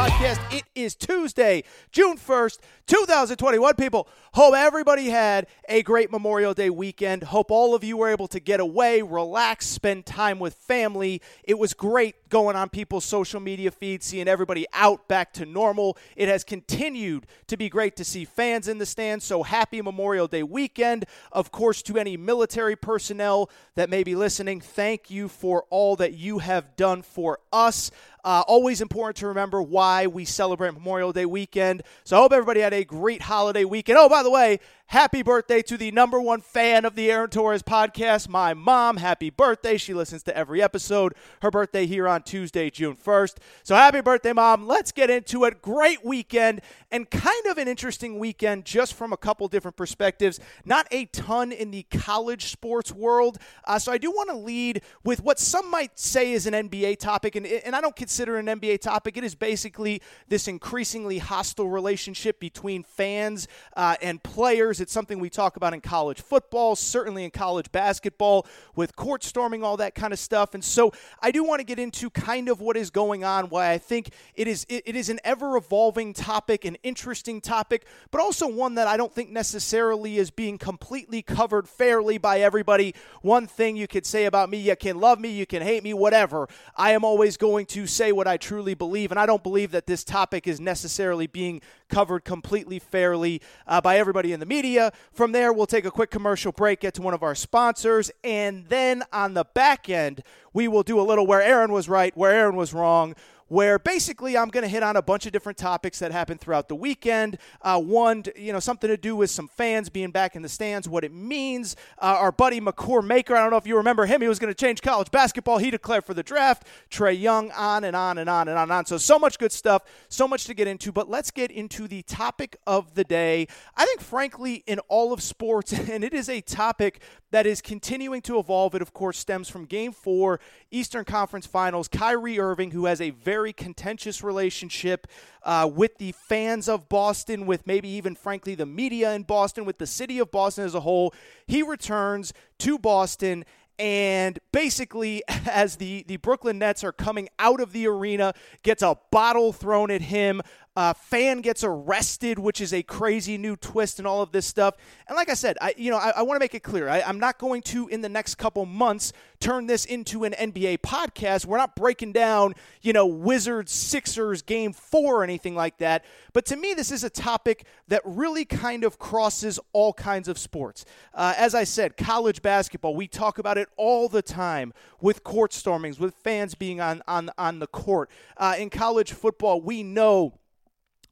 Podcast. 0.00 0.40
It 0.50 0.64
is 0.74 0.94
Tuesday, 0.94 1.62
June 1.92 2.16
1st, 2.16 2.58
2021. 2.90 3.76
People, 3.76 4.08
hope 4.32 4.52
everybody 4.52 5.10
had 5.10 5.46
a 5.68 5.80
great 5.80 6.10
Memorial 6.10 6.54
Day 6.54 6.70
weekend. 6.70 7.22
Hope 7.22 7.52
all 7.52 7.72
of 7.76 7.84
you 7.84 7.96
were 7.96 8.08
able 8.08 8.26
to 8.26 8.40
get 8.40 8.58
away, 8.58 9.00
relax, 9.00 9.66
spend 9.66 10.06
time 10.06 10.40
with 10.40 10.54
family. 10.54 11.22
It 11.44 11.56
was 11.56 11.72
great 11.72 12.28
going 12.28 12.56
on 12.56 12.68
people's 12.68 13.04
social 13.04 13.38
media 13.38 13.70
feeds, 13.70 14.06
seeing 14.06 14.26
everybody 14.26 14.66
out 14.72 15.06
back 15.06 15.32
to 15.34 15.46
normal. 15.46 15.96
It 16.16 16.28
has 16.28 16.42
continued 16.42 17.26
to 17.46 17.56
be 17.56 17.68
great 17.68 17.94
to 17.94 18.04
see 18.04 18.24
fans 18.24 18.66
in 18.66 18.78
the 18.78 18.86
stands. 18.86 19.24
So 19.24 19.44
happy 19.44 19.80
Memorial 19.80 20.26
Day 20.26 20.42
weekend. 20.42 21.04
Of 21.30 21.52
course, 21.52 21.82
to 21.82 21.96
any 21.96 22.16
military 22.16 22.74
personnel 22.74 23.50
that 23.76 23.88
may 23.88 24.02
be 24.02 24.16
listening, 24.16 24.60
thank 24.60 25.12
you 25.12 25.28
for 25.28 25.64
all 25.70 25.94
that 25.96 26.14
you 26.14 26.38
have 26.38 26.74
done 26.74 27.02
for 27.02 27.38
us. 27.52 27.92
Uh, 28.24 28.42
always 28.46 28.80
important 28.80 29.16
to 29.16 29.26
remember 29.28 29.62
why 29.62 30.06
we 30.06 30.24
celebrate 30.24 30.74
Memorial 30.74 31.12
Day 31.12 31.26
weekend. 31.26 31.82
So 32.04 32.16
I 32.16 32.20
hope 32.20 32.32
everybody 32.32 32.60
had 32.60 32.74
a 32.74 32.79
great 32.84 33.22
holiday 33.22 33.64
weekend. 33.64 33.98
Oh, 33.98 34.08
by 34.08 34.22
the 34.22 34.30
way, 34.30 34.60
happy 34.90 35.22
birthday 35.22 35.62
to 35.62 35.76
the 35.76 35.92
number 35.92 36.20
one 36.20 36.40
fan 36.40 36.84
of 36.84 36.96
the 36.96 37.12
Aaron 37.12 37.30
Torres 37.30 37.62
podcast, 37.62 38.28
my 38.28 38.54
mom. 38.54 38.96
Happy 38.96 39.30
birthday. 39.30 39.76
She 39.76 39.94
listens 39.94 40.24
to 40.24 40.36
every 40.36 40.60
episode. 40.60 41.14
Her 41.42 41.50
birthday 41.52 41.86
here 41.86 42.08
on 42.08 42.24
Tuesday, 42.24 42.70
June 42.70 42.96
1st. 42.96 43.36
So 43.62 43.76
happy 43.76 44.00
birthday, 44.00 44.32
mom. 44.32 44.66
Let's 44.66 44.90
get 44.90 45.08
into 45.08 45.44
it. 45.44 45.62
Great 45.62 46.04
weekend 46.04 46.60
and 46.90 47.08
kind 47.08 47.46
of 47.46 47.56
an 47.56 47.68
interesting 47.68 48.18
weekend 48.18 48.64
just 48.64 48.94
from 48.94 49.12
a 49.12 49.16
couple 49.16 49.46
different 49.46 49.76
perspectives. 49.76 50.40
Not 50.64 50.88
a 50.90 51.04
ton 51.06 51.52
in 51.52 51.70
the 51.70 51.84
college 51.84 52.46
sports 52.46 52.92
world. 52.92 53.38
Uh, 53.64 53.78
so 53.78 53.92
I 53.92 53.98
do 53.98 54.10
want 54.10 54.30
to 54.30 54.36
lead 54.36 54.82
with 55.04 55.22
what 55.22 55.38
some 55.38 55.70
might 55.70 56.00
say 56.00 56.32
is 56.32 56.48
an 56.48 56.68
NBA 56.68 56.98
topic, 56.98 57.36
and, 57.36 57.46
and 57.46 57.76
I 57.76 57.80
don't 57.80 57.94
consider 57.94 58.38
an 58.38 58.46
NBA 58.46 58.80
topic. 58.80 59.16
It 59.16 59.22
is 59.22 59.36
basically 59.36 60.02
this 60.26 60.48
increasingly 60.48 61.18
hostile 61.18 61.68
relationship 61.68 62.40
between 62.40 62.82
fans 62.82 63.46
uh, 63.76 63.94
and 64.02 64.20
players. 64.20 64.79
It's 64.80 64.92
something 64.92 65.18
we 65.18 65.30
talk 65.30 65.56
about 65.56 65.74
in 65.74 65.80
college 65.80 66.20
football, 66.20 66.76
certainly 66.76 67.24
in 67.24 67.30
college 67.30 67.70
basketball, 67.72 68.46
with 68.74 68.96
court 68.96 69.22
storming, 69.22 69.62
all 69.62 69.76
that 69.76 69.94
kind 69.94 70.12
of 70.12 70.18
stuff. 70.18 70.54
And 70.54 70.64
so 70.64 70.92
I 71.20 71.30
do 71.30 71.44
want 71.44 71.60
to 71.60 71.64
get 71.64 71.78
into 71.78 72.10
kind 72.10 72.48
of 72.48 72.60
what 72.60 72.76
is 72.76 72.90
going 72.90 73.24
on, 73.24 73.48
why 73.50 73.70
I 73.70 73.78
think 73.78 74.10
it 74.34 74.48
is 74.48 74.66
it, 74.68 74.96
is 74.96 75.08
an 75.08 75.20
ever 75.24 75.56
evolving 75.56 76.12
topic, 76.12 76.64
an 76.64 76.76
interesting 76.82 77.40
topic, 77.40 77.84
but 78.10 78.20
also 78.20 78.46
one 78.46 78.74
that 78.76 78.86
I 78.86 78.96
don't 78.96 79.12
think 79.12 79.30
necessarily 79.30 80.18
is 80.18 80.30
being 80.30 80.58
completely 80.58 81.22
covered 81.22 81.68
fairly 81.68 82.18
by 82.18 82.40
everybody. 82.40 82.94
One 83.22 83.46
thing 83.46 83.76
you 83.76 83.86
could 83.86 84.06
say 84.06 84.24
about 84.24 84.50
me, 84.50 84.58
you 84.58 84.76
can 84.76 84.98
love 84.98 85.20
me, 85.20 85.28
you 85.28 85.46
can 85.46 85.62
hate 85.62 85.82
me, 85.82 85.94
whatever. 85.94 86.48
I 86.76 86.92
am 86.92 87.04
always 87.04 87.36
going 87.36 87.66
to 87.66 87.86
say 87.86 88.12
what 88.12 88.26
I 88.26 88.36
truly 88.36 88.74
believe, 88.74 89.10
and 89.10 89.20
I 89.20 89.26
don't 89.26 89.42
believe 89.42 89.72
that 89.72 89.86
this 89.86 90.04
topic 90.04 90.46
is 90.46 90.60
necessarily 90.60 91.26
being 91.26 91.60
covered 91.88 92.24
completely 92.24 92.78
fairly 92.78 93.42
uh, 93.66 93.80
by 93.80 93.98
everybody 93.98 94.32
in 94.32 94.40
the 94.40 94.46
media. 94.46 94.69
From 95.12 95.32
there, 95.32 95.52
we'll 95.52 95.66
take 95.66 95.84
a 95.84 95.90
quick 95.90 96.10
commercial 96.10 96.52
break, 96.52 96.80
get 96.80 96.94
to 96.94 97.02
one 97.02 97.14
of 97.14 97.22
our 97.22 97.34
sponsors, 97.34 98.10
and 98.22 98.66
then 98.68 99.02
on 99.12 99.34
the 99.34 99.44
back 99.44 99.88
end, 99.88 100.22
we 100.52 100.68
will 100.68 100.82
do 100.82 101.00
a 101.00 101.02
little 101.02 101.26
where 101.26 101.42
Aaron 101.42 101.72
was 101.72 101.88
right, 101.88 102.16
where 102.16 102.32
Aaron 102.32 102.56
was 102.56 102.72
wrong 102.74 103.14
where 103.50 103.80
basically 103.80 104.38
I'm 104.38 104.48
going 104.48 104.62
to 104.62 104.68
hit 104.68 104.84
on 104.84 104.94
a 104.94 105.02
bunch 105.02 105.26
of 105.26 105.32
different 105.32 105.58
topics 105.58 105.98
that 105.98 106.12
happened 106.12 106.40
throughout 106.40 106.68
the 106.68 106.76
weekend. 106.76 107.36
Uh, 107.60 107.80
one, 107.80 108.22
you 108.36 108.52
know, 108.52 108.60
something 108.60 108.86
to 108.88 108.96
do 108.96 109.16
with 109.16 109.28
some 109.28 109.48
fans 109.48 109.88
being 109.88 110.12
back 110.12 110.36
in 110.36 110.42
the 110.42 110.48
stands, 110.48 110.88
what 110.88 111.02
it 111.02 111.12
means. 111.12 111.74
Uh, 111.98 112.16
our 112.20 112.30
buddy 112.30 112.60
Makur 112.60 113.04
Maker, 113.04 113.34
I 113.34 113.40
don't 113.40 113.50
know 113.50 113.56
if 113.56 113.66
you 113.66 113.76
remember 113.76 114.06
him, 114.06 114.22
he 114.22 114.28
was 114.28 114.38
going 114.38 114.54
to 114.54 114.58
change 114.58 114.82
college 114.82 115.10
basketball. 115.10 115.58
He 115.58 115.72
declared 115.72 116.04
for 116.04 116.14
the 116.14 116.22
draft. 116.22 116.64
Trae 116.92 117.20
Young, 117.20 117.50
on 117.50 117.82
and 117.82 117.96
on 117.96 118.18
and 118.18 118.30
on 118.30 118.46
and 118.46 118.56
on 118.56 118.62
and 118.62 118.72
on. 118.72 118.86
So, 118.86 118.98
so 118.98 119.18
much 119.18 119.36
good 119.36 119.50
stuff, 119.50 119.82
so 120.08 120.28
much 120.28 120.44
to 120.44 120.54
get 120.54 120.68
into. 120.68 120.92
But 120.92 121.10
let's 121.10 121.32
get 121.32 121.50
into 121.50 121.88
the 121.88 122.02
topic 122.02 122.56
of 122.68 122.94
the 122.94 123.02
day. 123.02 123.48
I 123.76 123.84
think, 123.84 124.00
frankly, 124.00 124.62
in 124.68 124.78
all 124.86 125.12
of 125.12 125.24
sports, 125.24 125.72
and 125.90 126.04
it 126.04 126.14
is 126.14 126.28
a 126.28 126.40
topic 126.40 127.00
that 127.32 127.46
is 127.46 127.60
continuing 127.60 128.22
to 128.22 128.38
evolve. 128.38 128.74
It, 128.74 128.82
of 128.82 128.92
course, 128.92 129.18
stems 129.18 129.48
from 129.48 129.64
game 129.64 129.92
four, 129.92 130.40
Eastern 130.70 131.04
Conference 131.04 131.46
Finals. 131.46 131.88
Kyrie 131.88 132.38
Irving, 132.38 132.72
who 132.72 132.86
has 132.86 133.00
a 133.00 133.10
very 133.10 133.39
contentious 133.52 134.22
relationship 134.22 135.06
uh, 135.42 135.68
with 135.72 135.98
the 135.98 136.12
fans 136.12 136.68
of 136.68 136.88
Boston, 136.88 137.46
with 137.46 137.66
maybe 137.66 137.88
even, 137.88 138.14
frankly, 138.14 138.54
the 138.54 138.66
media 138.66 139.12
in 139.14 139.22
Boston, 139.22 139.64
with 139.64 139.78
the 139.78 139.86
city 139.86 140.18
of 140.18 140.30
Boston 140.30 140.64
as 140.64 140.74
a 140.74 140.80
whole. 140.80 141.14
He 141.46 141.62
returns 141.62 142.32
to 142.58 142.78
Boston. 142.78 143.44
And 143.78 144.38
basically, 144.52 145.22
as 145.50 145.76
the, 145.76 146.04
the 146.06 146.18
Brooklyn 146.18 146.58
Nets 146.58 146.84
are 146.84 146.92
coming 146.92 147.28
out 147.38 147.60
of 147.60 147.72
the 147.72 147.86
arena, 147.86 148.34
gets 148.62 148.82
a 148.82 148.96
bottle 149.10 149.52
thrown 149.52 149.90
at 149.90 150.02
him. 150.02 150.42
Uh, 150.80 150.94
fan 150.94 151.42
gets 151.42 151.62
arrested, 151.62 152.38
which 152.38 152.58
is 152.58 152.72
a 152.72 152.82
crazy 152.82 153.36
new 153.36 153.54
twist 153.54 153.98
and 153.98 154.08
all 154.08 154.22
of 154.22 154.32
this 154.32 154.46
stuff. 154.46 154.76
And 155.08 155.14
like 155.14 155.28
I 155.28 155.34
said, 155.34 155.58
I 155.60 155.74
you 155.76 155.90
know 155.90 155.98
I, 155.98 156.14
I 156.16 156.22
want 156.22 156.36
to 156.36 156.42
make 156.42 156.54
it 156.54 156.62
clear. 156.62 156.88
I, 156.88 157.02
I'm 157.02 157.20
not 157.20 157.36
going 157.36 157.60
to 157.64 157.86
in 157.88 158.00
the 158.00 158.08
next 158.08 158.36
couple 158.36 158.64
months 158.64 159.12
turn 159.40 159.66
this 159.66 159.84
into 159.84 160.24
an 160.24 160.32
NBA 160.32 160.78
podcast. 160.78 161.44
We're 161.44 161.58
not 161.58 161.76
breaking 161.76 162.12
down 162.12 162.54
you 162.80 162.94
know 162.94 163.04
Wizards 163.04 163.72
Sixers 163.72 164.40
game 164.40 164.72
four 164.72 165.16
or 165.16 165.22
anything 165.22 165.54
like 165.54 165.76
that. 165.78 166.02
But 166.32 166.46
to 166.46 166.56
me, 166.56 166.72
this 166.72 166.90
is 166.90 167.04
a 167.04 167.10
topic 167.10 167.66
that 167.88 168.00
really 168.06 168.46
kind 168.46 168.82
of 168.82 168.98
crosses 168.98 169.60
all 169.74 169.92
kinds 169.92 170.28
of 170.28 170.38
sports. 170.38 170.86
Uh, 171.12 171.34
as 171.36 171.54
I 171.54 171.64
said, 171.64 171.98
college 171.98 172.40
basketball, 172.40 172.94
we 172.94 173.06
talk 173.06 173.36
about 173.36 173.58
it 173.58 173.68
all 173.76 174.08
the 174.08 174.22
time 174.22 174.72
with 174.98 175.24
court 175.24 175.52
stormings, 175.52 176.00
with 176.00 176.14
fans 176.14 176.54
being 176.54 176.80
on 176.80 177.02
on 177.06 177.28
on 177.36 177.58
the 177.58 177.66
court. 177.66 178.08
Uh, 178.38 178.54
in 178.58 178.70
college 178.70 179.12
football, 179.12 179.60
we 179.60 179.82
know 179.82 180.38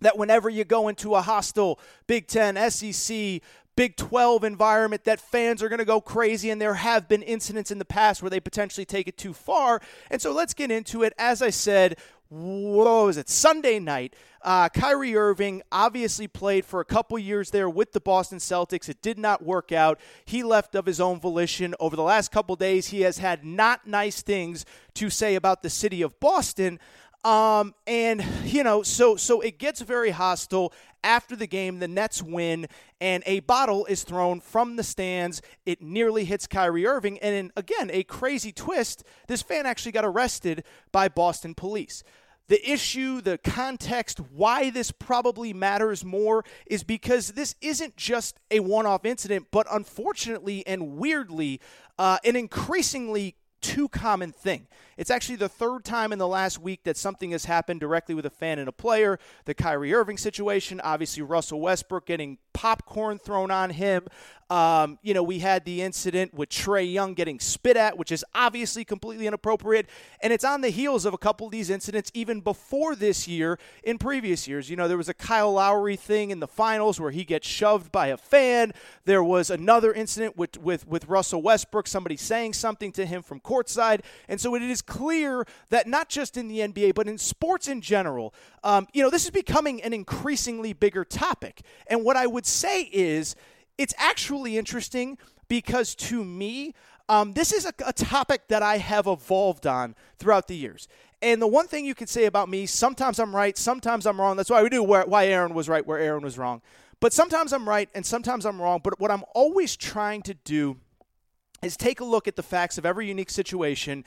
that 0.00 0.18
whenever 0.18 0.48
you 0.48 0.64
go 0.64 0.88
into 0.88 1.14
a 1.14 1.22
hostile 1.22 1.78
Big 2.06 2.26
Ten, 2.26 2.56
SEC, 2.70 3.40
Big 3.76 3.96
12 3.96 4.42
environment 4.42 5.04
that 5.04 5.20
fans 5.20 5.62
are 5.62 5.68
going 5.68 5.78
to 5.78 5.84
go 5.84 6.00
crazy, 6.00 6.50
and 6.50 6.60
there 6.60 6.74
have 6.74 7.06
been 7.06 7.22
incidents 7.22 7.70
in 7.70 7.78
the 7.78 7.84
past 7.84 8.20
where 8.22 8.30
they 8.30 8.40
potentially 8.40 8.84
take 8.84 9.06
it 9.06 9.16
too 9.16 9.32
far. 9.32 9.80
And 10.10 10.20
so 10.20 10.32
let's 10.32 10.52
get 10.52 10.72
into 10.72 11.04
it. 11.04 11.12
As 11.16 11.42
I 11.42 11.50
said, 11.50 11.96
what 12.28 13.06
was 13.06 13.16
it? 13.16 13.28
Sunday 13.28 13.78
night. 13.78 14.14
Uh, 14.42 14.68
Kyrie 14.68 15.16
Irving 15.16 15.62
obviously 15.72 16.28
played 16.28 16.64
for 16.64 16.80
a 16.80 16.84
couple 16.84 17.18
years 17.18 17.50
there 17.50 17.70
with 17.70 17.92
the 17.92 18.00
Boston 18.00 18.38
Celtics. 18.38 18.88
It 18.88 19.00
did 19.00 19.18
not 19.18 19.44
work 19.44 19.72
out. 19.72 19.98
He 20.24 20.42
left 20.42 20.74
of 20.74 20.86
his 20.86 21.00
own 21.00 21.20
volition. 21.20 21.74
Over 21.80 21.96
the 21.96 22.02
last 22.02 22.30
couple 22.30 22.54
days, 22.56 22.88
he 22.88 23.02
has 23.02 23.18
had 23.18 23.44
not 23.44 23.86
nice 23.86 24.22
things 24.22 24.64
to 24.94 25.08
say 25.08 25.36
about 25.36 25.62
the 25.62 25.70
city 25.70 26.02
of 26.02 26.18
Boston. 26.20 26.78
Um, 27.24 27.74
and 27.86 28.24
you 28.44 28.62
know, 28.62 28.82
so 28.82 29.16
so 29.16 29.40
it 29.40 29.58
gets 29.58 29.80
very 29.80 30.10
hostile 30.10 30.72
after 31.02 31.34
the 31.34 31.46
game. 31.46 31.80
The 31.80 31.88
Nets 31.88 32.22
win, 32.22 32.66
and 33.00 33.22
a 33.26 33.40
bottle 33.40 33.86
is 33.86 34.04
thrown 34.04 34.40
from 34.40 34.76
the 34.76 34.84
stands. 34.84 35.42
It 35.66 35.82
nearly 35.82 36.24
hits 36.24 36.46
Kyrie 36.46 36.86
Irving, 36.86 37.18
and 37.18 37.34
in, 37.34 37.52
again, 37.56 37.90
a 37.92 38.04
crazy 38.04 38.52
twist. 38.52 39.04
This 39.26 39.42
fan 39.42 39.66
actually 39.66 39.92
got 39.92 40.04
arrested 40.04 40.64
by 40.92 41.08
Boston 41.08 41.54
police. 41.54 42.04
The 42.48 42.70
issue, 42.70 43.20
the 43.20 43.36
context, 43.36 44.20
why 44.32 44.70
this 44.70 44.90
probably 44.90 45.52
matters 45.52 46.02
more 46.02 46.44
is 46.66 46.82
because 46.82 47.32
this 47.32 47.54
isn't 47.60 47.96
just 47.96 48.40
a 48.50 48.60
one 48.60 48.86
off 48.86 49.04
incident, 49.04 49.48
but 49.50 49.66
unfortunately 49.70 50.66
and 50.66 50.96
weirdly, 50.96 51.60
uh, 51.98 52.18
an 52.24 52.36
increasingly 52.36 53.36
too 53.60 53.88
common 53.88 54.32
thing. 54.32 54.66
It's 54.96 55.10
actually 55.10 55.36
the 55.36 55.48
third 55.48 55.84
time 55.84 56.12
in 56.12 56.18
the 56.18 56.26
last 56.26 56.60
week 56.60 56.84
that 56.84 56.96
something 56.96 57.30
has 57.30 57.44
happened 57.44 57.80
directly 57.80 58.14
with 58.14 58.26
a 58.26 58.30
fan 58.30 58.58
and 58.58 58.68
a 58.68 58.72
player. 58.72 59.18
The 59.44 59.54
Kyrie 59.54 59.94
Irving 59.94 60.18
situation, 60.18 60.80
obviously 60.82 61.22
Russell 61.22 61.60
Westbrook 61.60 62.06
getting 62.06 62.38
popcorn 62.52 63.20
thrown 63.20 63.52
on 63.52 63.70
him. 63.70 64.08
Um, 64.50 64.98
you 65.02 65.12
know, 65.12 65.22
we 65.22 65.40
had 65.40 65.64
the 65.64 65.82
incident 65.82 66.32
with 66.32 66.48
Trae 66.48 66.90
Young 66.90 67.14
getting 67.14 67.38
spit 67.38 67.76
at, 67.76 67.98
which 67.98 68.10
is 68.10 68.24
obviously 68.34 68.84
completely 68.84 69.26
inappropriate. 69.26 69.86
And 70.22 70.32
it's 70.32 70.44
on 70.44 70.62
the 70.62 70.70
heels 70.70 71.04
of 71.04 71.12
a 71.12 71.18
couple 71.18 71.46
of 71.46 71.52
these 71.52 71.70
incidents 71.70 72.10
even 72.14 72.40
before 72.40 72.96
this 72.96 73.28
year 73.28 73.58
in 73.84 73.98
previous 73.98 74.48
years. 74.48 74.70
You 74.70 74.76
know, 74.76 74.88
there 74.88 74.96
was 74.96 75.08
a 75.08 75.14
Kyle 75.14 75.52
Lowry 75.52 75.96
thing 75.96 76.30
in 76.30 76.40
the 76.40 76.48
finals 76.48 76.98
where 76.98 77.10
he 77.10 77.24
gets 77.24 77.46
shoved 77.46 77.92
by 77.92 78.08
a 78.08 78.16
fan. 78.16 78.72
There 79.04 79.22
was 79.22 79.50
another 79.50 79.92
incident 79.92 80.36
with, 80.36 80.58
with, 80.58 80.88
with 80.88 81.06
Russell 81.08 81.42
Westbrook, 81.42 81.86
somebody 81.86 82.16
saying 82.16 82.54
something 82.54 82.90
to 82.92 83.04
him 83.04 83.22
from 83.22 83.38
courtside. 83.48 84.00
And 84.28 84.40
so 84.40 84.54
it 84.54 84.62
is 84.62 84.82
clear 84.82 85.46
that 85.70 85.86
not 85.86 86.08
just 86.08 86.36
in 86.36 86.48
the 86.48 86.58
NBA, 86.58 86.94
but 86.94 87.08
in 87.08 87.18
sports 87.18 87.68
in 87.68 87.80
general, 87.80 88.34
um, 88.62 88.86
you 88.92 89.02
know, 89.02 89.10
this 89.10 89.24
is 89.24 89.30
becoming 89.30 89.82
an 89.82 89.92
increasingly 89.92 90.72
bigger 90.72 91.04
topic. 91.04 91.62
And 91.86 92.04
what 92.04 92.16
I 92.16 92.26
would 92.26 92.46
say 92.46 92.82
is 92.82 93.36
it's 93.78 93.94
actually 93.96 94.58
interesting 94.58 95.18
because 95.48 95.94
to 95.94 96.24
me, 96.24 96.74
um, 97.08 97.32
this 97.32 97.52
is 97.52 97.64
a, 97.64 97.72
a 97.86 97.92
topic 97.92 98.48
that 98.48 98.62
I 98.62 98.76
have 98.76 99.06
evolved 99.06 99.66
on 99.66 99.94
throughout 100.18 100.46
the 100.46 100.56
years. 100.56 100.88
And 101.22 101.42
the 101.42 101.46
one 101.46 101.66
thing 101.66 101.84
you 101.84 101.94
can 101.94 102.06
say 102.06 102.26
about 102.26 102.48
me, 102.48 102.66
sometimes 102.66 103.18
I'm 103.18 103.34
right, 103.34 103.56
sometimes 103.56 104.06
I'm 104.06 104.20
wrong. 104.20 104.36
That's 104.36 104.50
why 104.50 104.62
we 104.62 104.68
do 104.68 104.82
where, 104.82 105.04
why 105.04 105.26
Aaron 105.26 105.54
was 105.54 105.68
right, 105.68 105.84
where 105.84 105.98
Aaron 105.98 106.22
was 106.22 106.38
wrong. 106.38 106.60
But 107.00 107.12
sometimes 107.12 107.52
I'm 107.52 107.68
right 107.68 107.88
and 107.94 108.04
sometimes 108.04 108.44
I'm 108.44 108.60
wrong. 108.60 108.80
But 108.82 109.00
what 109.00 109.10
I'm 109.10 109.24
always 109.34 109.76
trying 109.76 110.22
to 110.22 110.34
do 110.34 110.76
is 111.62 111.76
take 111.76 112.00
a 112.00 112.04
look 112.04 112.28
at 112.28 112.36
the 112.36 112.42
facts 112.42 112.78
of 112.78 112.86
every 112.86 113.08
unique 113.08 113.30
situation 113.30 114.04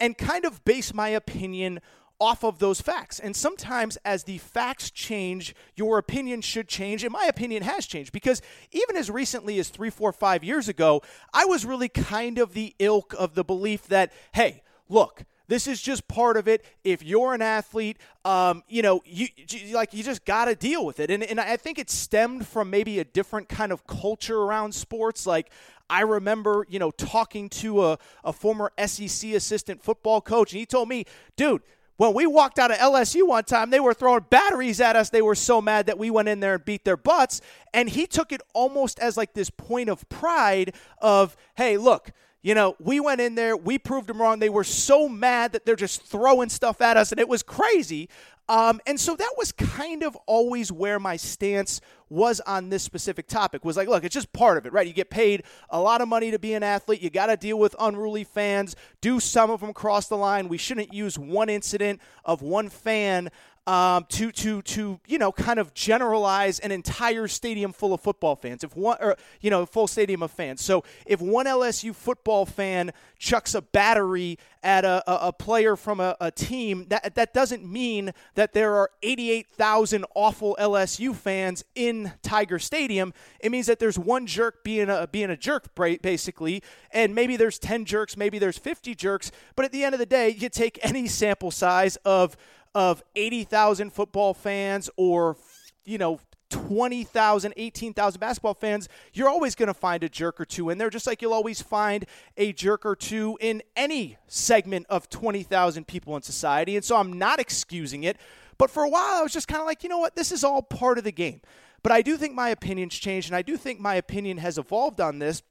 and 0.00 0.16
kind 0.16 0.44
of 0.44 0.64
base 0.64 0.94
my 0.94 1.08
opinion 1.08 1.80
off 2.22 2.44
of 2.44 2.60
those 2.60 2.80
facts. 2.80 3.18
And 3.18 3.34
sometimes, 3.34 3.98
as 4.04 4.24
the 4.24 4.38
facts 4.38 4.90
change, 4.90 5.56
your 5.74 5.98
opinion 5.98 6.40
should 6.40 6.68
change. 6.68 7.02
And 7.02 7.12
my 7.12 7.24
opinion 7.24 7.64
has 7.64 7.84
changed 7.84 8.12
because 8.12 8.40
even 8.70 8.96
as 8.96 9.10
recently 9.10 9.58
as 9.58 9.68
three, 9.68 9.90
four, 9.90 10.12
five 10.12 10.44
years 10.44 10.68
ago, 10.68 11.02
I 11.34 11.46
was 11.46 11.64
really 11.64 11.88
kind 11.88 12.38
of 12.38 12.54
the 12.54 12.76
ilk 12.78 13.12
of 13.18 13.34
the 13.34 13.42
belief 13.42 13.88
that, 13.88 14.12
hey, 14.34 14.62
look, 14.88 15.24
this 15.48 15.66
is 15.66 15.80
just 15.80 16.08
part 16.08 16.36
of 16.36 16.48
it. 16.48 16.64
If 16.84 17.02
you're 17.02 17.34
an 17.34 17.42
athlete, 17.42 17.98
um, 18.24 18.62
you 18.68 18.82
know, 18.82 19.02
you, 19.04 19.28
you 19.48 19.74
like 19.74 19.92
you 19.92 20.02
just 20.02 20.24
got 20.24 20.46
to 20.46 20.54
deal 20.54 20.84
with 20.84 21.00
it. 21.00 21.10
And 21.10 21.22
and 21.22 21.40
I 21.40 21.56
think 21.56 21.78
it 21.78 21.90
stemmed 21.90 22.46
from 22.46 22.70
maybe 22.70 22.98
a 22.98 23.04
different 23.04 23.48
kind 23.48 23.72
of 23.72 23.86
culture 23.86 24.38
around 24.38 24.74
sports. 24.74 25.26
Like 25.26 25.50
I 25.90 26.02
remember, 26.02 26.66
you 26.68 26.78
know, 26.78 26.90
talking 26.90 27.48
to 27.50 27.84
a, 27.84 27.98
a 28.24 28.32
former 28.32 28.72
SEC 28.84 29.32
assistant 29.32 29.82
football 29.82 30.20
coach, 30.20 30.52
and 30.52 30.60
he 30.60 30.66
told 30.66 30.88
me, 30.88 31.04
dude 31.36 31.62
when 32.02 32.14
we 32.14 32.26
walked 32.26 32.58
out 32.58 32.72
of 32.72 32.78
LSU 32.78 33.26
one 33.26 33.44
time, 33.44 33.70
they 33.70 33.78
were 33.78 33.94
throwing 33.94 34.24
batteries 34.28 34.80
at 34.80 34.96
us. 34.96 35.10
They 35.10 35.22
were 35.22 35.36
so 35.36 35.60
mad 35.60 35.86
that 35.86 35.98
we 35.98 36.10
went 36.10 36.28
in 36.28 36.40
there 36.40 36.54
and 36.54 36.64
beat 36.64 36.84
their 36.84 36.96
butts. 36.96 37.40
And 37.72 37.88
he 37.88 38.08
took 38.08 38.32
it 38.32 38.40
almost 38.54 38.98
as 38.98 39.16
like 39.16 39.34
this 39.34 39.50
point 39.50 39.88
of 39.88 40.08
pride 40.08 40.74
of, 40.98 41.36
hey, 41.54 41.76
look, 41.76 42.10
you 42.42 42.54
know, 42.54 42.76
we 42.80 42.98
went 42.98 43.20
in 43.20 43.36
there, 43.36 43.56
we 43.56 43.78
proved 43.78 44.08
them 44.08 44.20
wrong. 44.20 44.40
They 44.40 44.48
were 44.48 44.64
so 44.64 45.08
mad 45.08 45.52
that 45.52 45.64
they're 45.64 45.76
just 45.76 46.02
throwing 46.02 46.48
stuff 46.48 46.80
at 46.80 46.96
us, 46.96 47.12
and 47.12 47.20
it 47.20 47.28
was 47.28 47.42
crazy. 47.42 48.08
Um, 48.48 48.80
and 48.86 48.98
so 48.98 49.14
that 49.14 49.34
was 49.38 49.52
kind 49.52 50.02
of 50.02 50.16
always 50.26 50.72
where 50.72 50.98
my 50.98 51.16
stance 51.16 51.80
was 52.10 52.40
on 52.40 52.68
this 52.68 52.82
specific 52.82 53.28
topic 53.28 53.64
was 53.64 53.76
like, 53.76 53.88
look, 53.88 54.04
it's 54.04 54.12
just 54.12 54.32
part 54.32 54.58
of 54.58 54.66
it, 54.66 54.72
right? 54.72 54.86
You 54.86 54.92
get 54.92 55.08
paid 55.08 55.44
a 55.70 55.80
lot 55.80 56.00
of 56.00 56.08
money 56.08 56.30
to 56.32 56.38
be 56.38 56.52
an 56.52 56.62
athlete. 56.62 57.00
You 57.00 57.08
got 57.08 57.26
to 57.26 57.36
deal 57.36 57.58
with 57.58 57.74
unruly 57.78 58.24
fans. 58.24 58.76
Do 59.00 59.20
some 59.20 59.50
of 59.50 59.60
them 59.60 59.72
cross 59.72 60.08
the 60.08 60.16
line? 60.16 60.48
We 60.48 60.58
shouldn't 60.58 60.92
use 60.92 61.18
one 61.18 61.48
incident 61.48 62.00
of 62.24 62.42
one 62.42 62.68
fan 62.68 63.30
um, 63.66 64.06
to 64.08 64.32
to 64.32 64.62
to 64.62 64.98
you 65.06 65.18
know 65.18 65.30
kind 65.30 65.58
of 65.58 65.72
generalize 65.74 66.58
an 66.58 66.72
entire 66.72 67.28
stadium 67.28 67.72
full 67.72 67.94
of 67.94 68.00
football 68.00 68.34
fans. 68.34 68.64
If 68.64 68.76
one 68.76 68.96
or 69.00 69.16
you 69.40 69.50
know 69.50 69.66
full 69.66 69.86
stadium 69.86 70.22
of 70.22 70.30
fans. 70.30 70.62
So 70.62 70.82
if 71.06 71.20
one 71.20 71.46
LSU 71.46 71.94
football 71.94 72.44
fan 72.44 72.92
chucks 73.18 73.54
a 73.54 73.62
battery 73.62 74.38
at 74.64 74.84
a, 74.84 75.02
a, 75.10 75.28
a 75.28 75.32
player 75.32 75.76
from 75.76 76.00
a, 76.00 76.16
a, 76.20 76.30
team, 76.30 76.86
that 76.88 77.14
that 77.14 77.32
doesn't 77.32 77.64
mean 77.64 78.12
that 78.34 78.52
there 78.52 78.74
are 78.74 78.90
88,000 79.02 80.04
awful 80.14 80.56
LSU 80.60 81.14
fans 81.14 81.64
in 81.74 82.12
Tiger 82.22 82.58
Stadium. 82.58 83.12
It 83.40 83.50
means 83.52 83.66
that 83.66 83.78
there's 83.78 83.98
one 83.98 84.26
jerk 84.26 84.64
being 84.64 84.88
a 84.88 85.06
being 85.06 85.30
a 85.30 85.36
jerk 85.36 85.72
basically, 85.74 86.62
and 86.90 87.14
maybe 87.14 87.36
there's 87.36 87.58
10 87.60 87.84
jerks, 87.84 88.16
maybe 88.16 88.40
there's 88.40 88.58
50 88.58 88.94
jerks. 88.96 89.30
But 89.54 89.64
at 89.64 89.72
the 89.72 89.84
end 89.84 89.94
of 89.94 90.00
the 90.00 90.06
day, 90.06 90.30
you 90.30 90.48
take 90.48 90.80
any 90.82 91.06
sample 91.06 91.52
size 91.52 91.96
of 92.04 92.36
of 92.74 93.02
80,000 93.16 93.92
football 93.92 94.34
fans 94.34 94.90
or, 94.96 95.36
you 95.84 95.98
know, 95.98 96.20
20,000, 96.50 97.54
18,000 97.56 98.20
basketball 98.20 98.54
fans, 98.54 98.88
you're 99.14 99.28
always 99.28 99.54
going 99.54 99.68
to 99.68 99.74
find 99.74 100.04
a 100.04 100.08
jerk 100.08 100.40
or 100.40 100.44
two 100.44 100.68
in 100.68 100.78
there, 100.78 100.90
just 100.90 101.06
like 101.06 101.22
you'll 101.22 101.32
always 101.32 101.62
find 101.62 102.04
a 102.36 102.52
jerk 102.52 102.84
or 102.84 102.94
two 102.94 103.38
in 103.40 103.62
any 103.74 104.18
segment 104.26 104.86
of 104.90 105.08
20,000 105.08 105.86
people 105.86 106.14
in 106.14 106.22
society. 106.22 106.76
And 106.76 106.84
so 106.84 106.96
I'm 106.96 107.14
not 107.14 107.40
excusing 107.40 108.04
it. 108.04 108.18
But 108.58 108.70
for 108.70 108.82
a 108.82 108.88
while, 108.88 109.18
I 109.18 109.22
was 109.22 109.32
just 109.32 109.48
kind 109.48 109.60
of 109.60 109.66
like, 109.66 109.82
you 109.82 109.88
know 109.88 109.98
what? 109.98 110.14
This 110.14 110.30
is 110.30 110.44
all 110.44 110.62
part 110.62 110.98
of 110.98 111.04
the 111.04 111.12
game. 111.12 111.40
But 111.82 111.90
I 111.90 112.02
do 112.02 112.16
think 112.16 112.34
my 112.34 112.50
opinion's 112.50 112.94
changed, 112.94 113.28
and 113.28 113.34
I 113.34 113.42
do 113.42 113.56
think 113.56 113.80
my 113.80 113.96
opinion 113.96 114.38
has 114.38 114.56
evolved 114.56 115.00
on 115.00 115.18
this 115.18 115.42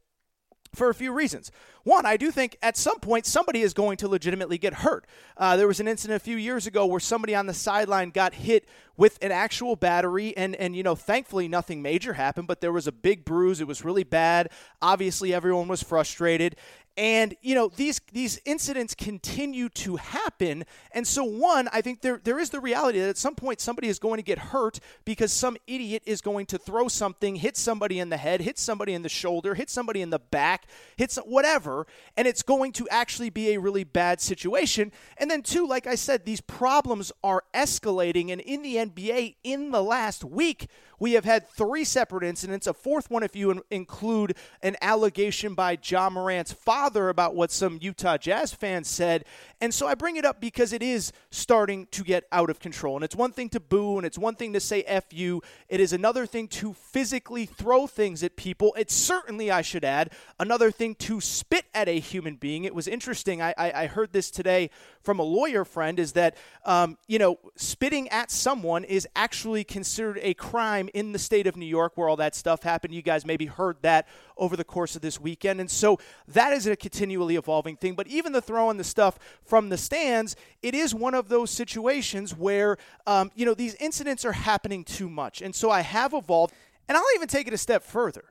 for 0.74 0.90
a 0.90 0.94
few 0.94 1.12
reasons. 1.12 1.52
One, 1.84 2.06
I 2.06 2.16
do 2.16 2.32
think 2.32 2.58
at 2.62 2.78
some 2.78 3.00
point 3.00 3.26
somebody 3.26 3.62
is 3.62 3.74
going 3.74 3.98
to 3.98 4.08
legitimately 4.08 4.58
get 4.58 4.76
hurt. 4.76 5.06
Uh, 5.36 5.58
there 5.58 5.68
was 5.68 5.80
an 5.80 5.88
incident 5.88 6.16
a 6.16 6.24
few 6.24 6.38
years 6.38 6.68
ago 6.68 6.86
where 6.86 7.00
somebody 7.00 7.36
on 7.36 7.48
the 7.48 7.54
sideline 7.54 8.12
got 8.12 8.36
hit 8.36 8.68
with 8.98 9.18
an 9.22 9.32
actual 9.32 9.76
battery, 9.76 10.36
and 10.38 10.56
and 10.56 10.76
you 10.76 10.84
know, 10.84 10.96
thankfully 10.96 11.48
nothing 11.48 11.82
major 11.82 12.14
happened, 12.14 12.48
but 12.48 12.62
there 12.62 12.72
was 12.72 12.88
a 12.88 12.92
big 12.92 13.26
bruise. 13.26 13.60
It 13.60 13.68
was 13.68 13.84
really 13.84 14.04
bad. 14.04 14.50
Obviously, 14.82 15.34
everyone 15.34 15.68
was 15.68 15.82
frustrated, 15.82 16.56
and 16.98 17.36
you 17.42 17.56
know 17.56 17.70
these 17.70 18.02
these 18.12 18.40
incidents 18.46 18.94
continue 18.94 19.70
to 19.70 19.96
happen. 19.96 20.66
And 20.92 21.08
so 21.08 21.24
one, 21.24 21.70
I 21.72 21.82
think 21.82 22.02
there 22.02 22.20
there 22.22 22.38
is 22.38 22.50
the 22.50 22.60
reality 22.60 23.00
that 23.00 23.10
at 23.10 23.18
some 23.18 23.36
point 23.36 23.62
somebody 23.62 23.88
is 23.88 23.98
going 23.98 24.18
to 24.18 24.24
get 24.24 24.38
hurt 24.38 24.80
because 25.06 25.32
some 25.32 25.58
idiot 25.68 26.04
is 26.06 26.22
going 26.22 26.48
to 26.48 26.58
throw 26.58 26.88
something, 26.88 27.38
hit 27.38 27.56
somebody 27.56 28.00
in 28.00 28.10
the 28.10 28.18
head, 28.18 28.42
hit 28.42 28.60
somebody 28.60 28.94
in 28.94 29.04
the 29.04 29.10
shoulder, 29.10 29.56
hit 29.56 29.70
somebody 29.70 30.02
in 30.02 30.10
the 30.10 30.20
back, 30.20 30.66
hit 30.98 31.12
some, 31.12 31.24
whatever, 31.26 31.88
and 32.18 32.28
it's 32.28 32.44
going 32.44 32.74
to 32.74 32.88
actually 32.90 33.30
be 33.30 33.54
a 33.54 33.60
really 33.60 33.86
bad 33.86 34.20
situation. 34.20 34.92
And 35.18 35.32
then 35.32 35.44
two, 35.44 35.66
like 35.66 35.88
I 35.88 35.96
said, 35.96 36.26
these 36.26 36.42
problems 36.42 37.12
are 37.24 37.44
escalating 37.54 38.32
and 38.32 38.42
in 38.42 38.62
the 38.62 38.76
NBA 38.76 39.36
in 39.44 39.72
the 39.72 39.82
last 39.82 40.24
week 40.26 40.68
we 41.00 41.14
have 41.14 41.26
had 41.26 41.50
three 41.50 41.84
separate 41.84 42.24
incidents, 42.24 42.68
a 42.68 42.76
fourth 42.76 43.10
one 43.10 43.24
if 43.24 43.36
you 43.36 43.64
include 43.72 44.38
an 44.62 44.76
allegation 44.84 45.56
by 45.56 45.76
Ja 45.84 46.12
Morant's 46.12 46.54
father 46.54 46.81
about 46.90 47.36
what 47.36 47.52
some 47.52 47.78
Utah 47.82 48.18
Jazz 48.18 48.54
fans 48.54 48.88
said. 48.88 49.26
And 49.60 49.74
so 49.74 49.88
I 49.88 49.96
bring 49.96 50.16
it 50.16 50.26
up 50.26 50.42
because 50.42 50.74
it 50.74 50.82
is 50.82 51.12
starting 51.30 51.88
to 51.92 52.04
get 52.04 52.24
out 52.32 52.50
of 52.50 52.60
control. 52.60 52.96
And 52.96 53.04
it's 53.04 53.16
one 53.16 53.32
thing 53.32 53.50
to 53.50 53.60
boo 53.60 53.98
and 53.98 54.06
it's 54.06 54.18
one 54.18 54.36
thing 54.36 54.54
to 54.54 54.60
say 54.60 54.82
F 54.84 55.06
you. 55.12 55.42
It 55.70 55.80
is 55.80 55.94
another 55.94 56.26
thing 56.26 56.48
to 56.50 56.74
physically 56.74 57.46
throw 57.46 57.86
things 57.88 58.24
at 58.24 58.36
people. 58.36 58.74
It's 58.78 58.96
certainly, 58.96 59.52
I 59.52 59.62
should 59.62 59.86
add, 59.86 60.12
another 60.40 60.72
thing 60.72 60.96
to 60.96 61.22
spit 61.22 61.66
at 61.74 61.88
a 61.88 62.00
human 62.00 62.36
being. 62.36 62.64
It 62.64 62.74
was 62.74 62.88
interesting. 62.88 63.42
I, 63.42 63.54
I, 63.58 63.84
I 63.84 63.88
heard 63.88 64.14
this 64.14 64.32
today 64.32 64.72
from 65.04 65.20
a 65.20 65.24
lawyer 65.24 65.66
friend 65.66 66.00
is 66.00 66.14
that, 66.14 66.38
um, 66.66 66.98
you 67.08 67.20
know, 67.20 67.38
spitting 67.56 68.10
at 68.10 68.32
someone 68.32 68.84
is 68.84 69.08
actually 69.16 69.64
considered 69.64 70.20
a 70.22 70.34
crime 70.34 70.90
in 70.94 71.12
the 71.12 71.20
state 71.20 71.48
of 71.48 71.56
New 71.56 71.66
York 71.66 71.94
where 71.96 72.10
all 72.10 72.18
that 72.18 72.36
stuff 72.36 72.64
happened. 72.64 72.94
You 72.94 73.02
guys 73.02 73.26
maybe 73.26 73.46
heard 73.46 73.78
that 73.82 74.08
over 74.38 74.58
the 74.58 74.64
course 74.64 74.96
of 74.96 75.02
this 75.02 75.20
weekend. 75.20 75.60
And 75.60 75.70
so 75.70 76.00
that 76.30 76.54
is 76.54 76.66
a 76.72 76.76
continually 76.76 77.36
evolving 77.36 77.76
thing. 77.78 77.94
But 77.96 78.08
even 78.08 78.32
the 78.32 78.42
throwing 78.42 78.78
the 78.78 78.84
stuff 78.84 79.20
from 79.44 79.70
the 79.70 79.78
stands, 79.78 80.36
it 80.62 80.74
is 80.74 80.96
one 80.96 81.14
of 81.14 81.30
those 81.30 81.52
situations 81.52 82.36
where, 82.36 82.78
um, 83.06 83.32
you 83.36 83.46
know, 83.46 83.54
these 83.54 83.76
incidents 83.76 84.26
are 84.26 84.32
happening 84.32 84.84
too 84.84 85.10
much. 85.10 85.42
And 85.42 85.54
so 85.54 85.70
I 85.70 85.82
have 85.82 86.14
evolved. 86.14 86.54
And 86.88 86.98
I'll 86.98 87.16
even 87.16 87.28
take 87.28 87.48
it 87.48 87.54
a 87.54 87.58
step 87.58 87.84
further. 87.84 88.26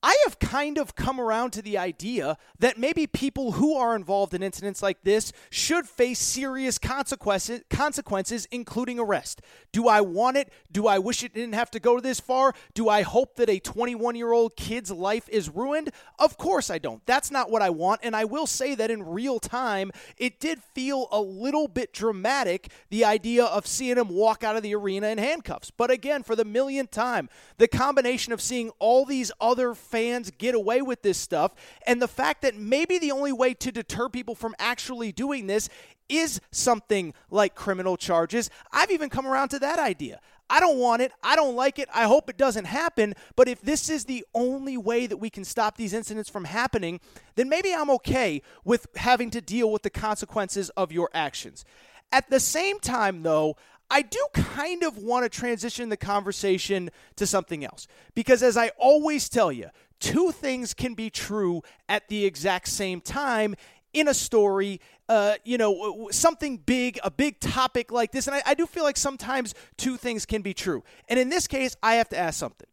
I 0.00 0.16
have 0.26 0.38
kind 0.38 0.78
of 0.78 0.94
come 0.94 1.20
around 1.20 1.50
to 1.52 1.62
the 1.62 1.76
idea 1.76 2.38
that 2.60 2.78
maybe 2.78 3.08
people 3.08 3.52
who 3.52 3.74
are 3.74 3.96
involved 3.96 4.32
in 4.32 4.44
incidents 4.44 4.80
like 4.80 5.02
this 5.02 5.32
should 5.50 5.88
face 5.88 6.20
serious 6.20 6.78
consequences, 6.78 7.62
consequences, 7.68 8.46
including 8.52 9.00
arrest. 9.00 9.42
Do 9.72 9.88
I 9.88 10.00
want 10.00 10.36
it? 10.36 10.52
Do 10.70 10.86
I 10.86 11.00
wish 11.00 11.24
it 11.24 11.34
didn't 11.34 11.54
have 11.54 11.70
to 11.72 11.80
go 11.80 11.98
this 11.98 12.20
far? 12.20 12.54
Do 12.74 12.88
I 12.88 13.02
hope 13.02 13.36
that 13.36 13.50
a 13.50 13.58
21 13.58 14.14
year 14.14 14.30
old 14.30 14.56
kid's 14.56 14.92
life 14.92 15.28
is 15.28 15.48
ruined? 15.48 15.90
Of 16.18 16.38
course 16.38 16.70
I 16.70 16.78
don't. 16.78 17.04
That's 17.04 17.32
not 17.32 17.50
what 17.50 17.62
I 17.62 17.70
want. 17.70 18.00
And 18.04 18.14
I 18.14 18.24
will 18.24 18.46
say 18.46 18.76
that 18.76 18.92
in 18.92 19.02
real 19.02 19.40
time, 19.40 19.90
it 20.16 20.38
did 20.38 20.62
feel 20.62 21.08
a 21.10 21.20
little 21.20 21.66
bit 21.66 21.92
dramatic, 21.92 22.70
the 22.90 23.04
idea 23.04 23.44
of 23.44 23.66
seeing 23.66 23.98
him 23.98 24.10
walk 24.10 24.44
out 24.44 24.56
of 24.56 24.62
the 24.62 24.76
arena 24.76 25.08
in 25.08 25.18
handcuffs. 25.18 25.72
But 25.72 25.90
again, 25.90 26.22
for 26.22 26.36
the 26.36 26.44
millionth 26.44 26.92
time, 26.92 27.28
the 27.56 27.68
combination 27.68 28.32
of 28.32 28.40
seeing 28.40 28.70
all 28.78 29.04
these 29.04 29.32
other 29.40 29.74
fans 29.90 30.30
get 30.38 30.54
away 30.54 30.82
with 30.82 31.02
this 31.02 31.18
stuff. 31.18 31.54
And 31.86 32.00
the 32.00 32.08
fact 32.08 32.42
that 32.42 32.56
maybe 32.56 32.98
the 32.98 33.12
only 33.12 33.32
way 33.32 33.54
to 33.54 33.72
deter 33.72 34.08
people 34.08 34.34
from 34.34 34.54
actually 34.58 35.12
doing 35.12 35.46
this 35.46 35.68
is 36.08 36.40
something 36.50 37.12
like 37.30 37.54
criminal 37.54 37.96
charges. 37.96 38.50
I've 38.72 38.90
even 38.90 39.10
come 39.10 39.26
around 39.26 39.48
to 39.50 39.58
that 39.58 39.78
idea. 39.78 40.20
I 40.50 40.60
don't 40.60 40.78
want 40.78 41.02
it. 41.02 41.12
I 41.22 41.36
don't 41.36 41.56
like 41.56 41.78
it. 41.78 41.88
I 41.94 42.04
hope 42.04 42.30
it 42.30 42.38
doesn't 42.38 42.64
happen. 42.64 43.14
But 43.36 43.48
if 43.48 43.60
this 43.60 43.90
is 43.90 44.06
the 44.06 44.24
only 44.34 44.78
way 44.78 45.06
that 45.06 45.18
we 45.18 45.28
can 45.28 45.44
stop 45.44 45.76
these 45.76 45.92
incidents 45.92 46.30
from 46.30 46.44
happening, 46.44 47.00
then 47.34 47.48
maybe 47.48 47.74
I'm 47.74 47.90
okay 47.90 48.42
with 48.64 48.86
having 48.96 49.30
to 49.30 49.40
deal 49.42 49.70
with 49.70 49.82
the 49.82 49.90
consequences 49.90 50.70
of 50.70 50.90
your 50.90 51.10
actions. 51.12 51.64
At 52.10 52.30
the 52.30 52.40
same 52.40 52.80
time, 52.80 53.22
though, 53.22 53.56
I 53.90 54.02
do 54.02 54.24
kind 54.34 54.82
of 54.82 54.98
want 54.98 55.24
to 55.24 55.28
transition 55.28 55.88
the 55.88 55.96
conversation 55.96 56.90
to 57.16 57.26
something 57.26 57.64
else. 57.64 57.88
Because 58.14 58.42
as 58.42 58.56
I 58.56 58.70
always 58.78 59.28
tell 59.28 59.50
you, 59.50 59.70
two 60.00 60.30
things 60.30 60.74
can 60.74 60.94
be 60.94 61.10
true 61.10 61.62
at 61.88 62.08
the 62.08 62.24
exact 62.24 62.68
same 62.68 63.00
time 63.00 63.54
in 63.94 64.08
a 64.08 64.14
story, 64.14 64.80
uh, 65.08 65.34
you 65.44 65.56
know, 65.56 66.08
something 66.10 66.58
big, 66.58 66.98
a 67.02 67.10
big 67.10 67.40
topic 67.40 67.90
like 67.90 68.12
this. 68.12 68.26
And 68.26 68.36
I, 68.36 68.42
I 68.46 68.54
do 68.54 68.66
feel 68.66 68.84
like 68.84 68.98
sometimes 68.98 69.54
two 69.76 69.96
things 69.96 70.26
can 70.26 70.42
be 70.42 70.52
true. 70.52 70.84
And 71.08 71.18
in 71.18 71.30
this 71.30 71.46
case, 71.46 71.76
I 71.82 71.94
have 71.94 72.08
to 72.10 72.18
ask 72.18 72.38
something. 72.38 72.68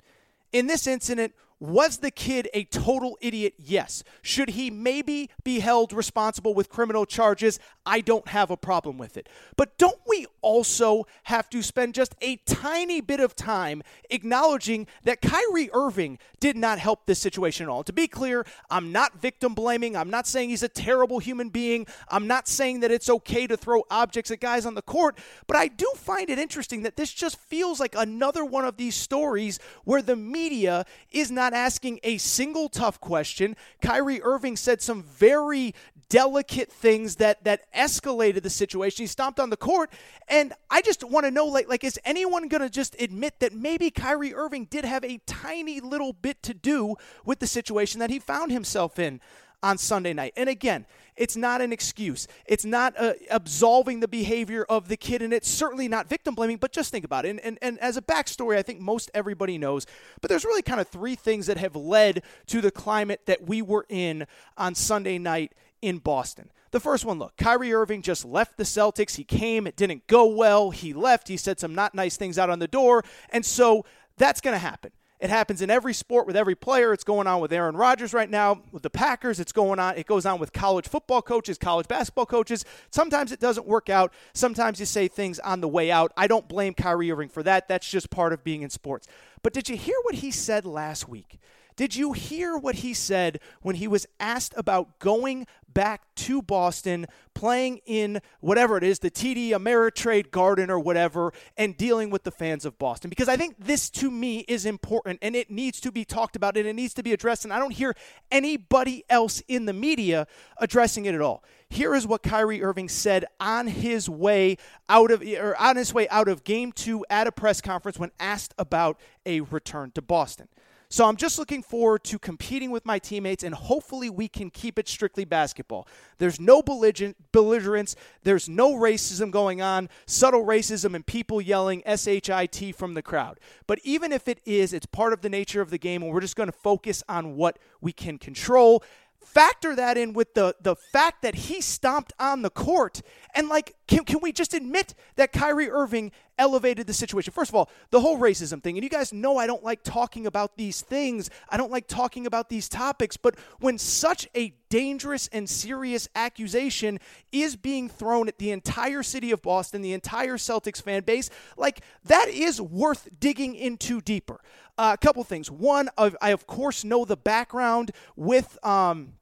In 0.52 0.68
this 0.68 0.88
incident, 0.88 1.34
was 1.60 1.98
the 1.98 2.12
kid 2.12 2.50
a 2.54 2.66
total 2.66 3.18
idiot? 3.22 3.54
Yes. 3.58 4.04
Should 4.22 4.50
he 4.50 4.70
maybe 4.70 5.30
be 5.44 5.60
held 5.60 5.94
responsible 5.94 6.54
with 6.54 6.70
criminal 6.70 7.06
charges? 7.06 7.60
I 7.86 8.02
don't 8.02 8.28
have 8.30 8.52
a 8.52 8.58
problem 8.58 8.98
with 8.98 9.16
it. 9.16 9.30
But 9.56 9.78
don't 9.78 10.00
we 10.08 10.26
also 10.42 11.06
have 11.24 11.50
to 11.52 11.62
spend 11.62 11.94
just 11.94 12.16
a 12.22 12.38
tiny 12.38 13.00
bit 13.00 13.20
of 13.20 13.36
time 13.36 13.84
acknowledging 14.10 14.88
that 15.04 15.22
Kyrie 15.22 15.70
Irving 15.74 16.18
did 16.40 16.58
not 16.58 16.80
help 16.80 17.06
this 17.06 17.20
situation 17.20 17.66
at 17.66 17.70
all? 17.70 17.84
To 17.84 17.94
be 17.94 18.08
clear, 18.08 18.46
I'm 18.70 18.92
not 18.92 19.22
victim 19.22 19.54
blaming. 19.54 19.96
I'm 19.96 20.10
not 20.10 20.28
saying 20.28 20.50
he's 20.50 20.64
a 20.64 20.68
terrible 20.68 21.20
human 21.20 21.50
being. 21.50 21.88
I'm 22.10 22.28
not 22.28 22.48
saying 22.48 22.82
that 22.82 22.92
it's 22.92 23.10
okay 23.10 23.48
to 23.48 23.56
throw 23.56 23.84
objects 23.90 24.32
at 24.32 24.40
guys 24.40 24.66
on 24.66 24.76
the 24.76 24.82
court. 24.82 25.18
But 25.48 25.58
I 25.58 25.68
do 25.68 25.90
find 25.96 26.30
it 26.30 26.40
interesting 26.40 26.84
that 26.84 26.98
this 26.98 27.14
just 27.14 27.38
feels 27.38 27.80
like 27.80 27.96
another 27.96 28.44
one 28.44 28.66
of 28.66 28.78
these 28.78 28.96
stories 28.96 29.60
where 29.84 30.02
the 30.02 30.16
media 30.16 30.86
is 31.12 31.32
not 31.32 31.45
not 31.46 31.54
asking 31.54 32.00
a 32.04 32.18
single 32.18 32.70
tough 32.70 33.00
question. 33.00 33.56
Kyrie 33.80 34.22
Irving 34.24 34.56
said 34.58 34.82
some 34.82 35.04
very 35.04 35.76
delicate 36.10 36.72
things 36.72 37.18
that 37.18 37.44
that 37.44 37.72
escalated 37.72 38.42
the 38.42 38.50
situation. 38.50 39.04
He 39.04 39.08
stomped 39.08 39.40
on 39.40 39.52
the 39.52 39.58
court, 39.58 39.92
and 40.28 40.54
I 40.72 40.82
just 40.82 41.04
want 41.04 41.26
to 41.26 41.32
know, 41.32 41.46
like, 41.46 41.70
like 41.70 41.84
is 41.84 42.00
anyone 42.04 42.48
going 42.48 42.62
to 42.62 42.70
just 42.70 43.00
admit 43.00 43.40
that 43.42 43.54
maybe 43.54 43.92
Kyrie 43.92 44.34
Irving 44.34 44.66
did 44.66 44.86
have 44.86 45.04
a 45.04 45.20
tiny 45.28 45.80
little 45.80 46.14
bit 46.14 46.42
to 46.44 46.54
do 46.56 46.96
with 47.26 47.40
the 47.40 47.48
situation 47.48 48.00
that 48.00 48.10
he 48.10 48.18
found 48.18 48.52
himself 48.52 48.98
in? 48.98 49.22
on 49.64 49.80
Sunday 49.80 50.14
night. 50.14 50.32
And 50.38 50.48
again, 50.48 50.86
it's 51.18 51.36
not 51.36 51.62
an 51.62 51.72
excuse. 51.72 52.28
It's 52.46 52.66
not 52.66 52.94
uh, 52.98 53.14
absolving 53.30 54.00
the 54.00 54.08
behavior 54.08 54.66
of 54.68 54.88
the 54.88 54.98
kid, 54.98 55.22
and 55.22 55.34
it's 55.34 55.50
certainly 55.50 55.88
not 55.88 56.08
victim 56.08 56.36
blaming, 56.36 56.58
but 56.58 56.72
just 56.72 56.92
think 56.92 57.06
about 57.06 57.26
it. 57.26 57.30
And, 57.30 57.40
and, 57.42 57.58
and 57.62 57.80
as 57.80 57.98
a 57.98 58.02
backstory, 58.02 58.58
I 58.58 58.62
think 58.62 58.80
most 58.80 59.10
everybody 59.14 59.58
knows, 59.58 59.86
but 60.22 60.30
there's 60.30 60.46
really 60.46 60.62
kind 60.62 60.82
of 60.82 60.88
three 60.88 61.16
things 61.16 61.48
that 61.48 61.58
have 61.58 61.76
led 61.76 62.24
to 62.48 62.62
the 62.62 62.72
climate 62.72 63.22
that 63.26 63.48
we 63.48 63.62
were 63.62 63.86
in 63.90 64.28
on 64.58 64.76
Sunday 64.76 65.18
night 65.18 65.54
in 65.82 66.00
Boston. 66.00 66.52
The 66.72 66.80
first 66.82 67.06
one, 67.06 67.20
look, 67.20 67.38
Kyrie 67.38 67.74
Irving 67.74 68.02
just 68.02 68.26
left 68.26 68.58
the 68.58 68.64
Celtics. 68.66 69.16
He 69.16 69.24
came, 69.24 69.66
it 69.66 69.78
didn't 69.78 70.08
go 70.08 70.26
well. 70.26 70.72
He 70.72 70.92
left, 70.92 71.30
he 71.30 71.38
said 71.38 71.60
some 71.60 71.74
not 71.74 71.96
nice 71.96 72.18
things 72.18 72.38
out 72.38 72.50
on 72.50 72.60
the 72.60 72.68
door. 72.68 73.04
And 73.30 73.46
so 73.46 73.86
that's 74.18 74.42
going 74.42 74.56
to 74.56 74.60
happen. 74.60 74.92
It 75.20 75.30
happens 75.30 75.62
in 75.62 75.70
every 75.70 75.94
sport 75.94 76.28
with 76.28 76.36
every 76.36 76.56
player. 76.56 76.92
It's 76.92 77.06
going 77.06 77.26
on 77.26 77.40
with 77.40 77.54
Aaron 77.54 77.78
Rodgers 77.78 78.14
right 78.14 78.30
now 78.30 78.62
with 78.72 78.84
the 78.84 78.90
Packers. 78.90 79.40
It's 79.40 79.54
going 79.54 79.80
on. 79.80 79.98
It 79.98 80.08
goes 80.08 80.26
on 80.26 80.40
with 80.40 80.52
college 80.52 80.88
football 80.88 81.22
coaches, 81.22 81.58
college 81.58 81.88
basketball 81.88 82.26
coaches. 82.26 82.66
Sometimes 82.92 83.32
it 83.32 83.40
doesn't 83.40 83.66
work 83.66 83.90
out. 83.90 84.14
Sometimes 84.34 84.80
you 84.80 84.86
say 84.86 85.08
things 85.08 85.40
on 85.40 85.62
the 85.62 85.70
way 85.70 85.90
out. 85.90 86.12
I 86.18 86.28
don't 86.28 86.48
blame 86.50 86.74
Kyrie 86.74 87.12
Irving 87.12 87.30
for 87.30 87.44
that. 87.44 87.70
That's 87.70 87.90
just 87.90 88.10
part 88.10 88.34
of 88.34 88.44
being 88.44 88.62
in 88.62 88.70
sports. 88.70 89.08
But 89.42 89.54
did 89.54 89.70
you 89.70 89.78
hear 89.78 89.96
what 90.04 90.16
he 90.16 90.32
said 90.32 90.66
last 90.66 91.08
week? 91.08 91.40
Did 91.78 91.96
you 91.96 92.14
hear 92.14 92.58
what 92.58 92.76
he 92.76 92.94
said 92.94 93.40
when 93.62 93.76
he 93.76 93.88
was 93.88 94.08
asked 94.20 94.54
about 94.56 95.00
going 95.00 95.46
back 95.76 96.02
to 96.16 96.42
Boston, 96.42 97.06
playing 97.36 97.82
in 97.86 98.22
whatever 98.40 98.78
it 98.78 98.84
is, 98.84 99.00
the 99.00 99.12
TD 99.12 99.50
Ameritrade 99.50 100.32
Garden 100.32 100.72
or 100.72 100.80
whatever, 100.80 101.32
and 101.56 101.78
dealing 101.78 102.10
with 102.10 102.24
the 102.24 102.32
fans 102.32 102.66
of 102.66 102.80
Boston? 102.80 103.12
Because 103.12 103.30
I 103.30 103.38
think 103.38 103.56
this 103.60 103.92
to 103.92 104.10
me 104.10 104.40
is 104.48 104.66
important 104.66 105.20
and 105.22 105.36
it 105.36 105.52
needs 105.52 105.80
to 105.82 105.92
be 105.92 106.04
talked 106.04 106.36
about 106.36 106.58
and 106.58 106.66
it 106.66 106.74
needs 106.74 106.96
to 106.96 107.04
be 107.04 107.14
addressed. 107.14 107.44
And 107.44 107.54
I 107.54 107.60
don't 107.60 107.74
hear 107.74 107.94
anybody 108.32 109.04
else 109.10 109.44
in 109.48 109.66
the 109.66 109.74
media 109.74 110.26
addressing 110.58 111.06
it 111.06 111.14
at 111.14 111.22
all. 111.22 111.44
Here 111.70 111.94
is 111.94 112.08
what 112.08 112.24
Kyrie 112.24 112.64
Irving 112.64 112.90
said 112.90 113.26
on 113.40 113.68
his 113.68 114.10
way 114.10 114.58
out 114.88 115.12
of 115.12 115.22
or 115.22 115.56
on 115.60 115.76
his 115.76 115.94
way 115.94 116.08
out 116.10 116.30
of 116.30 116.44
game 116.44 116.72
two 116.72 117.06
at 117.10 117.28
a 117.28 117.32
press 117.32 117.60
conference 117.60 118.00
when 118.00 118.12
asked 118.20 118.54
about 118.58 119.00
a 119.26 119.42
return 119.42 119.92
to 119.92 120.02
Boston. 120.02 120.48
So 120.90 121.06
I'm 121.06 121.16
just 121.16 121.40
looking 121.40 121.64
forward 121.64 122.04
to 122.06 122.20
competing 122.20 122.72
with 122.72 122.86
my 122.86 123.00
teammates, 123.00 123.44
and 123.44 123.56
hopefully 123.56 124.10
we 124.10 124.28
can 124.28 124.50
keep 124.50 124.78
it 124.78 124.88
strictly 124.88 125.26
basketball. 125.26 125.88
There's 126.18 126.40
no 126.40 126.62
belligerence, 126.62 127.96
there's 128.24 128.48
no 128.50 128.74
racism 128.74 129.32
going 129.32 129.62
on, 129.62 129.90
subtle 130.06 130.46
racism, 130.46 130.94
and 130.94 131.06
people 131.06 131.42
yelling 131.42 131.82
SHIT 131.86 132.76
from 132.76 132.94
the 132.94 133.02
crowd. 133.02 133.40
But 133.68 133.80
even 133.84 134.12
if 134.12 134.28
it 134.28 134.40
is, 134.46 134.74
it's 134.74 134.86
part 134.86 135.14
of 135.14 135.22
the 135.22 135.30
nature 135.30 135.62
of 135.62 135.70
the 135.70 135.78
game, 135.78 136.04
and 136.04 136.12
we're 136.12 136.22
just 136.22 136.36
going 136.36 136.48
to 136.50 136.58
focus 136.58 137.04
on 137.10 137.36
what 137.36 137.60
we 137.82 137.92
can 137.92 138.18
control 138.18 138.84
factor 139.26 139.76
that 139.76 139.98
in 139.98 140.14
with 140.14 140.34
the 140.36 140.56
the 140.62 140.76
fact 140.76 141.24
that 141.24 141.36
he 141.36 141.60
stomped 141.60 142.14
on 142.20 142.44
the 142.44 142.50
court 142.50 143.02
and 143.34 143.50
like 143.50 143.76
can, 143.88 144.06
can 144.06 144.20
we 144.22 144.32
just 144.32 144.54
admit 144.54 144.94
that 145.16 145.34
Kyrie 145.34 145.70
Irving 145.70 146.12
elevated 146.38 146.88
the 146.88 146.94
situation. 146.94 147.32
First 147.32 147.50
of 147.50 147.56
all 147.56 147.70
the 147.92 148.02
whole 148.02 148.18
racism 148.18 148.62
thing 148.62 148.78
and 148.78 148.84
you 148.84 148.90
guys 148.90 149.14
know 149.14 149.38
I 149.38 149.48
don't 149.48 149.64
like 149.64 149.84
talking 149.84 150.28
about 150.28 150.58
these 150.58 150.82
things. 150.82 151.30
I 151.50 151.58
don't 151.58 151.72
like 151.72 151.88
talking 151.88 152.26
about 152.26 152.50
these 152.50 152.70
topics 152.70 153.18
but 153.18 153.38
when 153.60 153.78
such 153.78 154.28
a 154.36 154.54
dangerous 154.70 155.28
and 155.32 155.50
serious 155.50 156.10
accusation 156.16 157.00
is 157.32 157.56
being 157.56 157.88
thrown 157.88 158.28
at 158.28 158.38
the 158.38 158.52
entire 158.52 159.04
city 159.04 159.32
of 159.32 159.42
Boston 159.42 159.82
the 159.82 159.94
entire 159.94 160.38
Celtics 160.38 160.82
fan 160.82 161.04
base 161.04 161.30
like 161.58 161.82
that 162.04 162.28
is 162.28 162.62
worth 162.62 163.08
digging 163.20 163.56
into 163.56 164.02
deeper. 164.02 164.42
Uh, 164.78 164.92
a 164.94 164.98
couple 164.98 165.24
things. 165.24 165.50
One, 165.50 165.90
I 165.98 166.32
of 166.32 166.48
course 166.48 166.84
know 166.84 167.06
the 167.06 167.16
background 167.16 167.92
with 168.18 168.58
um, 168.66 169.14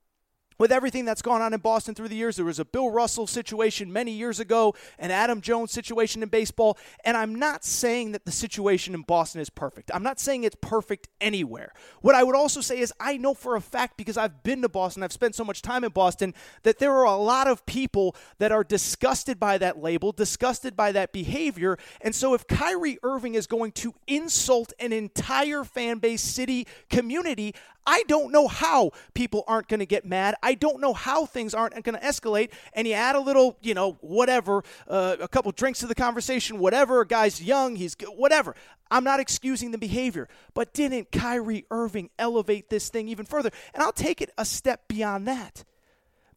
with 0.57 0.72
everything 0.72 1.05
that's 1.05 1.22
gone 1.22 1.41
on 1.41 1.53
in 1.53 1.60
Boston 1.60 1.95
through 1.95 2.10
the 2.10 2.15
years. 2.15 2.36
There 2.36 2.45
was 2.45 2.60
a 2.60 2.65
Bill 2.65 2.89
Russell 2.91 3.27
situation 3.27 3.91
many 3.91 4.12
years 4.12 4.39
ago, 4.39 4.75
an 5.00 5.12
Adam 5.12 5.41
Jones 5.41 5.72
situation 5.72 6.24
in 6.24 6.29
baseball, 6.29 6.77
and 7.03 7.17
I'm 7.17 7.36
not 7.36 7.63
saying 7.63 8.12
that 8.13 8.25
the 8.25 8.31
situation 8.31 8.93
in 8.93 9.01
Boston 9.01 9.41
is 9.41 9.50
perfect. 9.50 9.91
I'm 9.93 10.03
not 10.03 10.19
saying 10.19 10.43
it's 10.43 10.57
perfect 10.62 11.10
anywhere. 11.22 11.74
What 12.01 12.15
I 12.15 12.24
would 12.24 12.36
also 12.36 12.62
say 12.62 12.79
is 12.79 12.93
I 13.00 13.17
know 13.17 13.33
for 13.33 13.55
a 13.55 13.62
fact 13.62 13.98
because 13.98 14.17
I've 14.17 14.43
been 14.43 14.62
to 14.62 14.69
Boston, 14.69 15.03
I've 15.03 15.13
spent 15.13 15.36
so 15.36 15.43
much 15.43 15.62
time 15.62 15.83
in 15.83 15.91
Boston 15.91 16.33
that 16.63 16.79
there 16.79 16.93
are 16.93 17.05
a 17.05 17.17
lot 17.17 17.48
of 17.48 17.65
people 17.65 18.15
that 18.39 18.51
are 18.51 18.63
disgusted 18.63 19.39
by 19.39 19.57
that 19.57 19.81
label, 19.81 20.12
disgusted 20.12 20.75
by 20.75 20.91
that 20.91 21.12
behavior, 21.12 21.77
and 22.01 22.13
so 22.13 22.33
if 22.33 22.48
Kyrie 22.48 22.98
Irving 23.03 23.36
is 23.36 23.48
going 23.48 23.72
to 23.74 23.93
insult 24.07 24.74
an 24.79 24.93
entire 24.93 25.63
fan 25.63 26.00
base, 26.00 26.22
city, 26.22 26.67
community, 26.89 27.55
I 27.86 28.04
don't 28.08 28.32
know 28.32 28.48
how 28.48 28.92
people 29.13 29.44
aren't 29.48 29.68
going 29.68 29.80
to 29.80 29.86
get 29.86 30.06
mad. 30.06 30.36
I 30.42 30.56
don't 30.56 30.80
know 30.80 30.94
how 30.94 31.25
things 31.25 31.54
aren't 31.54 31.74
going 31.84 31.98
to 31.98 32.06
escalate. 32.06 32.52
And 32.74 32.88
you 32.88 32.94
add 32.94 33.16
a 33.16 33.20
little, 33.20 33.58
you 33.62 33.74
know, 33.74 33.98
whatever, 34.02 34.63
uh, 34.88 35.18
a 35.20 35.28
couple 35.28 35.52
drinks 35.52 35.80
to 35.80 35.88
the 35.88 35.96
conversation, 35.96 36.60
whatever. 36.60 37.02
A 37.02 37.08
guy's 37.08 37.42
young, 37.42 37.75
he's 37.75 37.96
whatever. 38.16 38.56
I'm 38.92 39.04
not 39.04 39.20
excusing 39.20 39.72
the 39.72 39.78
behavior, 39.78 40.28
but 40.54 40.74
didn't 40.74 41.12
Kyrie 41.12 41.66
Irving 41.72 42.10
elevate 42.20 42.70
this 42.70 42.90
thing 42.90 43.08
even 43.08 43.25
further? 43.25 43.50
And 43.74 43.82
I'll 43.82 43.92
take 43.92 44.22
it 44.22 44.32
a 44.38 44.46
step 44.46 44.88
beyond 44.88 45.28
that 45.28 45.63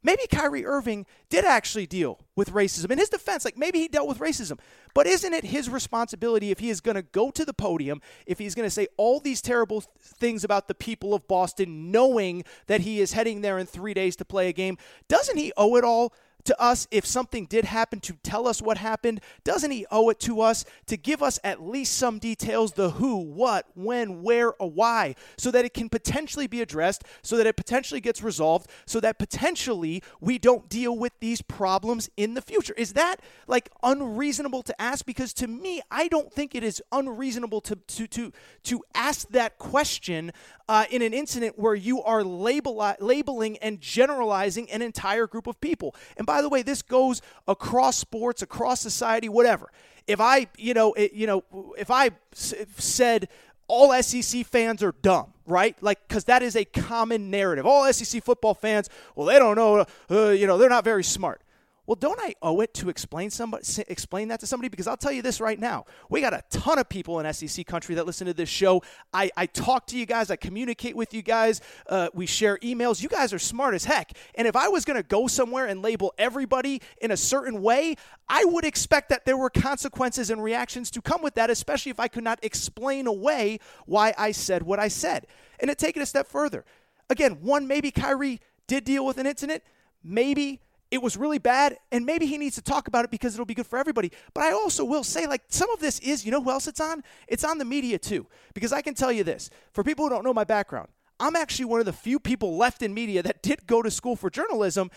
maybe 0.06 0.22
Kyrie 0.30 0.64
Irving 0.64 1.04
did 1.28 1.44
actually 1.44 1.86
deal 1.86 2.20
with 2.36 2.52
racism. 2.52 2.92
In 2.92 2.98
his 2.98 3.08
defense, 3.08 3.44
like 3.44 3.58
maybe 3.58 3.80
he 3.80 3.88
dealt 3.88 4.08
with 4.08 4.20
racism. 4.20 4.58
But 4.94 5.06
isn't 5.06 5.34
it 5.34 5.44
his 5.44 5.68
responsibility 5.68 6.52
if 6.52 6.60
he 6.60 6.70
is 6.70 6.80
going 6.80 6.94
to 6.94 7.02
go 7.02 7.30
to 7.32 7.44
the 7.44 7.52
podium, 7.52 8.00
if 8.24 8.38
he's 8.38 8.54
going 8.54 8.66
to 8.66 8.70
say 8.70 8.86
all 8.96 9.18
these 9.18 9.42
terrible 9.42 9.82
things 10.00 10.44
about 10.44 10.68
the 10.68 10.74
people 10.74 11.12
of 11.12 11.26
Boston, 11.26 11.90
knowing 11.90 12.44
that 12.68 12.82
he 12.82 13.00
is 13.00 13.12
heading 13.12 13.40
there 13.40 13.58
in 13.58 13.66
three 13.66 13.92
days 13.92 14.14
to 14.16 14.24
play 14.24 14.48
a 14.48 14.52
game? 14.52 14.78
Doesn't 15.08 15.36
he 15.36 15.52
owe 15.56 15.74
it 15.76 15.82
all 15.82 16.14
to 16.46 16.60
us 16.60 16.88
if 16.90 17.06
something 17.06 17.46
did 17.46 17.64
happen 17.64 18.00
to 18.00 18.14
tell 18.22 18.48
us 18.48 18.62
what 18.62 18.78
happened? 18.78 19.20
Doesn't 19.44 19.70
he 19.70 19.86
owe 19.90 20.08
it 20.10 20.20
to 20.20 20.40
us 20.40 20.64
to 20.86 20.96
give 20.96 21.22
us 21.22 21.38
at 21.44 21.62
least 21.62 21.96
some 21.96 22.18
details 22.18 22.72
the 22.72 22.90
who, 22.90 23.16
what, 23.16 23.66
when, 23.74 24.22
where, 24.22 24.54
or 24.54 24.70
why 24.70 25.14
so 25.36 25.50
that 25.50 25.64
it 25.64 25.74
can 25.74 25.88
potentially 25.88 26.46
be 26.46 26.62
addressed, 26.62 27.04
so 27.22 27.36
that 27.36 27.46
it 27.46 27.56
potentially 27.56 28.00
gets 28.00 28.22
resolved, 28.22 28.70
so 28.86 29.00
that 29.00 29.18
potentially 29.18 30.02
we 30.20 30.38
don't 30.38 30.68
deal 30.68 30.96
with 30.96 31.12
these 31.20 31.42
problems 31.42 32.08
in 32.16 32.34
the 32.34 32.42
future? 32.42 32.74
Is 32.76 32.94
that 32.94 33.16
like 33.46 33.70
unreasonable 33.82 34.62
to 34.62 34.80
ask? 34.80 35.04
Because 35.04 35.32
to 35.34 35.46
me, 35.46 35.82
I 35.90 36.08
don't 36.08 36.32
think 36.32 36.54
it 36.54 36.64
is 36.64 36.82
unreasonable 36.92 37.60
to 37.62 37.76
to 37.76 38.06
to 38.06 38.32
to 38.64 38.84
ask 38.94 39.28
that 39.28 39.58
question 39.58 40.32
uh, 40.68 40.84
in 40.90 41.02
an 41.02 41.14
incident 41.14 41.58
where 41.58 41.74
you 41.74 42.02
are 42.02 42.24
label- 42.24 42.94
labeling 43.00 43.56
and 43.58 43.80
generalizing 43.80 44.70
an 44.70 44.82
entire 44.82 45.26
group 45.26 45.46
of 45.46 45.60
people. 45.60 45.94
And 46.16 46.26
by 46.26 46.35
by 46.36 46.42
the 46.42 46.50
way, 46.50 46.60
this 46.60 46.82
goes 46.82 47.22
across 47.48 47.96
sports, 47.96 48.42
across 48.42 48.78
society, 48.78 49.26
whatever. 49.26 49.72
If 50.06 50.20
I, 50.20 50.48
you 50.58 50.74
know, 50.74 50.92
it, 50.92 51.14
you 51.14 51.26
know, 51.26 51.44
if 51.78 51.90
I 51.90 52.10
s- 52.34 52.52
said 52.76 53.28
all 53.68 53.90
SEC 54.02 54.44
fans 54.44 54.82
are 54.82 54.92
dumb, 55.00 55.32
right? 55.46 55.74
Like, 55.80 56.06
because 56.06 56.24
that 56.24 56.42
is 56.42 56.54
a 56.54 56.66
common 56.66 57.30
narrative. 57.30 57.64
All 57.64 57.90
SEC 57.90 58.22
football 58.22 58.52
fans, 58.52 58.90
well, 59.14 59.26
they 59.26 59.38
don't 59.38 59.56
know, 59.56 59.86
uh, 60.10 60.28
you 60.28 60.46
know, 60.46 60.58
they're 60.58 60.68
not 60.68 60.84
very 60.84 61.02
smart. 61.02 61.40
Well, 61.86 61.94
don't 61.94 62.18
I 62.20 62.34
owe 62.42 62.60
it 62.60 62.74
to 62.74 62.88
explain 62.88 63.30
somebody 63.30 63.64
explain 63.88 64.28
that 64.28 64.40
to 64.40 64.46
somebody? 64.46 64.68
Because 64.68 64.88
I'll 64.88 64.96
tell 64.96 65.12
you 65.12 65.22
this 65.22 65.40
right 65.40 65.58
now. 65.58 65.84
We 66.10 66.20
got 66.20 66.34
a 66.34 66.42
ton 66.50 66.78
of 66.78 66.88
people 66.88 67.20
in 67.20 67.32
SEC 67.32 67.64
country 67.66 67.94
that 67.94 68.06
listen 68.06 68.26
to 68.26 68.34
this 68.34 68.48
show. 68.48 68.82
I, 69.12 69.30
I 69.36 69.46
talk 69.46 69.86
to 69.88 69.98
you 69.98 70.04
guys, 70.04 70.30
I 70.30 70.36
communicate 70.36 70.96
with 70.96 71.14
you 71.14 71.22
guys, 71.22 71.60
uh, 71.88 72.08
we 72.12 72.26
share 72.26 72.58
emails. 72.58 73.02
You 73.02 73.08
guys 73.08 73.32
are 73.32 73.38
smart 73.38 73.74
as 73.74 73.84
heck. 73.84 74.12
And 74.34 74.48
if 74.48 74.56
I 74.56 74.68
was 74.68 74.84
going 74.84 74.96
to 74.96 75.02
go 75.02 75.28
somewhere 75.28 75.66
and 75.66 75.80
label 75.80 76.12
everybody 76.18 76.82
in 77.00 77.12
a 77.12 77.16
certain 77.16 77.62
way, 77.62 77.96
I 78.28 78.44
would 78.44 78.64
expect 78.64 79.08
that 79.10 79.24
there 79.24 79.36
were 79.36 79.50
consequences 79.50 80.30
and 80.30 80.42
reactions 80.42 80.90
to 80.92 81.00
come 81.00 81.22
with 81.22 81.34
that, 81.34 81.50
especially 81.50 81.90
if 81.90 82.00
I 82.00 82.08
could 82.08 82.24
not 82.24 82.40
explain 82.42 83.06
away 83.06 83.60
why 83.86 84.12
I 84.18 84.32
said 84.32 84.64
what 84.64 84.80
I 84.80 84.88
said. 84.88 85.26
And 85.60 85.68
to 85.68 85.74
take 85.74 85.96
it 85.96 86.00
a 86.00 86.06
step 86.06 86.26
further, 86.26 86.64
again, 87.08 87.38
one, 87.42 87.68
maybe 87.68 87.90
Kyrie 87.92 88.40
did 88.66 88.84
deal 88.84 89.06
with 89.06 89.18
an 89.18 89.26
incident. 89.26 89.62
Maybe 90.02 90.60
it 90.90 91.02
was 91.02 91.16
really 91.16 91.38
bad 91.38 91.76
and 91.90 92.06
maybe 92.06 92.26
he 92.26 92.38
needs 92.38 92.54
to 92.54 92.62
talk 92.62 92.88
about 92.88 93.04
it 93.04 93.10
because 93.10 93.34
it'll 93.34 93.46
be 93.46 93.54
good 93.54 93.66
for 93.66 93.78
everybody 93.78 94.10
but 94.34 94.42
i 94.42 94.52
also 94.52 94.84
will 94.84 95.04
say 95.04 95.26
like 95.26 95.42
some 95.48 95.70
of 95.70 95.80
this 95.80 95.98
is 96.00 96.24
you 96.24 96.30
know 96.30 96.42
who 96.42 96.50
else 96.50 96.66
it's 96.66 96.80
on 96.80 97.02
it's 97.28 97.44
on 97.44 97.58
the 97.58 97.64
media 97.64 97.98
too 97.98 98.26
because 98.54 98.72
i 98.72 98.80
can 98.80 98.94
tell 98.94 99.12
you 99.12 99.24
this 99.24 99.50
for 99.72 99.82
people 99.82 100.04
who 100.04 100.10
don't 100.10 100.24
know 100.24 100.34
my 100.34 100.44
background 100.44 100.88
i'm 101.18 101.36
actually 101.36 101.64
one 101.64 101.80
of 101.80 101.86
the 101.86 101.92
few 101.92 102.18
people 102.18 102.56
left 102.56 102.82
in 102.82 102.94
media 102.94 103.22
that 103.22 103.42
did 103.42 103.66
go 103.66 103.82
to 103.82 103.90
school 103.90 104.16
for 104.16 104.30
journalism 104.30 104.90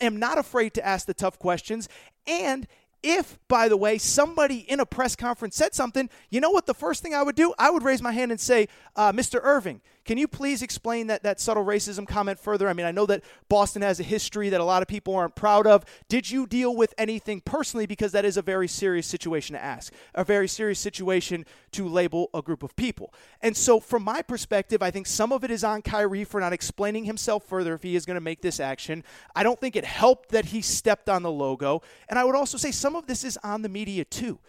am 0.00 0.16
not 0.16 0.38
afraid 0.38 0.72
to 0.74 0.84
ask 0.84 1.06
the 1.06 1.14
tough 1.14 1.38
questions 1.38 1.88
and 2.26 2.66
if, 3.02 3.38
by 3.48 3.68
the 3.68 3.76
way, 3.76 3.98
somebody 3.98 4.58
in 4.58 4.78
a 4.78 4.86
press 4.86 5.16
conference 5.16 5.56
said 5.56 5.74
something, 5.74 6.08
you 6.30 6.40
know 6.40 6.50
what 6.50 6.66
the 6.66 6.74
first 6.74 7.02
thing 7.02 7.14
I 7.14 7.22
would 7.22 7.34
do? 7.34 7.52
I 7.58 7.70
would 7.70 7.82
raise 7.82 8.00
my 8.00 8.12
hand 8.12 8.30
and 8.30 8.40
say, 8.40 8.68
uh, 8.94 9.12
Mr. 9.12 9.40
Irving, 9.42 9.80
can 10.04 10.18
you 10.18 10.26
please 10.26 10.62
explain 10.62 11.06
that, 11.06 11.22
that 11.22 11.40
subtle 11.40 11.64
racism 11.64 12.06
comment 12.06 12.38
further? 12.38 12.68
I 12.68 12.72
mean, 12.72 12.86
I 12.86 12.90
know 12.90 13.06
that 13.06 13.22
Boston 13.48 13.82
has 13.82 14.00
a 14.00 14.02
history 14.02 14.48
that 14.48 14.60
a 14.60 14.64
lot 14.64 14.82
of 14.82 14.88
people 14.88 15.14
aren't 15.14 15.36
proud 15.36 15.66
of. 15.66 15.84
Did 16.08 16.30
you 16.30 16.46
deal 16.46 16.74
with 16.74 16.92
anything 16.98 17.40
personally? 17.40 17.86
Because 17.86 18.10
that 18.12 18.24
is 18.24 18.36
a 18.36 18.42
very 18.42 18.66
serious 18.66 19.06
situation 19.06 19.54
to 19.54 19.62
ask, 19.62 19.92
a 20.14 20.24
very 20.24 20.48
serious 20.48 20.80
situation 20.80 21.46
to 21.72 21.88
label 21.88 22.30
a 22.34 22.42
group 22.42 22.62
of 22.62 22.74
people. 22.74 23.14
And 23.40 23.56
so, 23.56 23.78
from 23.78 24.02
my 24.02 24.22
perspective, 24.22 24.82
I 24.82 24.90
think 24.90 25.06
some 25.06 25.32
of 25.32 25.44
it 25.44 25.50
is 25.50 25.62
on 25.62 25.82
Kyrie 25.82 26.24
for 26.24 26.40
not 26.40 26.52
explaining 26.52 27.04
himself 27.04 27.44
further 27.44 27.74
if 27.74 27.82
he 27.82 27.94
is 27.94 28.04
going 28.04 28.16
to 28.16 28.20
make 28.20 28.42
this 28.42 28.58
action. 28.58 29.04
I 29.36 29.44
don't 29.44 29.60
think 29.60 29.76
it 29.76 29.84
helped 29.84 30.30
that 30.30 30.46
he 30.46 30.62
stepped 30.62 31.08
on 31.08 31.22
the 31.22 31.30
logo. 31.30 31.82
And 32.08 32.18
I 32.18 32.24
would 32.24 32.34
also 32.34 32.58
say 32.58 32.72
some 32.72 32.96
of 32.96 33.06
this 33.06 33.22
is 33.22 33.38
on 33.44 33.62
the 33.62 33.68
media 33.68 34.04
too 34.04 34.40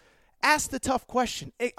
ask 0.44 0.70
the 0.70 0.78
tough 0.78 1.06
question. 1.06 1.52
Eh, 1.58 1.70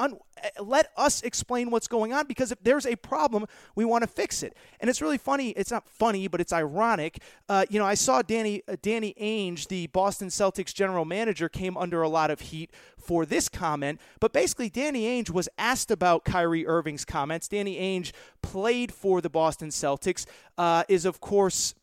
let 0.60 0.90
us 0.98 1.22
explain 1.22 1.70
what's 1.70 1.88
going 1.88 2.12
on 2.12 2.28
because 2.28 2.52
if 2.52 2.62
there's 2.62 2.86
a 2.86 2.96
problem, 2.98 3.46
we 3.76 3.86
want 3.86 4.02
to 4.02 4.08
fix 4.08 4.44
it. 4.44 4.58
And 4.80 4.90
it's 4.90 5.02
really 5.02 5.20
funny. 5.20 5.52
It's 5.52 5.72
not 5.72 5.88
funny, 5.88 6.28
but 6.28 6.42
it's 6.42 6.52
ironic. 6.52 7.22
Uh, 7.48 7.66
you 7.70 7.80
know, 7.80 7.86
I 7.86 7.94
saw 7.94 8.22
Danny 8.22 8.64
uh, 8.68 8.76
Danny 8.82 9.14
Ainge, 9.22 9.68
the 9.68 9.88
Boston 9.88 10.28
Celtics 10.28 10.74
general 10.74 11.06
manager, 11.06 11.48
came 11.48 11.78
under 11.78 12.02
a 12.02 12.10
lot 12.10 12.32
of 12.32 12.42
heat 12.42 12.72
for 12.98 13.26
this 13.26 13.48
comment. 13.48 14.02
But 14.20 14.34
basically, 14.34 14.70
Danny 14.70 15.06
Ainge 15.06 15.30
was 15.30 15.48
asked 15.58 15.92
about 15.92 16.26
Kyrie 16.26 16.68
Irving's 16.68 17.06
comments. 17.06 17.48
Danny 17.48 17.78
Ainge 17.78 18.12
played 18.42 18.92
for 18.92 19.22
the 19.22 19.30
Boston 19.30 19.70
Celtics. 19.70 20.26
Uh, 20.58 20.84
is 20.90 21.06
of 21.06 21.22
course 21.22 21.76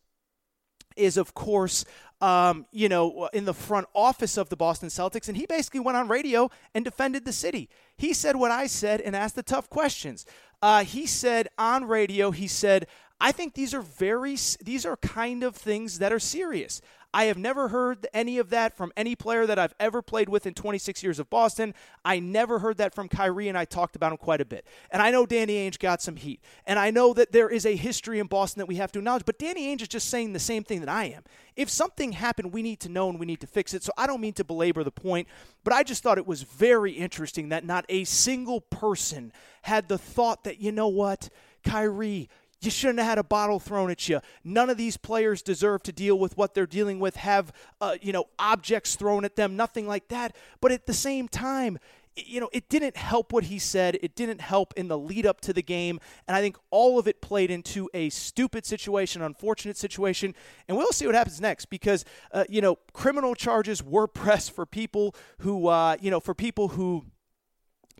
is 0.96 1.16
of 1.16 1.34
course 1.34 1.84
um, 2.22 2.66
you 2.70 2.88
know, 2.88 3.28
in 3.32 3.44
the 3.44 3.52
front 3.52 3.88
office 3.94 4.36
of 4.36 4.48
the 4.48 4.56
Boston 4.56 4.88
Celtics, 4.88 5.26
and 5.28 5.36
he 5.36 5.44
basically 5.44 5.80
went 5.80 5.98
on 5.98 6.06
radio 6.06 6.50
and 6.72 6.84
defended 6.84 7.24
the 7.24 7.32
city. 7.32 7.68
He 7.96 8.12
said 8.12 8.36
what 8.36 8.52
I 8.52 8.68
said 8.68 9.00
and 9.00 9.16
asked 9.16 9.34
the 9.34 9.42
tough 9.42 9.68
questions. 9.68 10.24
Uh, 10.62 10.84
he 10.84 11.04
said 11.04 11.48
on 11.58 11.84
radio, 11.84 12.30
he 12.30 12.46
said, 12.46 12.86
I 13.20 13.32
think 13.32 13.54
these 13.54 13.74
are 13.74 13.82
very, 13.82 14.36
these 14.62 14.86
are 14.86 14.96
kind 14.96 15.42
of 15.42 15.56
things 15.56 15.98
that 15.98 16.12
are 16.12 16.20
serious. 16.20 16.80
I 17.14 17.24
have 17.24 17.36
never 17.36 17.68
heard 17.68 18.06
any 18.14 18.38
of 18.38 18.50
that 18.50 18.74
from 18.76 18.92
any 18.96 19.14
player 19.14 19.46
that 19.46 19.58
I've 19.58 19.74
ever 19.78 20.00
played 20.00 20.28
with 20.28 20.46
in 20.46 20.54
26 20.54 21.02
years 21.02 21.18
of 21.18 21.28
Boston. 21.28 21.74
I 22.04 22.18
never 22.20 22.58
heard 22.58 22.78
that 22.78 22.94
from 22.94 23.08
Kyrie, 23.08 23.48
and 23.48 23.58
I 23.58 23.66
talked 23.66 23.96
about 23.96 24.12
him 24.12 24.18
quite 24.18 24.40
a 24.40 24.44
bit. 24.44 24.66
And 24.90 25.02
I 25.02 25.10
know 25.10 25.26
Danny 25.26 25.54
Ainge 25.54 25.78
got 25.78 26.00
some 26.00 26.16
heat. 26.16 26.40
And 26.66 26.78
I 26.78 26.90
know 26.90 27.12
that 27.14 27.32
there 27.32 27.50
is 27.50 27.66
a 27.66 27.76
history 27.76 28.18
in 28.18 28.28
Boston 28.28 28.60
that 28.60 28.66
we 28.66 28.76
have 28.76 28.92
to 28.92 28.98
acknowledge, 29.00 29.24
but 29.26 29.38
Danny 29.38 29.74
Ainge 29.74 29.82
is 29.82 29.88
just 29.88 30.08
saying 30.08 30.32
the 30.32 30.38
same 30.38 30.64
thing 30.64 30.80
that 30.80 30.88
I 30.88 31.04
am. 31.04 31.22
If 31.54 31.68
something 31.68 32.12
happened, 32.12 32.52
we 32.52 32.62
need 32.62 32.80
to 32.80 32.88
know 32.88 33.10
and 33.10 33.20
we 33.20 33.26
need 33.26 33.40
to 33.40 33.46
fix 33.46 33.74
it. 33.74 33.82
So 33.82 33.92
I 33.98 34.06
don't 34.06 34.20
mean 34.20 34.32
to 34.34 34.44
belabor 34.44 34.82
the 34.82 34.90
point, 34.90 35.28
but 35.64 35.74
I 35.74 35.82
just 35.82 36.02
thought 36.02 36.16
it 36.16 36.26
was 36.26 36.42
very 36.42 36.92
interesting 36.92 37.50
that 37.50 37.64
not 37.64 37.84
a 37.88 38.04
single 38.04 38.62
person 38.62 39.32
had 39.62 39.88
the 39.88 39.98
thought 39.98 40.44
that, 40.44 40.60
you 40.60 40.72
know 40.72 40.88
what, 40.88 41.28
Kyrie, 41.62 42.28
you 42.64 42.70
shouldn't 42.70 42.98
have 42.98 43.08
had 43.08 43.18
a 43.18 43.24
bottle 43.24 43.58
thrown 43.58 43.90
at 43.90 44.08
you. 44.08 44.20
None 44.44 44.70
of 44.70 44.76
these 44.76 44.96
players 44.96 45.42
deserve 45.42 45.82
to 45.84 45.92
deal 45.92 46.18
with 46.18 46.36
what 46.36 46.54
they're 46.54 46.66
dealing 46.66 47.00
with, 47.00 47.16
have, 47.16 47.52
uh, 47.80 47.96
you 48.00 48.12
know, 48.12 48.26
objects 48.38 48.94
thrown 48.96 49.24
at 49.24 49.36
them, 49.36 49.56
nothing 49.56 49.86
like 49.86 50.08
that. 50.08 50.34
But 50.60 50.72
at 50.72 50.86
the 50.86 50.94
same 50.94 51.28
time, 51.28 51.78
you 52.16 52.40
know, 52.40 52.50
it 52.52 52.68
didn't 52.68 52.96
help 52.96 53.32
what 53.32 53.44
he 53.44 53.58
said. 53.58 53.98
It 54.02 54.14
didn't 54.14 54.40
help 54.40 54.74
in 54.76 54.88
the 54.88 54.98
lead 54.98 55.24
up 55.24 55.40
to 55.42 55.52
the 55.52 55.62
game. 55.62 55.98
And 56.28 56.36
I 56.36 56.40
think 56.40 56.56
all 56.70 56.98
of 56.98 57.08
it 57.08 57.22
played 57.22 57.50
into 57.50 57.88
a 57.94 58.10
stupid 58.10 58.66
situation, 58.66 59.22
unfortunate 59.22 59.76
situation. 59.76 60.34
And 60.68 60.76
we'll 60.76 60.92
see 60.92 61.06
what 61.06 61.14
happens 61.14 61.40
next 61.40 61.66
because, 61.66 62.04
uh, 62.32 62.44
you 62.48 62.60
know, 62.60 62.76
criminal 62.92 63.34
charges 63.34 63.82
were 63.82 64.06
pressed 64.22 64.52
for 64.52 64.66
people 64.66 65.14
who, 65.38 65.68
uh, 65.68 65.96
you 66.00 66.10
know, 66.10 66.20
for 66.20 66.34
people 66.34 66.68
who 66.68 67.06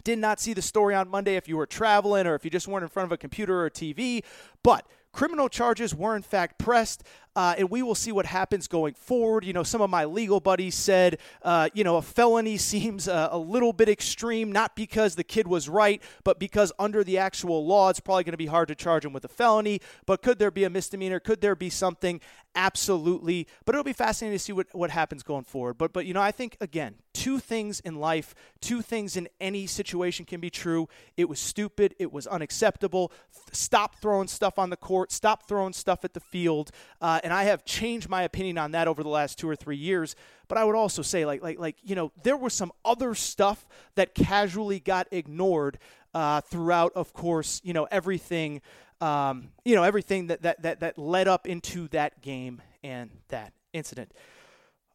did 0.05 0.19
not 0.19 0.41
see 0.41 0.53
the 0.53 0.63
story 0.63 0.95
on 0.95 1.09
Monday 1.09 1.37
if 1.37 1.49
you 1.49 1.57
were 1.57 1.67
traveling 1.67 2.27
or 2.27 2.35
if 2.35 2.45
you 2.45 2.51
just 2.51 2.69
weren't 2.69 2.83
in 2.83 2.89
front 2.89 3.07
of 3.07 3.13
a 3.13 3.17
computer 3.17 3.65
or 3.65 3.71
TV. 3.71 4.23
But 4.63 4.87
criminal 5.13 5.49
charges 5.49 5.95
were 5.95 6.17
in 6.17 6.23
fact 6.23 6.59
pressed 6.59 7.05
uh, 7.35 7.55
and 7.57 7.71
we 7.71 7.83
will 7.83 7.95
see 7.95 8.13
what 8.13 8.27
happens 8.27 8.69
going 8.69 8.95
forward. 8.95 9.45
You 9.45 9.53
know, 9.53 9.63
some 9.63 9.81
of 9.81 9.91
my 9.91 10.05
legal 10.05 10.41
buddies 10.41 10.75
said, 10.75 11.19
uh, 11.43 11.69
you 11.73 11.85
know, 11.85 11.97
a 11.97 12.03
felony 12.03 12.57
seems 12.73 13.09
uh, 13.09 13.29
a 13.31 13.39
little 13.39 13.73
bit 13.73 13.89
extreme, 13.89 14.53
not 14.53 14.77
because 14.77 15.15
the 15.15 15.25
kid 15.25 15.47
was 15.47 15.69
right, 15.69 16.03
but 16.25 16.39
because 16.39 16.73
under 16.79 17.03
the 17.03 17.19
actual 17.19 17.67
law, 17.67 17.89
it's 17.89 18.01
probably 18.01 18.25
going 18.25 18.33
to 18.33 18.39
be 18.39 18.47
hard 18.47 18.69
to 18.69 18.75
charge 18.75 19.05
him 19.05 19.13
with 19.13 19.25
a 19.25 19.29
felony. 19.29 19.81
But 20.07 20.23
could 20.23 20.39
there 20.39 20.51
be 20.51 20.65
a 20.65 20.71
misdemeanor? 20.71 21.21
Could 21.21 21.41
there 21.41 21.57
be 21.57 21.71
something? 21.71 22.21
Absolutely. 22.55 23.47
But 23.65 23.75
it'll 23.75 23.85
be 23.85 23.93
fascinating 23.95 24.39
to 24.39 24.43
see 24.43 24.53
what, 24.53 24.67
what 24.73 24.91
happens 24.91 25.23
going 25.23 25.45
forward. 25.45 25.79
But, 25.79 25.93
but, 25.93 26.05
you 26.05 26.13
know, 26.13 26.21
I 26.21 26.33
think, 26.33 26.57
again, 26.61 26.97
two 27.15 27.39
things 27.39 27.81
in 27.81 27.97
life, 27.97 28.35
two 28.61 28.83
things 28.83 29.17
in 29.17 29.29
any 29.41 29.67
situation 29.67 30.27
can 30.27 30.41
be 30.41 30.51
true. 30.51 30.89
It 31.17 31.29
was 31.29 31.39
stupid. 31.39 31.95
It 31.99 32.13
was 32.13 32.27
unacceptable. 32.27 33.11
Stop 33.53 33.97
throwing 33.97 34.29
stuff 34.29 34.59
on 34.59 34.71
the 34.71 34.77
court. 34.77 35.13
Stop 35.13 35.49
throwing 35.49 35.73
stuff 35.73 36.05
at 36.05 36.13
the 36.13 36.21
field. 36.21 36.71
Uh, 37.01 37.21
and 37.23 37.33
I 37.33 37.45
have 37.45 37.65
changed 37.65 38.09
my 38.09 38.23
opinion 38.23 38.59
on 38.59 38.73
that 38.73 38.89
over 38.89 39.03
the 39.03 39.09
last 39.09 39.39
two 39.39 39.49
or 39.49 39.57
three 39.57 39.77
years. 39.77 40.17
But 40.49 40.59
I 40.59 40.65
would 40.65 40.75
also 40.75 41.03
say, 41.03 41.25
like, 41.25 41.43
like, 41.43 41.59
like, 41.59 41.77
you 41.83 41.95
know, 41.95 42.13
there 42.23 42.37
was 42.37 42.53
some 42.53 42.73
other 42.85 43.15
stuff 43.15 43.67
that 43.95 44.15
casually 44.15 44.81
got 44.81 45.09
ignored 45.11 45.79
uh, 46.15 46.41
throughout, 46.43 46.93
of 46.95 47.13
course, 47.13 47.61
you 47.65 47.73
know, 47.73 47.89
everything, 47.91 48.61
um, 49.01 49.49
you 49.65 49.75
know, 49.75 49.83
everything 49.83 50.27
that, 50.27 50.43
that 50.43 50.63
that 50.63 50.81
that 50.81 50.99
led 50.99 51.29
up 51.29 51.47
into 51.47 51.89
that 51.89 52.21
game 52.21 52.61
and 52.83 53.11
that 53.29 53.53
incident. 53.73 54.13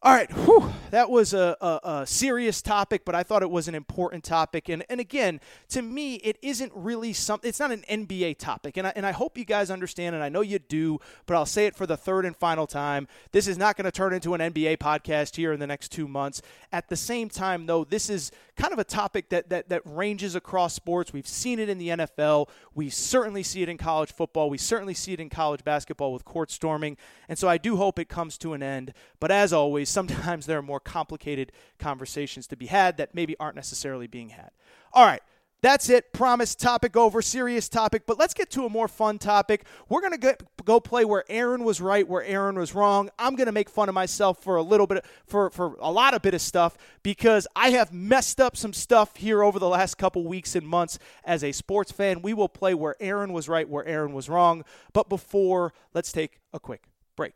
All 0.00 0.14
right, 0.14 0.30
whew, 0.30 0.72
that 0.92 1.10
was 1.10 1.34
a, 1.34 1.56
a, 1.60 1.80
a, 1.82 2.06
serious 2.06 2.62
topic, 2.62 3.04
but 3.04 3.16
I 3.16 3.24
thought 3.24 3.42
it 3.42 3.50
was 3.50 3.66
an 3.66 3.74
important 3.74 4.22
topic. 4.22 4.68
And, 4.68 4.84
and 4.88 5.00
again, 5.00 5.40
to 5.70 5.82
me, 5.82 6.14
it 6.16 6.38
isn't 6.40 6.70
really 6.72 7.12
something, 7.12 7.48
it's 7.48 7.58
not 7.58 7.72
an 7.72 7.82
NBA 7.90 8.38
topic. 8.38 8.76
And 8.76 8.86
I, 8.86 8.92
and 8.94 9.04
I 9.04 9.10
hope 9.10 9.36
you 9.36 9.44
guys 9.44 9.72
understand, 9.72 10.14
and 10.14 10.22
I 10.22 10.28
know 10.28 10.40
you 10.40 10.60
do, 10.60 11.00
but 11.26 11.34
I'll 11.34 11.46
say 11.46 11.66
it 11.66 11.74
for 11.74 11.84
the 11.84 11.96
third 11.96 12.26
and 12.26 12.36
final 12.36 12.64
time. 12.64 13.08
This 13.32 13.48
is 13.48 13.58
not 13.58 13.76
going 13.76 13.86
to 13.86 13.90
turn 13.90 14.14
into 14.14 14.34
an 14.34 14.40
NBA 14.40 14.78
podcast 14.78 15.34
here 15.34 15.52
in 15.52 15.58
the 15.58 15.66
next 15.66 15.88
two 15.90 16.06
months. 16.06 16.42
At 16.72 16.88
the 16.88 16.96
same 16.96 17.28
time, 17.28 17.66
though, 17.66 17.82
this 17.82 18.08
is 18.08 18.30
kind 18.54 18.72
of 18.72 18.78
a 18.78 18.84
topic 18.84 19.30
that, 19.30 19.48
that, 19.50 19.68
that 19.68 19.82
ranges 19.84 20.36
across 20.36 20.74
sports. 20.74 21.12
We've 21.12 21.26
seen 21.26 21.58
it 21.58 21.68
in 21.68 21.78
the 21.78 21.88
NFL, 21.88 22.48
we 22.72 22.88
certainly 22.88 23.42
see 23.42 23.62
it 23.62 23.68
in 23.68 23.78
college 23.78 24.12
football, 24.12 24.48
we 24.48 24.58
certainly 24.58 24.94
see 24.94 25.12
it 25.12 25.18
in 25.18 25.28
college 25.28 25.64
basketball 25.64 26.12
with 26.12 26.24
court 26.24 26.52
storming. 26.52 26.96
And 27.28 27.36
so 27.36 27.48
I 27.48 27.58
do 27.58 27.76
hope 27.76 27.98
it 27.98 28.08
comes 28.08 28.38
to 28.38 28.52
an 28.52 28.62
end. 28.62 28.92
But 29.18 29.32
as 29.32 29.52
always, 29.52 29.87
sometimes 29.92 30.46
there 30.46 30.58
are 30.58 30.62
more 30.62 30.80
complicated 30.80 31.52
conversations 31.78 32.46
to 32.48 32.56
be 32.56 32.66
had 32.66 32.96
that 32.98 33.14
maybe 33.14 33.36
aren't 33.38 33.56
necessarily 33.56 34.06
being 34.06 34.30
had. 34.30 34.50
All 34.92 35.04
right. 35.04 35.22
That's 35.60 35.90
it. 35.90 36.12
Promise 36.12 36.54
topic 36.54 36.96
over, 36.96 37.20
serious 37.20 37.68
topic. 37.68 38.04
But 38.06 38.16
let's 38.18 38.32
get 38.32 38.48
to 38.50 38.64
a 38.64 38.68
more 38.68 38.86
fun 38.86 39.18
topic. 39.18 39.64
We're 39.88 40.00
going 40.00 40.20
to 40.20 40.36
go 40.64 40.78
play 40.78 41.04
where 41.04 41.24
Aaron 41.28 41.64
was 41.64 41.80
right, 41.80 42.06
where 42.06 42.22
Aaron 42.22 42.56
was 42.56 42.76
wrong. 42.76 43.10
I'm 43.18 43.34
going 43.34 43.46
to 43.46 43.52
make 43.52 43.68
fun 43.68 43.88
of 43.88 43.94
myself 43.94 44.40
for 44.40 44.54
a 44.54 44.62
little 44.62 44.86
bit, 44.86 45.04
for, 45.26 45.50
for 45.50 45.76
a 45.80 45.90
lot 45.90 46.14
of 46.14 46.22
bit 46.22 46.34
of 46.34 46.40
stuff 46.40 46.78
because 47.02 47.48
I 47.56 47.70
have 47.70 47.92
messed 47.92 48.40
up 48.40 48.56
some 48.56 48.72
stuff 48.72 49.16
here 49.16 49.42
over 49.42 49.58
the 49.58 49.68
last 49.68 49.98
couple 49.98 50.24
weeks 50.24 50.54
and 50.54 50.66
months 50.66 51.00
as 51.24 51.42
a 51.42 51.50
sports 51.50 51.90
fan. 51.90 52.22
We 52.22 52.34
will 52.34 52.48
play 52.48 52.74
where 52.74 52.94
Aaron 53.00 53.32
was 53.32 53.48
right, 53.48 53.68
where 53.68 53.84
Aaron 53.84 54.12
was 54.12 54.28
wrong. 54.28 54.64
But 54.92 55.08
before, 55.08 55.72
let's 55.92 56.12
take 56.12 56.38
a 56.52 56.60
quick 56.60 56.84
break. 57.16 57.34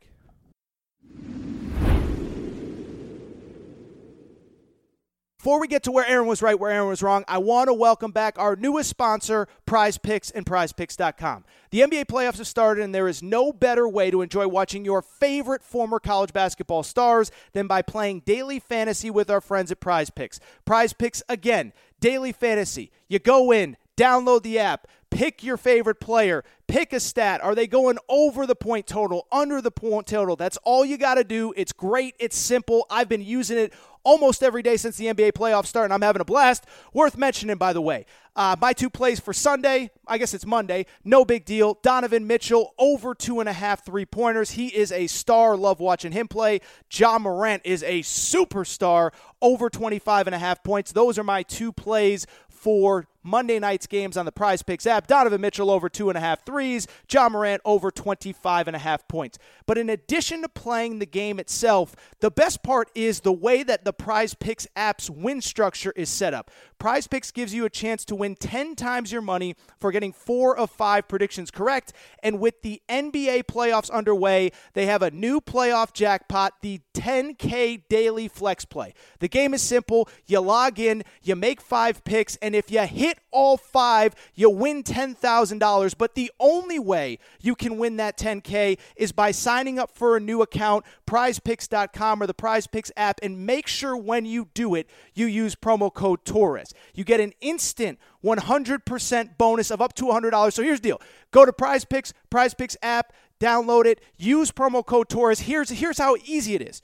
Before 5.42 5.58
we 5.58 5.66
get 5.66 5.82
to 5.82 5.90
where 5.90 6.06
Aaron 6.06 6.28
was 6.28 6.40
right, 6.40 6.56
where 6.56 6.70
Aaron 6.70 6.86
was 6.86 7.02
wrong, 7.02 7.24
I 7.26 7.38
want 7.38 7.66
to 7.66 7.74
welcome 7.74 8.12
back 8.12 8.38
our 8.38 8.54
newest 8.54 8.88
sponsor, 8.88 9.48
Prize 9.66 9.98
Picks 9.98 10.30
and 10.30 10.46
PrizePicks.com. 10.46 11.44
The 11.72 11.80
NBA 11.80 12.04
playoffs 12.04 12.38
have 12.38 12.46
started, 12.46 12.84
and 12.84 12.94
there 12.94 13.08
is 13.08 13.24
no 13.24 13.52
better 13.52 13.88
way 13.88 14.12
to 14.12 14.22
enjoy 14.22 14.46
watching 14.46 14.84
your 14.84 15.02
favorite 15.02 15.64
former 15.64 15.98
college 15.98 16.32
basketball 16.32 16.84
stars 16.84 17.32
than 17.54 17.66
by 17.66 17.82
playing 17.82 18.20
daily 18.20 18.60
fantasy 18.60 19.10
with 19.10 19.28
our 19.30 19.40
friends 19.40 19.72
at 19.72 19.80
Prize 19.80 20.10
Picks. 20.10 20.38
Prize 20.64 20.92
Picks, 20.92 21.24
again, 21.28 21.72
daily 21.98 22.30
fantasy. 22.30 22.92
You 23.08 23.18
go 23.18 23.50
in, 23.50 23.76
download 24.02 24.42
the 24.42 24.58
app 24.58 24.86
Pick 25.12 25.44
your 25.44 25.58
favorite 25.58 26.00
player. 26.00 26.42
Pick 26.66 26.94
a 26.94 26.98
stat. 26.98 27.44
Are 27.44 27.54
they 27.54 27.66
going 27.66 27.98
over 28.08 28.46
the 28.46 28.54
point 28.54 28.86
total, 28.86 29.26
under 29.30 29.60
the 29.60 29.70
point 29.70 30.06
total? 30.06 30.36
That's 30.36 30.56
all 30.64 30.86
you 30.86 30.96
got 30.96 31.16
to 31.16 31.24
do. 31.24 31.52
It's 31.54 31.72
great. 31.72 32.14
It's 32.18 32.36
simple. 32.36 32.86
I've 32.88 33.10
been 33.10 33.20
using 33.20 33.58
it 33.58 33.74
almost 34.04 34.42
every 34.42 34.62
day 34.62 34.78
since 34.78 34.96
the 34.96 35.06
NBA 35.06 35.32
playoffs 35.32 35.66
start, 35.66 35.84
and 35.84 35.92
I'm 35.92 36.00
having 36.00 36.22
a 36.22 36.24
blast. 36.24 36.64
Worth 36.94 37.18
mentioning, 37.18 37.58
by 37.58 37.74
the 37.74 37.82
way. 37.82 38.06
Uh, 38.34 38.56
my 38.58 38.72
two 38.72 38.88
plays 38.88 39.20
for 39.20 39.34
Sunday, 39.34 39.90
I 40.06 40.16
guess 40.16 40.32
it's 40.32 40.46
Monday, 40.46 40.86
no 41.04 41.26
big 41.26 41.44
deal. 41.44 41.78
Donovan 41.82 42.26
Mitchell, 42.26 42.72
over 42.78 43.14
two 43.14 43.40
and 43.40 43.48
a 43.50 43.52
half 43.52 43.84
three 43.84 44.06
pointers. 44.06 44.52
He 44.52 44.68
is 44.68 44.90
a 44.90 45.08
star. 45.08 45.58
Love 45.58 45.78
watching 45.78 46.12
him 46.12 46.26
play. 46.26 46.62
John 46.88 47.22
Morant 47.22 47.60
is 47.66 47.82
a 47.82 48.00
superstar, 48.00 49.12
over 49.42 49.68
25 49.68 50.26
and 50.26 50.34
a 50.34 50.38
half 50.38 50.64
points. 50.64 50.92
Those 50.92 51.18
are 51.18 51.24
my 51.24 51.42
two 51.42 51.70
plays 51.70 52.26
for 52.48 53.06
Monday 53.22 53.58
night's 53.58 53.86
games 53.86 54.16
on 54.16 54.24
the 54.24 54.32
Prize 54.32 54.62
Picks 54.62 54.86
app. 54.86 55.06
Donovan 55.06 55.40
Mitchell 55.40 55.70
over 55.70 55.88
two 55.88 56.08
and 56.08 56.18
a 56.18 56.20
half 56.20 56.44
threes. 56.44 56.86
Ja 57.10 57.28
Morant 57.28 57.62
over 57.64 57.90
25 57.90 58.66
and 58.66 58.76
a 58.76 58.80
half 58.80 59.06
points. 59.08 59.38
But 59.66 59.78
in 59.78 59.88
addition 59.90 60.42
to 60.42 60.48
playing 60.48 60.98
the 60.98 61.06
game 61.06 61.38
itself, 61.38 61.94
the 62.20 62.30
best 62.30 62.62
part 62.62 62.90
is 62.94 63.20
the 63.20 63.32
way 63.32 63.62
that 63.62 63.84
the 63.84 63.92
Prize 63.92 64.34
Picks 64.34 64.66
app's 64.76 65.08
win 65.08 65.40
structure 65.40 65.92
is 65.96 66.08
set 66.08 66.34
up. 66.34 66.50
Prize 66.78 67.06
Picks 67.06 67.30
gives 67.30 67.54
you 67.54 67.64
a 67.64 67.70
chance 67.70 68.04
to 68.06 68.16
win 68.16 68.34
10 68.34 68.74
times 68.74 69.12
your 69.12 69.22
money 69.22 69.54
for 69.78 69.92
getting 69.92 70.12
four 70.12 70.56
of 70.56 70.70
five 70.70 71.06
predictions 71.06 71.50
correct. 71.50 71.92
And 72.22 72.40
with 72.40 72.62
the 72.62 72.82
NBA 72.88 73.44
playoffs 73.44 73.90
underway, 73.90 74.50
they 74.72 74.86
have 74.86 75.02
a 75.02 75.10
new 75.10 75.40
playoff 75.40 75.92
jackpot, 75.92 76.54
the 76.60 76.80
10K 76.94 77.82
daily 77.88 78.28
flex 78.28 78.64
play. 78.64 78.94
The 79.20 79.28
game 79.28 79.54
is 79.54 79.62
simple. 79.62 80.08
You 80.26 80.40
log 80.40 80.80
in, 80.80 81.04
you 81.22 81.36
make 81.36 81.60
five 81.60 82.02
picks, 82.04 82.36
and 82.36 82.54
if 82.56 82.70
you 82.70 82.80
hit 82.80 83.11
all 83.30 83.56
five, 83.56 84.14
you 84.34 84.50
win 84.50 84.82
$10,000. 84.82 85.94
But 85.96 86.14
the 86.14 86.30
only 86.38 86.78
way 86.78 87.18
you 87.40 87.54
can 87.54 87.78
win 87.78 87.96
that 87.96 88.16
10K 88.18 88.78
is 88.96 89.12
by 89.12 89.30
signing 89.30 89.78
up 89.78 89.90
for 89.90 90.16
a 90.16 90.20
new 90.20 90.42
account, 90.42 90.84
prizepicks.com 91.06 92.22
or 92.22 92.26
the 92.26 92.34
prizepicks 92.34 92.90
app, 92.96 93.20
and 93.22 93.46
make 93.46 93.66
sure 93.66 93.96
when 93.96 94.24
you 94.24 94.48
do 94.54 94.74
it, 94.74 94.88
you 95.14 95.26
use 95.26 95.54
promo 95.54 95.92
code 95.92 96.24
Torres. 96.24 96.74
You 96.94 97.04
get 97.04 97.20
an 97.20 97.32
instant 97.40 97.98
100% 98.24 99.38
bonus 99.38 99.70
of 99.70 99.80
up 99.80 99.94
to 99.94 100.04
$100. 100.04 100.52
So 100.52 100.62
here's 100.62 100.80
the 100.80 100.90
deal 100.90 101.00
go 101.30 101.44
to 101.44 101.52
Prize 101.52 101.84
Picks, 101.84 102.12
Prize 102.30 102.54
Picks 102.54 102.76
app, 102.82 103.12
download 103.40 103.86
it, 103.86 104.00
use 104.16 104.52
promo 104.52 104.84
code 104.84 105.08
Torres. 105.08 105.40
Here's, 105.40 105.70
here's 105.70 105.98
how 105.98 106.16
easy 106.24 106.54
it 106.54 106.62
is. 106.62 106.82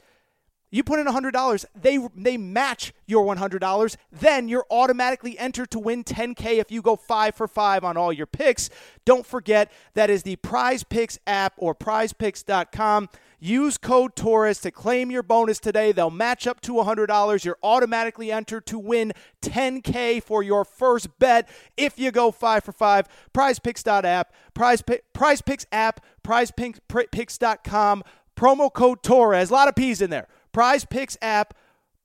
You 0.70 0.85
put 0.85 0.98
in 0.98 1.07
$100, 1.07 1.64
they 1.74 1.98
they 2.14 2.37
match 2.37 2.92
your 3.07 3.24
$100. 3.24 3.96
Then 4.12 4.48
you're 4.48 4.66
automatically 4.70 5.38
entered 5.38 5.70
to 5.70 5.78
win 5.78 6.04
10k 6.04 6.59
if 6.59 6.70
you 6.70 6.83
go 6.83 6.96
5 6.96 7.35
for 7.35 7.48
5 7.48 7.85
on 7.85 7.96
all 7.96 8.12
your 8.12 8.26
picks. 8.26 8.68
Don't 9.04 9.24
forget 9.24 9.72
that 9.94 10.11
is 10.11 10.24
the 10.24 10.37
Prize 10.37 10.85
Picks 10.85 11.18
app 11.26 11.54
or 11.57 11.74
prizepicks.com. 11.74 13.09
Use 13.40 13.78
code 13.78 14.16
Torres 14.16 14.59
to 14.61 14.70
claim 14.72 15.12
your 15.12 15.22
bonus 15.22 15.61
today. 15.61 15.92
They'll 15.92 16.11
match 16.11 16.46
up 16.46 16.61
to 16.62 16.72
$100. 16.72 17.44
You're 17.44 17.59
automatically 17.62 18.33
entered 18.33 18.66
to 18.66 18.78
win 18.78 19.12
10K 19.42 20.22
for 20.22 20.42
your 20.42 20.64
first 20.64 21.18
bet 21.20 21.48
if 21.76 21.98
you 22.00 22.11
go 22.11 22.33
5 22.33 22.64
for 22.64 22.72
5. 22.72 23.07
PrizePicks.app, 23.33 24.33
Prize, 24.54 24.83
Prize 25.12 25.40
Picks 25.40 25.66
app, 25.70 26.04
PrizePicks.com, 26.24 28.04
promo 28.37 28.72
code 28.72 29.02
Torres. 29.04 29.50
A 29.50 29.52
lot 29.52 29.68
of 29.68 29.76
P's 29.76 30.02
in 30.02 30.11
there. 30.11 30.26
Prize 30.59 30.85
Picks 30.85 31.16
app, 31.23 31.55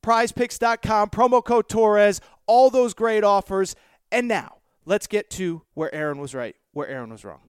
prizepicks.com, 0.04 1.10
promo 1.10 1.44
code 1.44 1.68
Torres, 1.68 2.22
all 2.46 2.70
those 2.70 2.94
great 2.94 3.24
offers. 3.24 3.76
And 4.12 4.28
now, 4.28 4.58
let's 4.86 5.08
get 5.08 5.32
to 5.32 5.64
where 5.74 5.94
Aaron 5.96 6.20
was 6.20 6.36
right, 6.36 6.56
where 6.72 6.88
Aaron 6.88 7.10
was 7.10 7.26
wrong. 7.26 7.40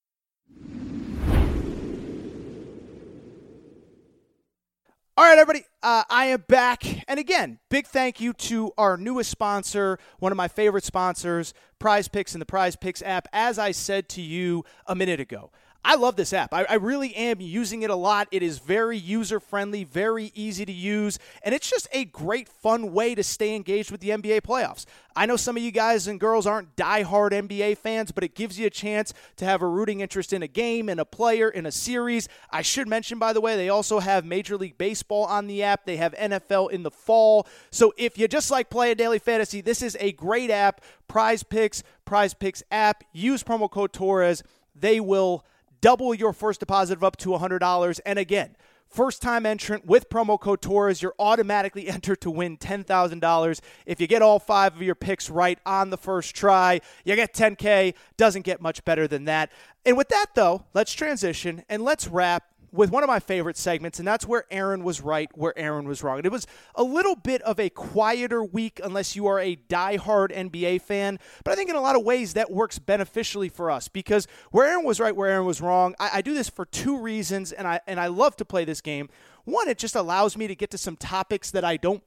All 5.19 5.27
right, 5.27 5.39
everybody, 5.39 5.67
uh, 5.83 6.05
I 6.09 6.25
am 6.29 6.43
back. 6.49 6.83
And 7.07 7.21
again, 7.21 7.59
big 7.69 7.87
thank 7.87 8.19
you 8.19 8.33
to 8.33 8.73
our 8.79 8.97
newest 8.97 9.31
sponsor, 9.31 9.99
one 10.21 10.33
of 10.33 10.37
my 10.37 10.49
favorite 10.49 10.85
sponsors, 10.85 11.53
Prize 11.79 12.09
Picks 12.09 12.35
and 12.35 12.41
the 12.41 12.47
Prize 12.47 12.77
Picks 12.77 13.03
app. 13.03 13.29
As 13.31 13.59
I 13.59 13.73
said 13.73 14.09
to 14.09 14.23
you 14.23 14.65
a 14.87 14.95
minute 14.95 15.21
ago, 15.21 15.53
I 15.87 15.97
love 15.97 16.17
this 16.17 16.33
app. 16.33 16.55
I, 16.55 16.65
I, 16.65 16.75
really 16.75 17.15
am 17.15 17.43
using 17.43 17.83
it 17.83 17.91
a 17.91 17.95
lot. 17.95 18.27
It 18.31 18.43
is 18.43 18.59
very 18.59 18.97
user 18.97 19.39
friendly, 19.39 19.85
very 19.85 20.33
easy 20.35 20.65
to 20.65 20.73
use, 20.73 21.19
and 21.43 21.55
it's 21.55 21.69
just 21.69 21.89
a 21.93 22.07
great, 22.07 22.49
fun 22.49 22.95
way 22.95 23.15
to 23.15 23.23
stay 23.23 23.55
engaged 23.55 23.91
with 23.91 24.01
the 24.01 24.09
NBA 24.09 24.41
playoffs. 24.41 24.87
I 25.15 25.27
know 25.27 25.37
some 25.37 25.59
of 25.59 25.63
you 25.63 25.71
guys 25.71 26.07
and 26.07 26.19
girls 26.19 26.47
aren't 26.47 26.75
die-hard 26.75 27.33
NBA 27.33 27.77
fans, 27.79 28.13
but 28.13 28.25
it 28.25 28.35
gives 28.35 28.59
you 28.59 28.67
a 28.67 28.71
chance 28.71 29.13
to 29.37 29.45
have 29.45 29.61
a 29.61 29.67
rooting 29.67 30.01
interest 30.01 30.33
in 30.33 30.43
a 30.43 30.49
game, 30.49 30.89
in 30.89 30.99
a 30.99 31.05
player, 31.05 31.51
in 31.51 31.67
a 31.67 31.73
series. 31.73 32.29
I 32.51 32.63
should 32.63 32.89
mention, 32.89 33.19
by 33.19 33.35
the 33.35 33.43
way, 33.43 33.55
they 33.55 33.69
also 33.69 34.01
have 34.01 34.25
Major 34.25 34.57
League 34.57 34.79
Baseball 34.79 35.25
on 35.27 35.47
the 35.47 35.63
app, 35.63 35.85
they 35.85 35.99
have 35.99 36.15
NFL 36.15 36.71
in 36.71 36.83
the 36.83 36.91
fall. 36.91 37.47
So 37.71 37.93
if 37.99 38.17
you 38.17 38.27
just 38.27 38.51
like 38.51 38.71
playing 38.71 38.97
daily 38.97 39.19
fantasy, 39.19 39.61
this 39.61 39.83
is 39.83 39.99
a 40.01 40.13
great 40.13 40.51
app. 40.51 40.81
Prize 41.09 41.43
Picks, 41.43 41.83
Prize 42.07 42.33
Picks 42.33 42.63
app. 42.71 43.05
Use 43.13 43.43
promo 43.43 43.71
code 43.71 43.93
Torres. 43.93 44.43
They 44.75 44.99
will 44.99 45.45
double 45.85 46.15
your 46.15 46.33
first 46.33 46.61
deposit 46.61 46.97
of 46.97 47.05
up 47.05 47.15
to 47.15 47.29
$100. 47.29 48.01
And 48.07 48.19
again, 48.19 48.57
first 48.89 49.21
time 49.21 49.45
entrant 49.45 49.85
with 49.85 50.09
promo 50.09 50.41
code 50.41 50.63
Torres, 50.63 51.03
you're 51.03 51.15
automatically 51.19 51.89
entered 51.91 52.23
to 52.23 52.31
win 52.31 52.57
$10,000. 52.57 53.61
If 53.85 54.01
you 54.01 54.07
get 54.07 54.23
all 54.23 54.39
five 54.39 54.75
of 54.75 54.81
your 54.81 54.95
picks 54.95 55.29
right 55.29 55.59
on 55.67 55.91
the 55.91 55.99
first 55.99 56.35
try, 56.35 56.81
you 57.05 57.15
get 57.17 57.35
10K. 57.35 57.93
Doesn't 58.17 58.47
get 58.47 58.63
much 58.63 58.83
better 58.87 59.07
than 59.07 59.27
that. 59.27 59.53
And 59.85 59.99
with 59.99 60.09
that, 60.09 60.29
though, 60.35 60.65
let's 60.73 60.95
transition 60.95 61.65
and 61.69 61.83
let's 61.83 62.09
wrap 62.09 62.45
with 62.75 62.91
one 62.91 63.05
of 63.05 63.09
my 63.09 63.21
favorite 63.21 63.57
segments, 63.57 63.99
and 64.01 64.09
that's 64.09 64.27
where 64.27 64.45
Aaron 64.51 64.83
was 64.83 65.01
right, 65.01 65.31
where 65.35 65.57
Aaron 65.57 65.87
was 65.87 66.03
wrong. 66.03 66.19
And 66.19 66.27
it 66.27 66.33
was 66.33 66.47
a 66.75 66.83
little 66.83 67.15
bit 67.15 67.41
of 67.43 67.61
a 67.61 67.71
quieter 67.71 68.43
week 68.43 68.81
unless 68.83 69.15
you 69.15 69.27
are 69.27 69.39
a 69.39 69.55
die-hard 69.55 70.33
NBA 70.33 70.83
fan, 70.83 71.21
but 71.45 71.53
I 71.53 71.55
think 71.55 71.71
in 71.71 71.77
a 71.77 71.81
lot 71.81 71.95
of 71.95 72.03
ways 72.03 72.35
that 72.35 72.51
works 72.51 72.81
beneficially 72.81 73.49
for 73.49 73.71
us 73.71 73.87
because 73.87 74.27
where 74.51 74.67
Aaron 74.67 74.85
was 74.85 74.99
right, 74.99 75.15
where 75.15 75.31
Aaron 75.31 75.47
was 75.47 75.61
wrong. 75.61 75.95
I, 76.01 76.11
I 76.15 76.23
do 76.23 76.35
this 76.35 76.49
for 76.49 76.65
two 76.65 76.99
reasons, 76.99 77.53
and 77.53 77.69
I 77.69 77.81
and 77.87 78.01
I 78.01 78.09
love 78.09 78.37
to 78.37 78.45
play 78.45 78.65
this 78.65 78.81
game. 78.81 79.09
One, 79.45 79.69
it 79.69 79.79
just 79.79 79.95
allows 79.95 80.37
me 80.37 80.47
to 80.49 80.55
get 80.55 80.71
to 80.73 80.79
some 80.79 80.97
topics 80.97 81.51
that 81.53 81.65
I 81.65 81.77
don't 81.77 82.03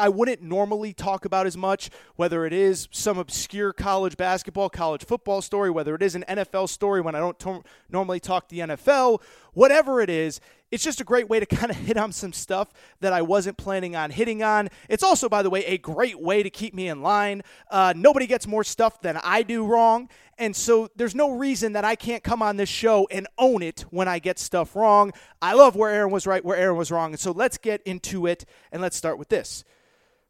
I 0.00 0.08
wouldn't 0.08 0.40
normally 0.40 0.94
talk 0.94 1.26
about 1.26 1.46
as 1.46 1.58
much, 1.58 1.90
whether 2.16 2.46
it 2.46 2.54
is 2.54 2.88
some 2.90 3.18
obscure 3.18 3.74
college 3.74 4.16
basketball, 4.16 4.70
college 4.70 5.04
football 5.04 5.42
story, 5.42 5.70
whether 5.70 5.94
it 5.94 6.02
is 6.02 6.14
an 6.14 6.24
NFL 6.26 6.70
story 6.70 7.02
when 7.02 7.14
I 7.14 7.18
don't 7.18 7.38
t- 7.38 7.60
normally 7.90 8.18
talk 8.18 8.48
the 8.48 8.60
NFL, 8.60 9.20
whatever 9.52 10.00
it 10.00 10.08
is. 10.08 10.40
It's 10.70 10.82
just 10.82 11.00
a 11.00 11.04
great 11.04 11.28
way 11.28 11.38
to 11.38 11.46
kind 11.56 11.70
of 11.70 11.76
hit 11.76 11.98
on 11.98 12.12
some 12.12 12.32
stuff 12.32 12.72
that 13.00 13.12
I 13.12 13.20
wasn't 13.20 13.58
planning 13.58 13.94
on 13.94 14.10
hitting 14.10 14.42
on. 14.42 14.70
It's 14.88 15.02
also, 15.02 15.28
by 15.28 15.42
the 15.42 15.50
way, 15.50 15.66
a 15.66 15.76
great 15.76 16.18
way 16.18 16.42
to 16.42 16.48
keep 16.48 16.72
me 16.72 16.88
in 16.88 17.02
line. 17.02 17.42
Uh, 17.70 17.92
nobody 17.94 18.26
gets 18.26 18.46
more 18.46 18.64
stuff 18.64 19.02
than 19.02 19.18
I 19.22 19.42
do 19.42 19.66
wrong. 19.66 20.08
And 20.38 20.56
so 20.56 20.88
there's 20.96 21.14
no 21.14 21.32
reason 21.32 21.74
that 21.74 21.84
I 21.84 21.94
can't 21.94 22.24
come 22.24 22.40
on 22.40 22.56
this 22.56 22.70
show 22.70 23.06
and 23.10 23.26
own 23.36 23.62
it 23.62 23.84
when 23.90 24.08
I 24.08 24.18
get 24.18 24.38
stuff 24.38 24.74
wrong. 24.74 25.12
I 25.42 25.52
love 25.52 25.76
where 25.76 25.90
Aaron 25.90 26.10
was 26.10 26.26
right, 26.26 26.42
where 26.42 26.56
Aaron 26.56 26.78
was 26.78 26.90
wrong. 26.90 27.10
And 27.10 27.20
so 27.20 27.32
let's 27.32 27.58
get 27.58 27.82
into 27.82 28.26
it. 28.26 28.46
And 28.72 28.80
let's 28.80 28.96
start 28.96 29.18
with 29.18 29.28
this 29.28 29.64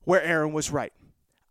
where 0.05 0.23
Aaron 0.23 0.53
was 0.53 0.71
right. 0.71 0.93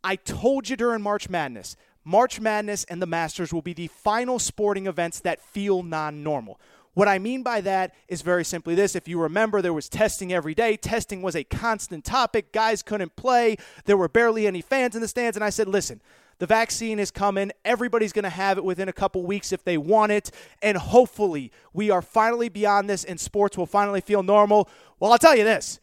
I 0.03 0.15
told 0.15 0.69
you 0.69 0.75
during 0.75 1.01
March 1.01 1.29
Madness, 1.29 1.75
March 2.03 2.39
Madness 2.39 2.85
and 2.85 3.01
the 3.01 3.05
Masters 3.05 3.53
will 3.53 3.61
be 3.61 3.73
the 3.73 3.87
final 3.87 4.39
sporting 4.39 4.87
events 4.87 5.19
that 5.21 5.41
feel 5.41 5.83
non 5.83 6.23
normal. 6.23 6.59
What 6.93 7.07
I 7.07 7.19
mean 7.19 7.43
by 7.43 7.61
that 7.61 7.93
is 8.07 8.21
very 8.21 8.43
simply 8.43 8.75
this. 8.75 8.95
If 8.95 9.07
you 9.07 9.21
remember, 9.21 9.61
there 9.61 9.73
was 9.73 9.87
testing 9.87 10.33
every 10.33 10.55
day. 10.55 10.75
Testing 10.75 11.21
was 11.21 11.35
a 11.35 11.43
constant 11.43 12.03
topic. 12.03 12.51
Guys 12.51 12.81
couldn't 12.81 13.15
play. 13.15 13.57
There 13.85 13.95
were 13.95 14.09
barely 14.09 14.47
any 14.47 14.61
fans 14.61 14.95
in 14.95 15.01
the 15.01 15.07
stands. 15.07 15.37
And 15.37 15.43
I 15.43 15.49
said, 15.49 15.67
listen, 15.67 16.01
the 16.39 16.45
vaccine 16.47 16.99
is 16.99 17.11
coming. 17.11 17.51
Everybody's 17.63 18.11
going 18.11 18.23
to 18.23 18.29
have 18.29 18.57
it 18.57 18.63
within 18.63 18.89
a 18.89 18.93
couple 18.93 19.23
weeks 19.23 19.53
if 19.53 19.63
they 19.63 19.77
want 19.77 20.11
it. 20.11 20.31
And 20.61 20.77
hopefully, 20.77 21.51
we 21.73 21.89
are 21.89 22.01
finally 22.01 22.49
beyond 22.49 22.89
this 22.89 23.03
and 23.03 23.19
sports 23.19 23.57
will 23.57 23.65
finally 23.65 24.01
feel 24.01 24.23
normal. 24.23 24.67
Well, 24.99 25.11
I'll 25.11 25.19
tell 25.19 25.35
you 25.35 25.43
this 25.43 25.79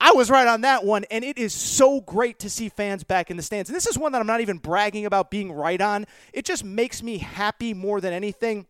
I 0.00 0.12
was 0.12 0.30
right 0.30 0.46
on 0.46 0.62
that 0.62 0.84
one, 0.84 1.04
and 1.10 1.22
it 1.22 1.36
is 1.36 1.52
so 1.52 2.00
great 2.00 2.38
to 2.38 2.48
see 2.48 2.70
fans 2.70 3.04
back 3.04 3.30
in 3.30 3.36
the 3.36 3.42
stands. 3.42 3.68
And 3.68 3.76
this 3.76 3.86
is 3.86 3.98
one 3.98 4.12
that 4.12 4.20
I'm 4.20 4.26
not 4.26 4.40
even 4.40 4.56
bragging 4.56 5.04
about 5.04 5.30
being 5.30 5.52
right 5.52 5.80
on. 5.80 6.06
It 6.32 6.46
just 6.46 6.64
makes 6.64 7.02
me 7.02 7.18
happy 7.18 7.74
more 7.74 8.00
than 8.00 8.14
anything. 8.14 8.66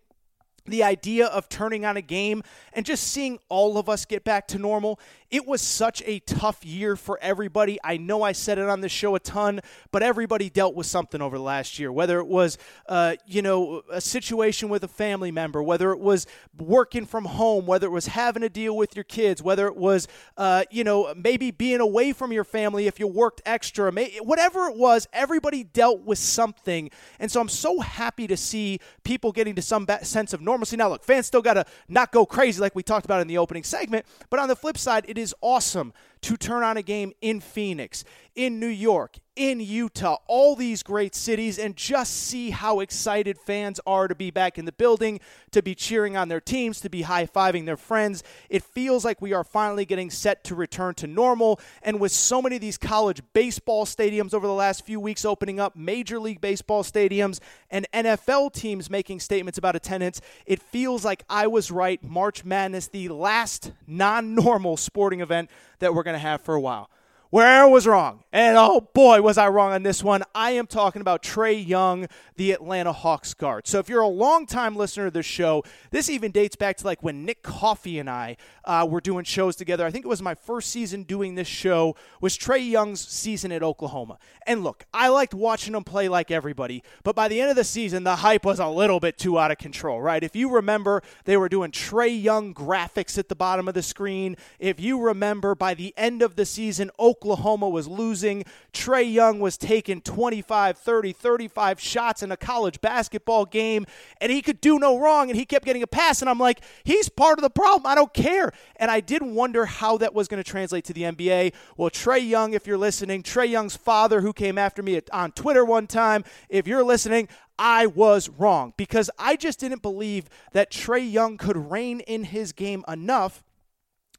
The 0.66 0.82
idea 0.82 1.26
of 1.26 1.48
turning 1.48 1.84
on 1.84 1.96
a 1.96 2.02
game 2.02 2.42
and 2.72 2.84
just 2.84 3.04
seeing 3.04 3.38
all 3.48 3.78
of 3.78 3.88
us 3.88 4.04
get 4.04 4.24
back 4.24 4.48
to 4.48 4.58
normal, 4.58 4.98
It 5.30 5.46
was 5.46 5.60
such 5.62 6.02
a 6.06 6.18
tough 6.20 6.64
year 6.64 6.96
for 6.96 7.16
everybody. 7.22 7.78
I 7.84 7.98
know 7.98 8.22
I 8.24 8.32
said 8.32 8.58
it 8.58 8.68
on 8.68 8.80
the 8.80 8.88
show 8.88 9.14
a 9.14 9.20
ton, 9.20 9.60
but 9.92 10.02
everybody 10.02 10.50
dealt 10.50 10.74
with 10.74 10.86
something 10.86 11.22
over 11.22 11.38
the 11.38 11.44
last 11.44 11.78
year, 11.78 11.92
whether 11.92 12.18
it 12.18 12.26
was, 12.26 12.58
uh, 12.88 13.14
you 13.26 13.40
know, 13.40 13.82
a 13.90 14.00
situation 14.00 14.68
with 14.68 14.82
a 14.82 14.88
family 14.88 15.30
member, 15.30 15.62
whether 15.62 15.92
it 15.92 16.00
was 16.00 16.26
working 16.58 17.06
from 17.06 17.26
home, 17.26 17.64
whether 17.64 17.86
it 17.86 17.90
was 17.90 18.08
having 18.08 18.42
to 18.42 18.48
deal 18.48 18.76
with 18.76 18.96
your 18.96 19.04
kids, 19.04 19.40
whether 19.40 19.68
it 19.68 19.76
was, 19.76 20.08
uh, 20.36 20.64
you 20.68 20.82
know, 20.82 21.14
maybe 21.16 21.52
being 21.52 21.80
away 21.80 22.12
from 22.12 22.32
your 22.32 22.44
family 22.44 22.88
if 22.88 22.98
you 22.98 23.06
worked 23.06 23.40
extra, 23.46 23.92
whatever 24.22 24.66
it 24.66 24.76
was, 24.76 25.06
everybody 25.12 25.62
dealt 25.62 26.00
with 26.00 26.18
something. 26.18 26.90
And 27.20 27.30
so 27.30 27.40
I'm 27.40 27.48
so 27.48 27.78
happy 27.78 28.26
to 28.26 28.36
see 28.36 28.80
people 29.04 29.30
getting 29.30 29.54
to 29.54 29.62
some 29.62 29.86
sense 30.02 30.32
of 30.32 30.40
normalcy. 30.40 30.76
Now, 30.76 30.88
look, 30.88 31.04
fans 31.04 31.26
still 31.26 31.42
got 31.42 31.54
to 31.54 31.64
not 31.88 32.10
go 32.10 32.26
crazy 32.26 32.60
like 32.60 32.74
we 32.74 32.82
talked 32.82 33.04
about 33.04 33.20
in 33.20 33.28
the 33.28 33.38
opening 33.38 33.62
segment, 33.62 34.06
but 34.28 34.40
on 34.40 34.48
the 34.48 34.56
flip 34.56 34.76
side, 34.76 35.04
it 35.06 35.19
is 35.20 35.34
awesome 35.40 35.92
to 36.22 36.36
turn 36.36 36.62
on 36.62 36.76
a 36.76 36.82
game 36.82 37.12
in 37.20 37.40
Phoenix, 37.40 38.04
in 38.34 38.60
New 38.60 38.66
York, 38.66 39.18
in 39.36 39.58
Utah, 39.58 40.18
all 40.26 40.54
these 40.54 40.82
great 40.82 41.14
cities, 41.14 41.58
and 41.58 41.74
just 41.74 42.14
see 42.14 42.50
how 42.50 42.80
excited 42.80 43.38
fans 43.38 43.80
are 43.86 44.06
to 44.06 44.14
be 44.14 44.30
back 44.30 44.58
in 44.58 44.66
the 44.66 44.72
building, 44.72 45.18
to 45.50 45.62
be 45.62 45.74
cheering 45.74 46.16
on 46.16 46.28
their 46.28 46.40
teams, 46.40 46.80
to 46.80 46.90
be 46.90 47.02
high 47.02 47.26
fiving 47.26 47.64
their 47.64 47.76
friends. 47.78 48.22
It 48.50 48.62
feels 48.62 49.02
like 49.04 49.22
we 49.22 49.32
are 49.32 49.44
finally 49.44 49.86
getting 49.86 50.10
set 50.10 50.44
to 50.44 50.54
return 50.54 50.94
to 50.96 51.06
normal. 51.06 51.58
And 51.82 52.00
with 52.00 52.12
so 52.12 52.42
many 52.42 52.56
of 52.56 52.60
these 52.60 52.76
college 52.76 53.22
baseball 53.32 53.86
stadiums 53.86 54.34
over 54.34 54.46
the 54.46 54.52
last 54.52 54.84
few 54.84 55.00
weeks 55.00 55.24
opening 55.24 55.58
up, 55.58 55.74
Major 55.74 56.20
League 56.20 56.42
Baseball 56.42 56.82
stadiums, 56.82 57.40
and 57.70 57.86
NFL 57.94 58.52
teams 58.52 58.90
making 58.90 59.20
statements 59.20 59.58
about 59.58 59.74
attendance, 59.74 60.20
it 60.44 60.60
feels 60.60 61.04
like 61.04 61.24
I 61.30 61.46
was 61.46 61.70
right. 61.70 62.02
March 62.02 62.44
Madness, 62.44 62.88
the 62.88 63.08
last 63.08 63.72
non 63.86 64.34
normal 64.34 64.76
sporting 64.76 65.20
event 65.20 65.50
that 65.80 65.94
we're 65.94 66.02
going 66.02 66.14
to 66.14 66.18
have 66.18 66.40
for 66.40 66.54
a 66.54 66.60
while 66.60 66.88
where 67.30 67.62
I 67.62 67.66
was 67.66 67.86
wrong. 67.86 68.24
And 68.32 68.56
oh 68.56 68.88
boy, 68.92 69.22
was 69.22 69.38
I 69.38 69.48
wrong 69.48 69.72
on 69.72 69.82
this 69.82 70.04
one. 70.04 70.22
I 70.34 70.52
am 70.52 70.66
talking 70.66 71.00
about 71.00 71.22
Trae 71.22 71.66
Young, 71.66 72.06
the 72.36 72.52
Atlanta 72.52 72.92
Hawks 72.92 73.34
guard. 73.34 73.66
So 73.66 73.78
if 73.78 73.88
you're 73.88 74.02
a 74.02 74.08
longtime 74.08 74.76
listener 74.76 75.06
to 75.06 75.10
this 75.10 75.26
show, 75.26 75.64
this 75.90 76.08
even 76.08 76.30
dates 76.30 76.56
back 76.56 76.76
to 76.78 76.86
like 76.86 77.02
when 77.02 77.24
Nick 77.24 77.42
Coffey 77.42 77.98
and 77.98 78.10
I 78.10 78.36
uh, 78.64 78.86
were 78.88 79.00
doing 79.00 79.24
shows 79.24 79.56
together. 79.56 79.86
I 79.86 79.90
think 79.90 80.04
it 80.04 80.08
was 80.08 80.22
my 80.22 80.34
first 80.34 80.70
season 80.70 81.04
doing 81.04 81.34
this 81.34 81.48
show, 81.48 81.96
was 82.20 82.36
Trae 82.36 82.68
Young's 82.68 83.00
season 83.00 83.50
at 83.52 83.62
Oklahoma. 83.62 84.18
And 84.46 84.62
look, 84.62 84.84
I 84.92 85.08
liked 85.08 85.34
watching 85.34 85.74
him 85.74 85.84
play 85.84 86.08
like 86.08 86.30
everybody, 86.30 86.82
but 87.02 87.16
by 87.16 87.28
the 87.28 87.40
end 87.40 87.50
of 87.50 87.56
the 87.56 87.64
season, 87.64 88.04
the 88.04 88.16
hype 88.16 88.44
was 88.44 88.58
a 88.60 88.68
little 88.68 89.00
bit 89.00 89.18
too 89.18 89.38
out 89.38 89.50
of 89.50 89.58
control, 89.58 90.00
right? 90.00 90.22
If 90.22 90.36
you 90.36 90.50
remember, 90.50 91.02
they 91.24 91.36
were 91.36 91.48
doing 91.48 91.70
Trae 91.70 92.22
Young 92.22 92.54
graphics 92.54 93.18
at 93.18 93.28
the 93.28 93.36
bottom 93.36 93.68
of 93.68 93.74
the 93.74 93.82
screen. 93.82 94.36
If 94.58 94.80
you 94.80 95.00
remember, 95.00 95.54
by 95.54 95.74
the 95.74 95.94
end 95.96 96.22
of 96.22 96.36
the 96.36 96.46
season, 96.46 96.90
Oklahoma 96.98 97.19
Oklahoma 97.20 97.68
was 97.68 97.86
losing. 97.86 98.44
Trae 98.72 99.12
Young 99.12 99.40
was 99.40 99.58
taking 99.58 100.00
25, 100.00 100.78
30, 100.78 101.12
35 101.12 101.78
shots 101.78 102.22
in 102.22 102.32
a 102.32 102.36
college 102.36 102.80
basketball 102.80 103.44
game, 103.44 103.84
and 104.22 104.32
he 104.32 104.40
could 104.40 104.58
do 104.62 104.78
no 104.78 104.98
wrong, 104.98 105.28
and 105.28 105.38
he 105.38 105.44
kept 105.44 105.66
getting 105.66 105.82
a 105.82 105.86
pass. 105.86 106.22
And 106.22 106.30
I'm 106.30 106.38
like, 106.38 106.62
he's 106.82 107.10
part 107.10 107.38
of 107.38 107.42
the 107.42 107.50
problem. 107.50 107.84
I 107.84 107.94
don't 107.94 108.14
care. 108.14 108.52
And 108.76 108.90
I 108.90 109.00
did 109.00 109.22
wonder 109.22 109.66
how 109.66 109.98
that 109.98 110.14
was 110.14 110.28
going 110.28 110.42
to 110.42 110.50
translate 110.50 110.84
to 110.86 110.94
the 110.94 111.02
NBA. 111.02 111.52
Well, 111.76 111.90
Trae 111.90 112.26
Young, 112.26 112.54
if 112.54 112.66
you're 112.66 112.78
listening, 112.78 113.22
Trae 113.22 113.50
Young's 113.50 113.76
father, 113.76 114.22
who 114.22 114.32
came 114.32 114.56
after 114.56 114.82
me 114.82 114.98
on 115.12 115.32
Twitter 115.32 115.62
one 115.62 115.86
time, 115.86 116.24
if 116.48 116.66
you're 116.66 116.84
listening, 116.84 117.28
I 117.58 117.84
was 117.84 118.30
wrong 118.30 118.72
because 118.78 119.10
I 119.18 119.36
just 119.36 119.60
didn't 119.60 119.82
believe 119.82 120.30
that 120.52 120.70
Trae 120.70 121.10
Young 121.10 121.36
could 121.36 121.70
rein 121.70 122.00
in 122.00 122.24
his 122.24 122.52
game 122.52 122.82
enough 122.88 123.42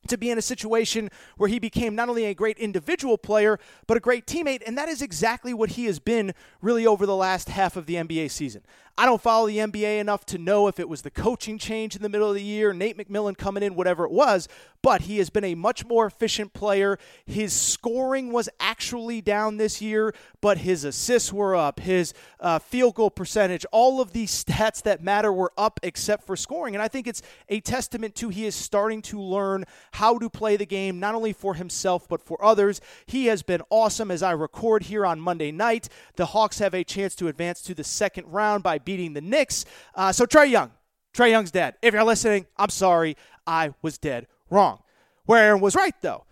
to 0.08 0.18
be 0.18 0.30
in 0.30 0.38
a 0.38 0.42
situation 0.42 1.10
where 1.38 1.50
he 1.50 1.60
became 1.60 1.96
not 1.96 2.10
only 2.10 2.26
a 2.26 2.34
great 2.34 2.58
individual 2.58 3.18
player, 3.18 3.60
but 3.88 3.98
a 3.98 4.00
great 4.00 4.26
teammate. 4.26 4.62
And 4.66 4.78
that 4.78 4.90
is 4.90 5.02
exactly 5.02 5.54
what 5.54 5.72
he 5.72 5.86
has 5.86 6.00
been 6.00 6.34
really 6.62 6.86
over 6.86 7.06
the 7.06 7.16
last 7.16 7.50
half 7.50 7.76
of 7.78 7.86
the 7.86 7.96
NBA 7.96 8.32
season. 8.32 8.64
I 9.02 9.08
don't 9.08 9.20
follow 9.20 9.48
the 9.48 9.58
NBA 9.58 9.98
enough 9.98 10.28
to 10.28 10.38
know 10.38 10.68
if 10.68 10.80
it 10.80 10.88
was 10.88 11.02
the 11.02 11.10
coaching 11.10 11.58
change 11.58 11.96
in 11.96 12.04
the 12.04 12.08
middle 12.08 12.30
of 12.30 12.36
the 12.36 12.44
year, 12.44 12.72
Nate 12.72 13.00
McMillan 13.00 13.36
coming 13.36 13.64
in, 13.64 13.74
whatever 13.74 14.06
it 14.06 14.12
was, 14.12 14.48
but 14.84 15.02
he 15.02 15.18
has 15.18 15.32
been 15.32 15.44
a 15.44 15.56
much 15.56 15.86
more 15.86 16.06
efficient 16.06 16.54
player. 16.54 17.00
His 17.26 17.52
scoring 17.52 18.32
was 18.32 18.48
actually 18.60 19.20
down 19.20 19.58
this 19.58 19.82
year, 19.82 20.14
but 20.40 20.60
his 20.60 20.84
assists 20.84 21.34
were 21.34 21.56
up, 21.56 21.80
his 21.80 22.14
uh, 22.40 22.60
field 22.60 22.94
goal 22.94 23.10
percentage, 23.10 23.66
all 23.72 24.02
of 24.02 24.14
these 24.14 24.32
stats 24.44 24.84
that 24.84 25.04
matter 25.04 25.34
were 25.34 25.52
up 25.58 25.80
except 25.82 26.28
for 26.28 26.36
scoring. 26.36 26.76
And 26.76 26.84
I 26.84 26.88
think 26.88 27.08
it's 27.08 27.24
a 27.50 27.60
testament 27.60 28.14
to 28.16 28.30
he 28.30 28.46
is 28.46 28.54
starting 28.54 29.02
to 29.04 29.20
learn 29.20 29.66
how 29.94 30.20
to 30.20 30.30
play 30.30 30.58
the 30.58 30.66
game, 30.68 31.00
not 31.00 31.16
only 31.16 31.34
for 31.34 31.56
himself, 31.56 32.08
but 32.08 32.22
for 32.22 32.44
others. 32.44 32.82
He 33.08 33.26
has 33.26 33.42
been 33.42 33.64
awesome 33.72 34.12
as 34.12 34.22
I 34.22 34.32
record 34.32 34.84
here 34.84 35.08
on 35.08 35.20
Monday 35.20 35.52
night. 35.52 35.90
The 36.18 36.28
Hawks 36.28 36.60
have 36.60 36.76
a 36.76 36.84
chance 36.84 37.16
to 37.16 37.30
advance 37.30 37.64
to 37.64 37.74
the 37.74 37.84
second 37.84 38.28
round 38.28 38.62
by 38.62 38.78
beating 38.78 38.90
the 38.97 39.21
Knicks. 39.21 39.65
Uh, 39.95 40.12
so 40.12 40.25
Trae 40.25 40.49
Young, 40.49 40.71
Trae 41.13 41.32
Young's 41.32 41.51
dead. 41.51 41.75
If 41.82 41.93
you're 41.93 42.04
listening, 42.04 42.45
I'm 42.58 42.69
sorry. 42.69 43.15
I 43.47 43.73
was 43.82 43.97
dead 43.97 44.27
wrong. 44.49 44.80
Where 45.25 45.43
Aaron 45.43 45.62
was 45.62 45.75
right, 45.75 45.95
though. 46.01 46.25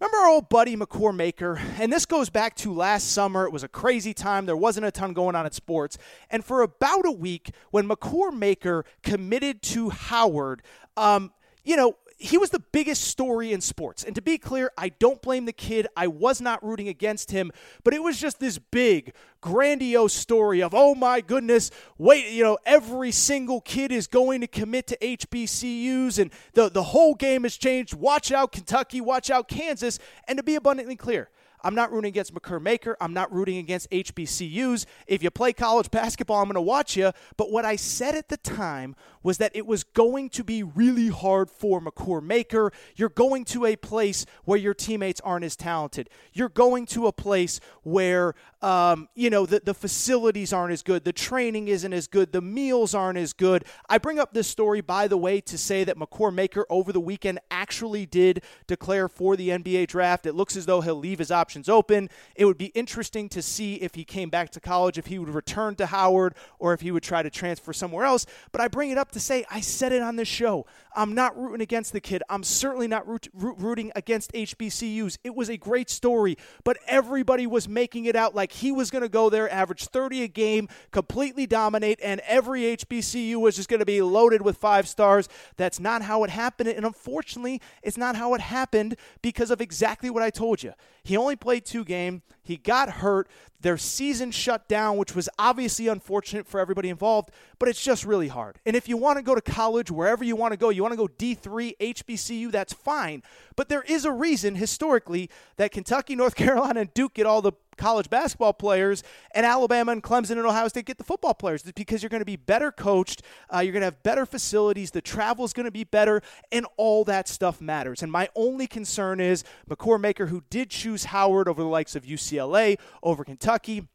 Remember 0.00 0.16
our 0.16 0.28
old 0.28 0.48
buddy 0.48 0.76
Makur 0.76 1.14
Maker? 1.14 1.60
And 1.78 1.92
this 1.92 2.04
goes 2.04 2.28
back 2.28 2.56
to 2.56 2.72
last 2.72 3.12
summer. 3.12 3.44
It 3.44 3.52
was 3.52 3.62
a 3.62 3.68
crazy 3.68 4.12
time. 4.12 4.44
There 4.44 4.56
wasn't 4.56 4.86
a 4.86 4.90
ton 4.90 5.12
going 5.12 5.36
on 5.36 5.46
at 5.46 5.54
sports. 5.54 5.96
And 6.30 6.44
for 6.44 6.62
about 6.62 7.06
a 7.06 7.12
week, 7.12 7.52
when 7.70 7.88
Makur 7.88 8.36
Maker 8.36 8.84
committed 9.02 9.62
to 9.62 9.90
Howard, 9.90 10.62
um, 10.96 11.32
you 11.64 11.76
know, 11.76 11.96
he 12.24 12.38
was 12.38 12.50
the 12.50 12.62
biggest 12.72 13.02
story 13.02 13.52
in 13.52 13.60
sports. 13.60 14.02
And 14.02 14.14
to 14.14 14.22
be 14.22 14.38
clear, 14.38 14.70
I 14.78 14.88
don't 14.88 15.20
blame 15.20 15.44
the 15.44 15.52
kid. 15.52 15.86
I 15.94 16.06
was 16.06 16.40
not 16.40 16.64
rooting 16.64 16.88
against 16.88 17.30
him, 17.30 17.52
but 17.82 17.92
it 17.92 18.02
was 18.02 18.18
just 18.18 18.40
this 18.40 18.58
big, 18.58 19.12
grandiose 19.42 20.14
story 20.14 20.62
of, 20.62 20.72
oh 20.74 20.94
my 20.94 21.20
goodness, 21.20 21.70
wait, 21.98 22.32
you 22.32 22.42
know, 22.42 22.56
every 22.64 23.12
single 23.12 23.60
kid 23.60 23.92
is 23.92 24.06
going 24.06 24.40
to 24.40 24.46
commit 24.46 24.86
to 24.86 24.96
HBCUs 24.96 26.18
and 26.18 26.30
the, 26.54 26.70
the 26.70 26.82
whole 26.82 27.14
game 27.14 27.42
has 27.42 27.58
changed. 27.58 27.92
Watch 27.92 28.32
out, 28.32 28.52
Kentucky, 28.52 29.02
watch 29.02 29.28
out, 29.30 29.46
Kansas. 29.46 29.98
And 30.26 30.38
to 30.38 30.42
be 30.42 30.54
abundantly 30.54 30.96
clear, 30.96 31.28
I'm 31.64 31.74
not 31.74 31.90
rooting 31.90 32.10
against 32.10 32.34
Makur 32.34 32.60
Maker. 32.60 32.96
I'm 33.00 33.14
not 33.14 33.32
rooting 33.32 33.56
against 33.56 33.90
HBCUs. 33.90 34.84
If 35.06 35.22
you 35.22 35.30
play 35.30 35.54
college 35.54 35.90
basketball, 35.90 36.38
I'm 36.40 36.44
going 36.44 36.54
to 36.54 36.60
watch 36.60 36.96
you. 36.96 37.10
But 37.38 37.50
what 37.50 37.64
I 37.64 37.76
said 37.76 38.14
at 38.14 38.28
the 38.28 38.36
time 38.36 38.94
was 39.22 39.38
that 39.38 39.56
it 39.56 39.66
was 39.66 39.82
going 39.82 40.28
to 40.28 40.44
be 40.44 40.62
really 40.62 41.08
hard 41.08 41.50
for 41.50 41.80
Makur 41.80 42.22
Maker. 42.22 42.70
You're 42.94 43.08
going 43.08 43.46
to 43.46 43.64
a 43.64 43.76
place 43.76 44.26
where 44.44 44.58
your 44.58 44.74
teammates 44.74 45.22
aren't 45.22 45.46
as 45.46 45.56
talented. 45.56 46.10
You're 46.34 46.50
going 46.50 46.84
to 46.86 47.06
a 47.06 47.12
place 47.12 47.58
where 47.82 48.34
um, 48.64 49.10
you 49.14 49.28
know 49.28 49.44
the, 49.44 49.60
the 49.62 49.74
facilities 49.74 50.50
aren't 50.50 50.72
as 50.72 50.82
good, 50.82 51.04
the 51.04 51.12
training 51.12 51.68
isn't 51.68 51.92
as 51.92 52.06
good, 52.06 52.32
the 52.32 52.40
meals 52.40 52.94
aren't 52.94 53.18
as 53.18 53.34
good. 53.34 53.66
I 53.90 53.98
bring 53.98 54.18
up 54.18 54.32
this 54.32 54.48
story, 54.48 54.80
by 54.80 55.06
the 55.06 55.18
way, 55.18 55.42
to 55.42 55.58
say 55.58 55.84
that 55.84 55.98
Makur 55.98 56.32
Maker 56.32 56.64
over 56.70 56.90
the 56.90 57.00
weekend 57.00 57.40
actually 57.50 58.06
did 58.06 58.42
declare 58.66 59.06
for 59.06 59.36
the 59.36 59.50
NBA 59.50 59.88
draft. 59.88 60.24
It 60.24 60.32
looks 60.34 60.56
as 60.56 60.64
though 60.64 60.80
he'll 60.80 60.94
leave 60.94 61.18
his 61.18 61.30
options 61.30 61.68
open. 61.68 62.08
It 62.36 62.46
would 62.46 62.56
be 62.56 62.66
interesting 62.66 63.28
to 63.30 63.42
see 63.42 63.74
if 63.74 63.94
he 63.94 64.04
came 64.04 64.30
back 64.30 64.48
to 64.52 64.60
college, 64.60 64.96
if 64.96 65.06
he 65.06 65.18
would 65.18 65.28
return 65.28 65.74
to 65.76 65.86
Howard, 65.86 66.34
or 66.58 66.72
if 66.72 66.80
he 66.80 66.90
would 66.90 67.02
try 67.02 67.22
to 67.22 67.28
transfer 67.28 67.74
somewhere 67.74 68.06
else. 68.06 68.24
But 68.50 68.62
I 68.62 68.68
bring 68.68 68.90
it 68.90 68.96
up 68.96 69.10
to 69.10 69.20
say 69.20 69.44
I 69.50 69.60
said 69.60 69.92
it 69.92 70.00
on 70.00 70.16
this 70.16 70.28
show. 70.28 70.64
I'm 70.94 71.14
not 71.14 71.36
rooting 71.38 71.60
against 71.60 71.92
the 71.92 72.00
kid. 72.00 72.22
I'm 72.28 72.42
certainly 72.42 72.86
not 72.86 73.06
root, 73.06 73.28
root, 73.34 73.56
rooting 73.58 73.92
against 73.96 74.32
HBCUs. 74.32 75.18
It 75.24 75.34
was 75.34 75.48
a 75.48 75.56
great 75.56 75.90
story, 75.90 76.36
but 76.62 76.78
everybody 76.86 77.46
was 77.46 77.68
making 77.68 78.04
it 78.04 78.16
out 78.16 78.34
like 78.34 78.52
he 78.52 78.72
was 78.72 78.90
going 78.90 79.02
to 79.02 79.08
go 79.08 79.30
there, 79.30 79.52
average 79.52 79.86
30 79.86 80.22
a 80.22 80.28
game, 80.28 80.68
completely 80.90 81.46
dominate, 81.46 82.00
and 82.02 82.20
every 82.26 82.62
HBCU 82.62 83.36
was 83.36 83.56
just 83.56 83.68
going 83.68 83.80
to 83.80 83.86
be 83.86 84.02
loaded 84.02 84.42
with 84.42 84.56
five 84.56 84.88
stars. 84.88 85.28
That's 85.56 85.80
not 85.80 86.02
how 86.02 86.24
it 86.24 86.30
happened. 86.30 86.68
And 86.68 86.86
unfortunately, 86.86 87.60
it's 87.82 87.96
not 87.98 88.16
how 88.16 88.34
it 88.34 88.40
happened 88.40 88.96
because 89.22 89.50
of 89.50 89.60
exactly 89.60 90.10
what 90.10 90.22
I 90.22 90.30
told 90.30 90.62
you. 90.62 90.72
He 91.02 91.16
only 91.16 91.36
played 91.36 91.64
two 91.64 91.84
games. 91.84 92.22
He 92.44 92.56
got 92.58 92.90
hurt. 92.90 93.28
Their 93.60 93.78
season 93.78 94.30
shut 94.30 94.68
down, 94.68 94.98
which 94.98 95.16
was 95.16 95.26
obviously 95.38 95.88
unfortunate 95.88 96.46
for 96.46 96.60
everybody 96.60 96.90
involved, 96.90 97.30
but 97.58 97.66
it's 97.66 97.82
just 97.82 98.04
really 98.04 98.28
hard. 98.28 98.58
And 98.66 98.76
if 98.76 98.90
you 98.90 98.98
want 98.98 99.16
to 99.16 99.22
go 99.22 99.34
to 99.34 99.40
college, 99.40 99.90
wherever 99.90 100.22
you 100.22 100.36
want 100.36 100.52
to 100.52 100.58
go, 100.58 100.68
you 100.68 100.82
want 100.82 100.92
to 100.92 100.98
go 100.98 101.08
D3, 101.08 101.74
HBCU, 101.78 102.52
that's 102.52 102.74
fine. 102.74 103.22
But 103.56 103.70
there 103.70 103.80
is 103.82 104.04
a 104.04 104.12
reason 104.12 104.56
historically 104.56 105.30
that 105.56 105.72
Kentucky, 105.72 106.14
North 106.14 106.34
Carolina, 106.36 106.80
and 106.80 106.92
Duke 106.92 107.14
get 107.14 107.24
all 107.24 107.40
the 107.40 107.52
college 107.76 108.10
basketball 108.10 108.52
players, 108.52 109.02
and 109.34 109.44
Alabama 109.46 109.92
and 109.92 110.02
Clemson 110.02 110.32
and 110.32 110.46
Ohio 110.46 110.68
State 110.68 110.86
get 110.86 110.98
the 110.98 111.04
football 111.04 111.34
players 111.34 111.62
because 111.62 112.02
you're 112.02 112.10
going 112.10 112.20
to 112.20 112.26
be 112.26 112.36
better 112.36 112.70
coached, 112.70 113.22
uh, 113.54 113.58
you're 113.58 113.72
going 113.72 113.82
to 113.82 113.86
have 113.86 114.02
better 114.02 114.26
facilities, 114.26 114.90
the 114.90 115.00
travel 115.00 115.44
is 115.44 115.52
going 115.52 115.64
to 115.64 115.72
be 115.72 115.84
better, 115.84 116.22
and 116.52 116.66
all 116.76 117.04
that 117.04 117.28
stuff 117.28 117.60
matters. 117.60 118.02
And 118.02 118.10
my 118.10 118.28
only 118.34 118.66
concern 118.66 119.20
is 119.20 119.44
Makur 119.68 120.00
Maker, 120.00 120.26
who 120.26 120.42
did 120.50 120.70
choose 120.70 121.04
Howard 121.04 121.48
over 121.48 121.62
the 121.62 121.68
likes 121.68 121.96
of 121.96 122.04
UCLA, 122.04 122.78
over 123.02 123.24
Kentucky 123.24 123.88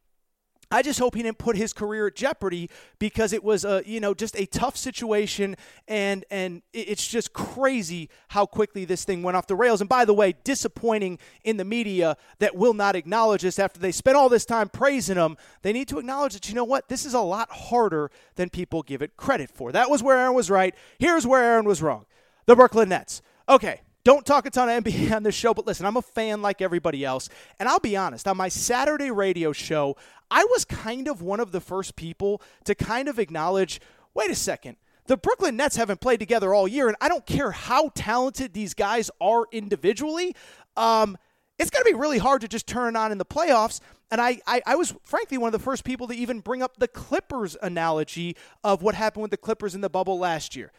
I 0.72 0.84
just 0.84 1.00
hope 1.00 1.16
he 1.16 1.24
didn't 1.24 1.40
put 1.40 1.56
his 1.56 1.74
career 1.74 2.08
at 2.08 2.16
jeopardy 2.16 2.70
because 3.00 3.34
it 3.34 3.44
was 3.44 3.66
a 3.66 3.82
you 3.86 4.00
know 4.00 4.14
just 4.14 4.40
a 4.40 4.46
tough 4.46 4.78
situation 4.78 5.56
and 5.88 6.26
and 6.30 6.62
it's 6.74 7.08
just 7.08 7.34
crazy 7.34 8.10
how 8.30 8.46
quickly 8.46 8.86
this 8.86 9.04
thing 9.04 9.24
went 9.24 9.36
off 9.36 9.48
the 9.48 9.56
rails. 9.56 9.82
And 9.82 9.90
by 9.90 10.06
the 10.06 10.14
way, 10.14 10.36
disappointing 10.44 11.18
in 11.44 11.58
the 11.58 11.66
media 11.66 12.18
that 12.38 12.56
will 12.56 12.74
not 12.74 12.96
acknowledge 12.96 13.42
this 13.42 13.58
after 13.58 13.80
they 13.80 13.92
spent 13.92 14.16
all 14.16 14.30
this 14.30 14.46
time 14.46 14.70
praising 14.70 15.18
him. 15.18 15.38
They 15.64 15.74
need 15.74 15.88
to 15.88 15.98
acknowledge 15.98 16.34
that 16.34 16.50
you 16.50 16.56
know 16.56 16.64
what 16.64 16.88
this 16.88 17.06
is 17.06 17.16
a 17.16 17.22
lot 17.22 17.50
harder 17.50 18.12
than 18.36 18.50
people 18.50 18.84
give 18.84 19.02
it 19.02 19.18
credit 19.18 19.50
for. 19.50 19.72
That 19.72 19.90
was 19.90 20.04
where 20.04 20.18
Aaron 20.18 20.36
was 20.36 20.52
right. 20.52 20.76
Here's 21.00 21.26
where 21.26 21.44
Aaron 21.44 21.66
was 21.66 21.82
wrong. 21.82 22.06
The 22.46 22.56
Brooklyn 22.56 22.90
Nets. 22.90 23.22
Okay, 23.48 23.82
don't 24.10 24.26
talk 24.26 24.48
a 24.48 24.50
ton 24.50 24.67
of 24.69 24.84
NBA 24.84 25.15
on 25.15 25.22
this 25.22 25.36
show, 25.36 25.54
but 25.54 25.67
listen, 25.67 25.86
I'm 25.86 25.95
a 25.95 26.02
fan 26.02 26.41
like 26.41 26.63
everybody 26.63 27.06
else. 27.06 27.30
And 27.60 27.69
I'll 27.69 27.80
be 27.80 27.95
honest, 27.95 28.28
on 28.28 28.38
my 28.38 28.50
Saturday 28.50 29.12
radio 29.12 29.52
show, 29.52 29.98
I 30.32 30.45
was 30.45 30.65
kind 30.65 31.08
of 31.08 31.22
one 31.22 31.39
of 31.39 31.52
the 31.52 31.62
first 31.62 31.95
people 31.95 32.41
to 32.65 32.74
kind 32.74 33.08
of 33.08 33.19
acknowledge 33.19 33.80
wait 34.15 34.32
a 34.32 34.36
second. 34.36 34.78
The 35.06 35.15
Brooklyn 35.15 35.56
Nets 35.56 35.76
haven't 35.76 36.02
played 36.02 36.19
together 36.19 36.56
all 36.56 36.67
year, 36.67 36.88
and 36.88 36.98
I 37.00 37.08
don't 37.08 37.26
care 37.28 37.52
how 37.52 37.91
talented 37.93 38.56
these 38.56 38.74
guys 38.74 39.12
are 39.22 39.45
individually. 39.52 40.36
Um, 40.76 41.15
it's 41.60 41.69
going 41.69 41.86
to 41.86 41.91
be 41.91 41.95
really 41.95 42.17
hard 42.17 42.41
to 42.41 42.48
just 42.48 42.65
turn 42.65 42.95
it 42.95 42.98
on 42.98 43.12
in 43.12 43.19
the 43.19 43.26
playoffs. 43.26 43.80
And 44.10 44.19
I, 44.19 44.39
I, 44.48 44.63
I, 44.65 44.76
was 44.76 44.95
frankly 45.04 45.38
one 45.38 45.50
of 45.50 45.52
the 45.52 45.63
first 45.63 45.84
people 45.84 46.08
to 46.08 46.15
even 46.15 46.39
bring 46.39 46.63
up 46.63 46.78
the 46.78 46.88
Clippers 46.88 47.56
analogy 47.62 48.36
of 48.63 48.82
what 48.82 48.95
happened 48.95 49.22
with 49.22 49.32
the 49.32 49.38
Clippers 49.38 49.76
in 49.76 49.82
the 49.82 49.89
bubble 49.89 50.17
last 50.17 50.56
year. 50.56 50.72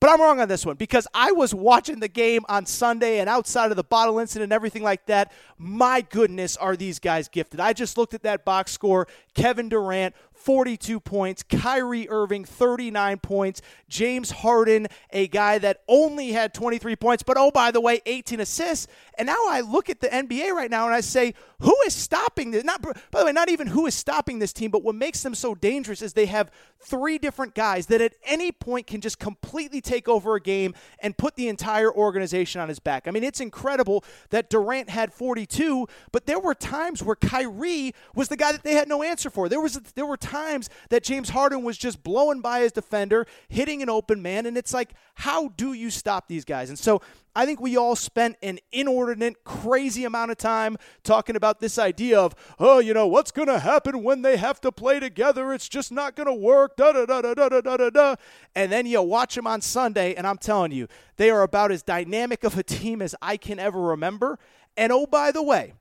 But 0.00 0.10
I'm 0.10 0.20
wrong 0.20 0.40
on 0.40 0.46
this 0.48 0.64
one 0.64 0.76
because 0.76 1.08
I 1.12 1.32
was 1.32 1.52
watching 1.52 1.98
the 1.98 2.08
game 2.08 2.44
on 2.48 2.66
Sunday 2.66 3.18
and 3.18 3.28
outside 3.28 3.72
of 3.72 3.76
the 3.76 3.82
bottle 3.82 4.20
incident 4.20 4.44
and 4.44 4.52
everything 4.52 4.84
like 4.84 5.06
that. 5.06 5.32
My 5.58 6.02
goodness, 6.02 6.56
are 6.56 6.76
these 6.76 7.00
guys 7.00 7.28
gifted? 7.28 7.58
I 7.58 7.72
just 7.72 7.98
looked 7.98 8.14
at 8.14 8.22
that 8.22 8.44
box 8.44 8.70
score. 8.70 9.08
Kevin 9.38 9.68
Durant, 9.68 10.16
42 10.32 10.98
points. 11.00 11.42
Kyrie 11.42 12.08
Irving, 12.08 12.44
39 12.44 13.18
points. 13.18 13.62
James 13.88 14.30
Harden, 14.30 14.88
a 15.12 15.28
guy 15.28 15.58
that 15.58 15.82
only 15.88 16.32
had 16.32 16.54
23 16.54 16.96
points, 16.96 17.22
but 17.22 17.36
oh, 17.38 17.50
by 17.50 17.70
the 17.70 17.80
way, 17.80 18.00
18 18.06 18.40
assists. 18.40 18.86
And 19.16 19.26
now 19.26 19.38
I 19.48 19.60
look 19.60 19.90
at 19.90 20.00
the 20.00 20.08
NBA 20.08 20.50
right 20.50 20.70
now 20.70 20.86
and 20.86 20.94
I 20.94 21.00
say, 21.00 21.34
who 21.60 21.74
is 21.86 21.94
stopping 21.94 22.50
this? 22.50 22.64
Not, 22.64 22.82
by 22.82 23.20
the 23.20 23.26
way, 23.26 23.32
not 23.32 23.48
even 23.48 23.66
who 23.66 23.86
is 23.86 23.94
stopping 23.94 24.38
this 24.38 24.52
team, 24.52 24.70
but 24.70 24.82
what 24.82 24.94
makes 24.94 25.22
them 25.22 25.34
so 25.34 25.54
dangerous 25.54 26.02
is 26.02 26.12
they 26.12 26.26
have 26.26 26.50
three 26.80 27.18
different 27.18 27.54
guys 27.54 27.86
that 27.86 28.00
at 28.00 28.14
any 28.24 28.52
point 28.52 28.86
can 28.86 29.00
just 29.00 29.18
completely 29.18 29.80
take 29.80 30.08
over 30.08 30.36
a 30.36 30.40
game 30.40 30.74
and 31.00 31.16
put 31.16 31.34
the 31.34 31.48
entire 31.48 31.92
organization 31.92 32.60
on 32.60 32.68
his 32.68 32.78
back. 32.78 33.08
I 33.08 33.10
mean, 33.10 33.24
it's 33.24 33.40
incredible 33.40 34.04
that 34.30 34.50
Durant 34.50 34.88
had 34.88 35.12
42, 35.12 35.88
but 36.12 36.26
there 36.26 36.38
were 36.38 36.54
times 36.54 37.02
where 37.02 37.16
Kyrie 37.16 37.92
was 38.14 38.28
the 38.28 38.36
guy 38.36 38.52
that 38.52 38.62
they 38.62 38.74
had 38.74 38.88
no 38.88 39.02
answer 39.02 39.27
for. 39.30 39.48
There 39.48 39.60
was 39.60 39.74
there 39.94 40.06
were 40.06 40.16
times 40.16 40.70
that 40.90 41.02
James 41.02 41.30
Harden 41.30 41.62
was 41.62 41.78
just 41.78 42.02
blowing 42.02 42.40
by 42.40 42.60
his 42.60 42.72
defender, 42.72 43.26
hitting 43.48 43.82
an 43.82 43.90
open 43.90 44.22
man, 44.22 44.46
and 44.46 44.56
it's 44.56 44.74
like, 44.74 44.94
how 45.14 45.48
do 45.48 45.72
you 45.72 45.90
stop 45.90 46.28
these 46.28 46.44
guys? 46.44 46.68
And 46.68 46.78
so 46.78 47.00
I 47.38 47.46
think 47.46 47.60
we 47.60 47.76
all 47.76 47.94
spent 47.94 48.36
an 48.42 48.58
inordinate, 48.72 49.44
crazy 49.44 50.04
amount 50.04 50.32
of 50.32 50.38
time 50.38 50.76
talking 51.04 51.36
about 51.36 51.60
this 51.60 51.78
idea 51.78 52.18
of, 52.18 52.34
oh, 52.58 52.80
you 52.80 52.92
know, 52.92 53.06
what's 53.06 53.30
going 53.30 53.46
to 53.46 53.60
happen 53.60 54.02
when 54.02 54.22
they 54.22 54.36
have 54.36 54.60
to 54.62 54.72
play 54.72 54.98
together? 54.98 55.52
It's 55.52 55.68
just 55.68 55.92
not 55.92 56.16
going 56.16 56.26
to 56.26 56.34
work. 56.34 56.76
Da 56.76 56.92
da 56.92 57.06
da 57.06 57.22
da 57.22 57.34
da 57.34 57.48
da 57.60 57.76
da 57.76 57.90
da. 57.90 58.14
And 58.56 58.72
then 58.72 58.86
you 58.86 59.00
watch 59.02 59.36
them 59.36 59.46
on 59.46 59.60
Sunday, 59.60 60.14
and 60.14 60.26
I'm 60.26 60.38
telling 60.38 60.72
you, 60.72 60.88
they 61.16 61.30
are 61.30 61.42
about 61.42 61.70
as 61.70 61.84
dynamic 61.84 62.42
of 62.42 62.58
a 62.58 62.64
team 62.64 63.00
as 63.00 63.14
I 63.22 63.36
can 63.36 63.60
ever 63.60 63.80
remember. 63.80 64.40
And 64.76 64.90
oh, 64.90 65.06
by 65.06 65.30
the 65.30 65.42
way, 65.42 65.74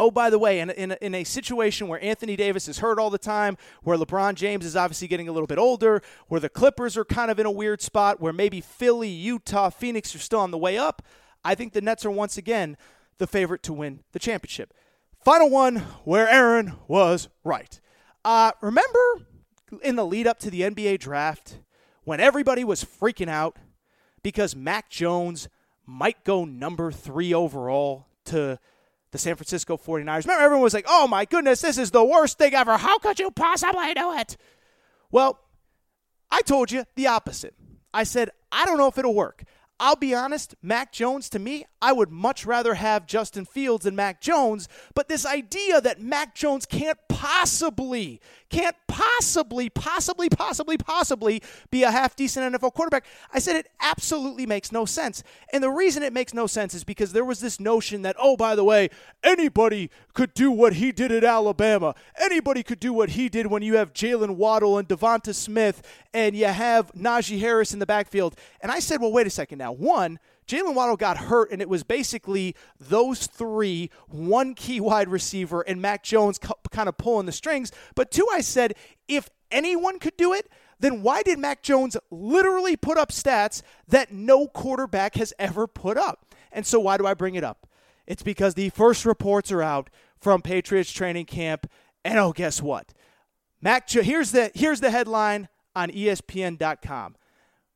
Oh, 0.00 0.10
by 0.10 0.30
the 0.30 0.38
way, 0.38 0.60
in, 0.60 0.70
in, 0.70 0.92
in, 1.02 1.14
a 1.14 1.24
situation 1.24 1.86
where 1.86 2.02
Anthony 2.02 2.34
Davis 2.34 2.68
is 2.68 2.78
hurt 2.78 2.98
all 2.98 3.10
the 3.10 3.18
time, 3.18 3.58
where 3.82 3.98
LeBron 3.98 4.34
James 4.34 4.64
is 4.64 4.74
obviously 4.74 5.08
getting 5.08 5.28
a 5.28 5.32
little 5.32 5.46
bit 5.46 5.58
older, 5.58 6.00
where 6.28 6.40
the 6.40 6.48
Clippers 6.48 6.96
are 6.96 7.04
kind 7.04 7.30
of 7.30 7.38
in 7.38 7.44
a 7.44 7.50
weird 7.50 7.82
spot, 7.82 8.18
where 8.18 8.32
maybe 8.32 8.62
Philly, 8.62 9.10
Utah, 9.10 9.68
Phoenix 9.68 10.14
are 10.14 10.18
still 10.18 10.40
on 10.40 10.52
the 10.52 10.56
way 10.58 10.78
up, 10.78 11.02
I 11.44 11.54
think 11.54 11.74
the 11.74 11.82
Nets 11.82 12.06
are 12.06 12.10
once 12.10 12.38
again 12.38 12.78
the 13.18 13.26
favorite 13.26 13.62
to 13.64 13.74
win 13.74 14.00
the 14.12 14.18
championship. 14.18 14.72
Final 15.22 15.50
one 15.50 15.76
where 16.04 16.26
Aaron 16.26 16.76
was 16.88 17.28
right. 17.44 17.78
Uh, 18.24 18.52
remember 18.62 19.26
in 19.82 19.96
the 19.96 20.06
lead 20.06 20.26
up 20.26 20.38
to 20.38 20.50
the 20.50 20.62
NBA 20.62 20.98
draft 20.98 21.58
when 22.04 22.20
everybody 22.20 22.64
was 22.64 22.82
freaking 22.82 23.28
out 23.28 23.58
because 24.22 24.56
Mac 24.56 24.88
Jones 24.88 25.50
might 25.84 26.24
go 26.24 26.46
number 26.46 26.90
three 26.90 27.34
overall 27.34 28.06
to 28.24 28.58
the 29.12 29.18
San 29.18 29.36
Francisco 29.36 29.76
49ers. 29.76 30.24
Remember, 30.24 30.42
everyone 30.42 30.62
was 30.62 30.74
like, 30.74 30.86
oh 30.88 31.08
my 31.08 31.24
goodness, 31.24 31.60
this 31.60 31.78
is 31.78 31.90
the 31.90 32.04
worst 32.04 32.38
thing 32.38 32.54
ever. 32.54 32.76
How 32.76 32.98
could 32.98 33.18
you 33.18 33.30
possibly 33.30 33.92
do 33.94 34.12
it? 34.16 34.36
Well, 35.10 35.40
I 36.30 36.42
told 36.42 36.70
you 36.70 36.84
the 36.94 37.08
opposite. 37.08 37.54
I 37.92 38.04
said, 38.04 38.30
I 38.52 38.64
don't 38.66 38.78
know 38.78 38.86
if 38.86 38.98
it'll 38.98 39.14
work. 39.14 39.42
I'll 39.82 39.96
be 39.96 40.14
honest, 40.14 40.54
Mac 40.62 40.92
Jones, 40.92 41.30
to 41.30 41.38
me, 41.38 41.64
I 41.80 41.92
would 41.92 42.10
much 42.10 42.44
rather 42.44 42.74
have 42.74 43.06
Justin 43.06 43.46
Fields 43.46 43.84
than 43.84 43.96
Mac 43.96 44.20
Jones. 44.20 44.68
But 44.94 45.08
this 45.08 45.24
idea 45.24 45.80
that 45.80 45.98
Mac 45.98 46.34
Jones 46.34 46.66
can't 46.66 46.98
possibly, 47.08 48.20
can't 48.50 48.76
possibly, 48.86 49.70
possibly, 49.70 50.28
possibly, 50.28 50.76
possibly 50.76 51.42
be 51.70 51.82
a 51.82 51.90
half 51.90 52.14
decent 52.14 52.54
NFL 52.54 52.74
quarterback, 52.74 53.06
I 53.32 53.38
said 53.38 53.56
it 53.56 53.68
absolutely 53.80 54.44
makes 54.44 54.70
no 54.70 54.84
sense. 54.84 55.22
And 55.52 55.62
the 55.62 55.70
reason 55.70 56.02
it 56.02 56.12
makes 56.12 56.34
no 56.34 56.46
sense 56.46 56.74
is 56.74 56.84
because 56.84 57.12
there 57.12 57.24
was 57.24 57.40
this 57.40 57.58
notion 57.58 58.02
that, 58.02 58.16
oh, 58.18 58.36
by 58.36 58.54
the 58.54 58.64
way, 58.64 58.90
anybody 59.24 59.90
could 60.12 60.34
do 60.34 60.50
what 60.50 60.74
he 60.74 60.92
did 60.92 61.10
at 61.10 61.24
Alabama. 61.24 61.94
Anybody 62.18 62.62
could 62.62 62.80
do 62.80 62.92
what 62.92 63.10
he 63.10 63.30
did 63.30 63.46
when 63.46 63.62
you 63.62 63.76
have 63.76 63.94
Jaylen 63.94 64.36
Waddle 64.36 64.76
and 64.76 64.86
Devonta 64.86 65.34
Smith 65.34 65.80
and 66.12 66.36
you 66.36 66.46
have 66.46 66.92
Najee 66.92 67.40
Harris 67.40 67.72
in 67.72 67.78
the 67.78 67.86
backfield. 67.86 68.36
And 68.60 68.70
I 68.70 68.80
said, 68.80 69.00
well, 69.00 69.12
wait 69.12 69.26
a 69.26 69.30
second 69.30 69.58
now. 69.58 69.69
One, 69.72 70.18
Jaylen 70.46 70.74
Waddle 70.74 70.96
got 70.96 71.16
hurt, 71.16 71.50
and 71.52 71.62
it 71.62 71.68
was 71.68 71.84
basically 71.84 72.56
those 72.78 73.26
three, 73.26 73.90
one 74.08 74.54
key 74.54 74.80
wide 74.80 75.08
receiver, 75.08 75.60
and 75.62 75.80
Mac 75.80 76.02
Jones 76.02 76.38
kind 76.38 76.88
of 76.88 76.98
pulling 76.98 77.26
the 77.26 77.32
strings. 77.32 77.70
But 77.94 78.10
two, 78.10 78.26
I 78.32 78.40
said, 78.40 78.74
if 79.06 79.28
anyone 79.50 79.98
could 79.98 80.16
do 80.16 80.32
it, 80.32 80.48
then 80.80 81.02
why 81.02 81.22
did 81.22 81.38
Mac 81.38 81.62
Jones 81.62 81.96
literally 82.10 82.76
put 82.76 82.98
up 82.98 83.10
stats 83.10 83.62
that 83.88 84.12
no 84.12 84.48
quarterback 84.48 85.14
has 85.14 85.32
ever 85.38 85.66
put 85.66 85.96
up? 85.96 86.34
And 86.50 86.66
so, 86.66 86.80
why 86.80 86.96
do 86.96 87.06
I 87.06 87.14
bring 87.14 87.36
it 87.36 87.44
up? 87.44 87.68
It's 88.06 88.22
because 88.22 88.54
the 88.54 88.70
first 88.70 89.04
reports 89.04 89.52
are 89.52 89.62
out 89.62 89.88
from 90.20 90.42
Patriots 90.42 90.90
training 90.90 91.26
camp, 91.26 91.70
and 92.04 92.18
oh, 92.18 92.32
guess 92.32 92.60
what? 92.60 92.92
Mac, 93.62 93.88
here's 93.88 94.32
the 94.32 94.50
here's 94.54 94.80
the 94.80 94.90
headline 94.90 95.48
on 95.76 95.90
ESPN.com. 95.90 97.16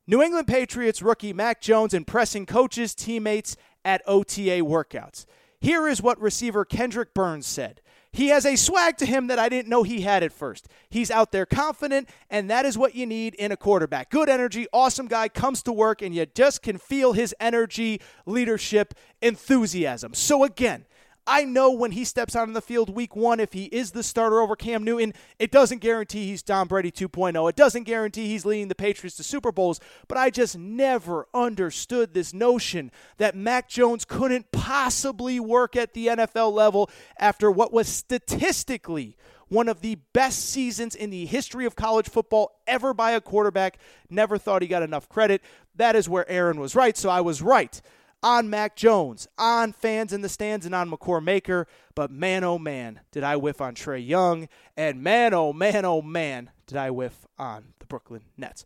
New 0.06 0.22
England 0.22 0.46
Patriots 0.46 1.00
rookie 1.00 1.32
Mac 1.32 1.62
Jones 1.62 1.94
impressing 1.94 2.44
coaches, 2.44 2.94
teammates 2.94 3.56
at 3.86 4.02
OTA 4.06 4.60
workouts. 4.60 5.24
Here 5.60 5.88
is 5.88 6.02
what 6.02 6.20
receiver 6.20 6.66
Kendrick 6.66 7.14
Bourne 7.14 7.40
said. 7.40 7.80
He 8.12 8.28
has 8.28 8.44
a 8.44 8.54
swag 8.54 8.98
to 8.98 9.06
him 9.06 9.28
that 9.28 9.38
I 9.38 9.48
didn't 9.48 9.70
know 9.70 9.82
he 9.82 10.02
had 10.02 10.22
at 10.22 10.32
first. 10.32 10.68
He's 10.90 11.10
out 11.10 11.32
there 11.32 11.46
confident, 11.46 12.10
and 12.28 12.50
that 12.50 12.66
is 12.66 12.76
what 12.76 12.94
you 12.94 13.06
need 13.06 13.34
in 13.34 13.50
a 13.50 13.56
quarterback. 13.56 14.10
Good 14.10 14.28
energy, 14.28 14.66
awesome 14.74 15.08
guy, 15.08 15.28
comes 15.28 15.62
to 15.62 15.72
work, 15.72 16.02
and 16.02 16.14
you 16.14 16.26
just 16.26 16.62
can 16.62 16.76
feel 16.76 17.14
his 17.14 17.34
energy, 17.40 18.00
leadership, 18.26 18.92
enthusiasm. 19.22 20.12
So, 20.12 20.44
again, 20.44 20.84
I 21.26 21.44
know 21.44 21.70
when 21.70 21.92
he 21.92 22.04
steps 22.04 22.36
out 22.36 22.48
on 22.48 22.52
the 22.52 22.60
field 22.60 22.94
week 22.94 23.16
one, 23.16 23.40
if 23.40 23.54
he 23.54 23.64
is 23.64 23.92
the 23.92 24.02
starter 24.02 24.40
over 24.40 24.54
Cam 24.56 24.84
Newton, 24.84 25.14
it 25.38 25.50
doesn't 25.50 25.78
guarantee 25.78 26.26
he's 26.26 26.42
Tom 26.42 26.68
Brady 26.68 26.90
2.0. 26.90 27.48
It 27.48 27.56
doesn't 27.56 27.84
guarantee 27.84 28.28
he's 28.28 28.44
leading 28.44 28.68
the 28.68 28.74
Patriots 28.74 29.16
to 29.16 29.22
Super 29.22 29.50
Bowls. 29.50 29.80
But 30.06 30.18
I 30.18 30.28
just 30.28 30.58
never 30.58 31.26
understood 31.32 32.12
this 32.12 32.34
notion 32.34 32.90
that 33.16 33.34
Mac 33.34 33.68
Jones 33.68 34.04
couldn't 34.04 34.52
possibly 34.52 35.40
work 35.40 35.76
at 35.76 35.94
the 35.94 36.08
NFL 36.08 36.52
level 36.52 36.90
after 37.18 37.50
what 37.50 37.72
was 37.72 37.88
statistically 37.88 39.16
one 39.48 39.68
of 39.68 39.80
the 39.80 39.96
best 40.12 40.50
seasons 40.50 40.94
in 40.94 41.10
the 41.10 41.26
history 41.26 41.64
of 41.64 41.76
college 41.76 42.08
football 42.08 42.60
ever 42.66 42.92
by 42.92 43.12
a 43.12 43.20
quarterback. 43.20 43.78
Never 44.10 44.36
thought 44.36 44.62
he 44.62 44.68
got 44.68 44.82
enough 44.82 45.08
credit. 45.08 45.42
That 45.76 45.96
is 45.96 46.08
where 46.08 46.28
Aaron 46.30 46.60
was 46.60 46.74
right. 46.74 46.96
So 46.96 47.08
I 47.08 47.20
was 47.20 47.40
right 47.40 47.80
on 48.24 48.48
Mac 48.48 48.74
Jones, 48.74 49.28
on 49.36 49.72
fans 49.72 50.10
in 50.12 50.22
the 50.22 50.30
stands, 50.30 50.64
and 50.64 50.74
on 50.74 50.90
Makur 50.90 51.22
Maker. 51.22 51.68
But 51.94 52.10
man, 52.10 52.42
oh 52.42 52.58
man, 52.58 53.00
did 53.12 53.22
I 53.22 53.36
whiff 53.36 53.60
on 53.60 53.74
Trae 53.74 54.04
Young. 54.04 54.48
And 54.76 55.02
man, 55.02 55.34
oh 55.34 55.52
man, 55.52 55.84
oh 55.84 56.00
man, 56.00 56.50
did 56.66 56.78
I 56.78 56.90
whiff 56.90 57.26
on 57.38 57.74
the 57.78 57.86
Brooklyn 57.86 58.22
Nets. 58.38 58.64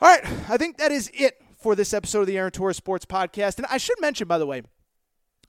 All 0.00 0.08
right, 0.08 0.24
I 0.48 0.56
think 0.56 0.78
that 0.78 0.92
is 0.92 1.10
it 1.12 1.42
for 1.60 1.74
this 1.74 1.92
episode 1.92 2.20
of 2.20 2.26
the 2.28 2.38
Aaron 2.38 2.52
Torres 2.52 2.76
Sports 2.76 3.04
Podcast. 3.04 3.56
And 3.56 3.66
I 3.68 3.78
should 3.78 4.00
mention, 4.00 4.28
by 4.28 4.38
the 4.38 4.46
way, 4.46 4.62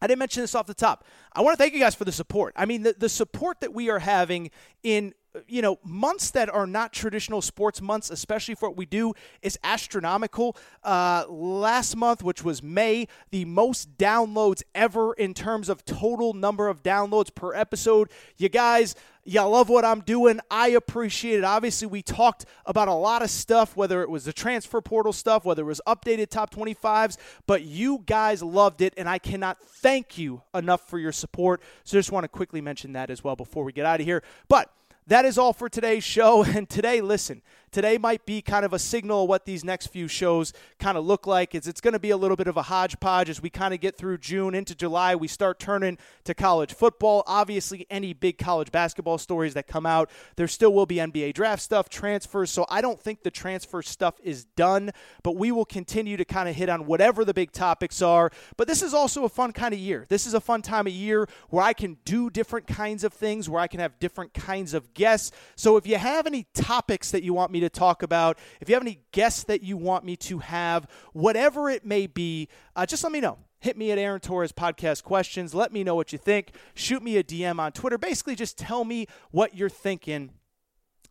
I 0.01 0.07
didn't 0.07 0.19
mention 0.19 0.41
this 0.41 0.55
off 0.55 0.65
the 0.65 0.73
top. 0.73 1.05
I 1.31 1.41
want 1.41 1.55
to 1.55 1.63
thank 1.63 1.75
you 1.75 1.79
guys 1.79 1.93
for 1.93 2.05
the 2.05 2.11
support. 2.11 2.53
I 2.57 2.65
mean, 2.65 2.81
the, 2.81 2.95
the 2.97 3.09
support 3.09 3.61
that 3.61 3.75
we 3.75 3.91
are 3.91 3.99
having 3.99 4.49
in 4.81 5.13
you 5.47 5.61
know, 5.61 5.79
months 5.83 6.31
that 6.31 6.49
are 6.49 6.65
not 6.65 6.91
traditional 6.93 7.41
sports 7.41 7.81
months, 7.81 8.09
especially 8.09 8.55
for 8.55 8.69
what 8.69 8.77
we 8.77 8.85
do, 8.85 9.13
is 9.41 9.57
astronomical. 9.63 10.57
Uh, 10.83 11.25
last 11.29 11.95
month, 11.95 12.23
which 12.23 12.43
was 12.43 12.63
May, 12.63 13.07
the 13.31 13.45
most 13.45 13.97
downloads 13.97 14.63
ever 14.73 15.13
in 15.13 15.33
terms 15.33 15.69
of 15.69 15.85
total 15.85 16.33
number 16.33 16.67
of 16.67 16.83
downloads 16.83 17.33
per 17.33 17.53
episode. 17.53 18.09
You 18.37 18.49
guys, 18.49 18.95
Y'all 19.25 19.51
love 19.51 19.69
what 19.69 19.85
I'm 19.85 19.99
doing. 19.99 20.39
I 20.49 20.69
appreciate 20.69 21.37
it. 21.37 21.43
Obviously, 21.43 21.87
we 21.87 22.01
talked 22.01 22.45
about 22.65 22.87
a 22.87 22.93
lot 22.93 23.21
of 23.21 23.29
stuff, 23.29 23.77
whether 23.77 24.01
it 24.01 24.09
was 24.09 24.25
the 24.25 24.33
transfer 24.33 24.81
portal 24.81 25.13
stuff, 25.13 25.45
whether 25.45 25.61
it 25.61 25.65
was 25.65 25.81
updated 25.85 26.29
top 26.29 26.51
25s, 26.51 27.17
but 27.45 27.61
you 27.61 28.01
guys 28.07 28.41
loved 28.41 28.81
it, 28.81 28.91
and 28.97 29.07
I 29.07 29.19
cannot 29.19 29.61
thank 29.61 30.17
you 30.17 30.41
enough 30.55 30.89
for 30.89 30.97
your 30.97 31.11
support. 31.11 31.61
So 31.83 31.95
just 31.95 32.11
want 32.11 32.23
to 32.23 32.27
quickly 32.27 32.59
mention 32.59 32.93
that 32.93 33.11
as 33.11 33.23
well 33.23 33.35
before 33.35 33.63
we 33.63 33.71
get 33.71 33.85
out 33.85 33.99
of 33.99 34.05
here. 34.07 34.23
But 34.47 34.71
that 35.09 35.25
is 35.25 35.37
all 35.37 35.53
for 35.53 35.69
today's 35.69 36.03
show. 36.03 36.43
And 36.59 36.69
today, 36.69 37.01
listen, 37.01 37.41
today 37.71 37.97
might 37.97 38.25
be 38.25 38.41
kind 38.41 38.65
of 38.65 38.73
a 38.73 38.79
signal 38.79 39.23
of 39.23 39.29
what 39.29 39.45
these 39.45 39.63
next 39.63 39.87
few 39.87 40.07
shows 40.07 40.53
kind 40.79 40.97
of 40.97 41.05
look 41.05 41.27
like. 41.27 41.55
Is 41.55 41.67
it's 41.67 41.81
going 41.81 41.93
to 41.93 41.99
be 41.99 42.09
a 42.09 42.17
little 42.17 42.37
bit 42.37 42.47
of 42.47 42.57
a 42.57 42.63
hodgepodge 42.63 43.29
as 43.29 43.41
we 43.41 43.49
kind 43.49 43.73
of 43.73 43.79
get 43.79 43.97
through 43.97 44.17
June 44.19 44.55
into 44.55 44.75
July. 44.75 45.15
We 45.15 45.27
start 45.27 45.59
turning 45.59 45.97
to 46.23 46.33
college 46.33 46.73
football. 46.73 47.23
Obviously, 47.27 47.85
any 47.89 48.13
big 48.13 48.37
college 48.37 48.71
basketball 48.71 49.17
stories 49.17 49.53
that 49.53 49.67
come 49.67 49.85
out, 49.85 50.09
there 50.35 50.47
still 50.47 50.73
will 50.73 50.85
be 50.85 50.95
NBA 50.95 51.33
draft 51.33 51.61
stuff, 51.61 51.89
transfers. 51.89 52.51
So 52.51 52.65
I 52.69 52.81
don't 52.81 52.99
think 52.99 53.23
the 53.23 53.31
transfer 53.31 53.81
stuff 53.81 54.15
is 54.23 54.45
done, 54.45 54.91
but 55.23 55.35
we 55.35 55.51
will 55.51 55.65
continue 55.65 56.17
to 56.17 56.25
kind 56.25 56.49
of 56.49 56.55
hit 56.55 56.69
on 56.69 56.85
whatever 56.85 57.25
the 57.25 57.33
big 57.33 57.51
topics 57.51 58.01
are. 58.01 58.31
But 58.57 58.67
this 58.67 58.81
is 58.81 58.93
also 58.93 59.25
a 59.25 59.29
fun 59.29 59.51
kind 59.51 59.73
of 59.73 59.79
year. 59.79 60.05
This 60.09 60.25
is 60.25 60.33
a 60.33 60.41
fun 60.41 60.61
time 60.61 60.87
of 60.87 60.93
year 60.93 61.27
where 61.49 61.63
I 61.63 61.73
can 61.73 61.97
do 62.05 62.29
different 62.29 62.67
kinds 62.67 63.03
of 63.03 63.13
things, 63.13 63.49
where 63.49 63.61
I 63.61 63.67
can 63.67 63.79
have 63.79 63.99
different 63.99 64.33
kinds 64.33 64.73
of 64.73 64.93
guests. 64.93 65.31
So 65.55 65.77
if 65.77 65.85
you 65.87 65.97
have 65.97 66.25
any 66.25 66.45
topics 66.53 67.11
that 67.11 67.23
you 67.23 67.33
want 67.33 67.51
me 67.51 67.58
to 67.59 67.69
talk 67.69 68.03
about, 68.03 68.37
if 68.61 68.69
you 68.69 68.75
have 68.75 68.83
any 68.83 68.99
guests 69.11 69.43
that 69.45 69.63
you 69.63 69.77
want 69.77 70.03
me 70.03 70.15
to 70.17 70.39
have, 70.39 70.87
whatever 71.13 71.69
it 71.69 71.85
may 71.85 72.07
be, 72.07 72.47
uh, 72.75 72.85
just 72.85 73.03
let 73.03 73.11
me 73.11 73.19
know. 73.19 73.37
Hit 73.61 73.77
me 73.77 73.91
at 73.91 73.97
Aaron 73.97 74.21
Torres 74.21 74.53
Podcast 74.53 75.03
Questions. 75.03 75.53
Let 75.53 75.73
me 75.73 75.83
know 75.83 75.95
what 75.95 76.13
you 76.13 76.17
think. 76.17 76.53
Shoot 76.75 77.03
me 77.03 77.17
a 77.17 77.23
DM 77.23 77.59
on 77.59 77.73
Twitter. 77.73 77.97
Basically, 77.97 78.35
just 78.35 78.57
tell 78.57 78.85
me 78.85 79.05
what 79.31 79.55
you're 79.55 79.69
thinking 79.69 80.31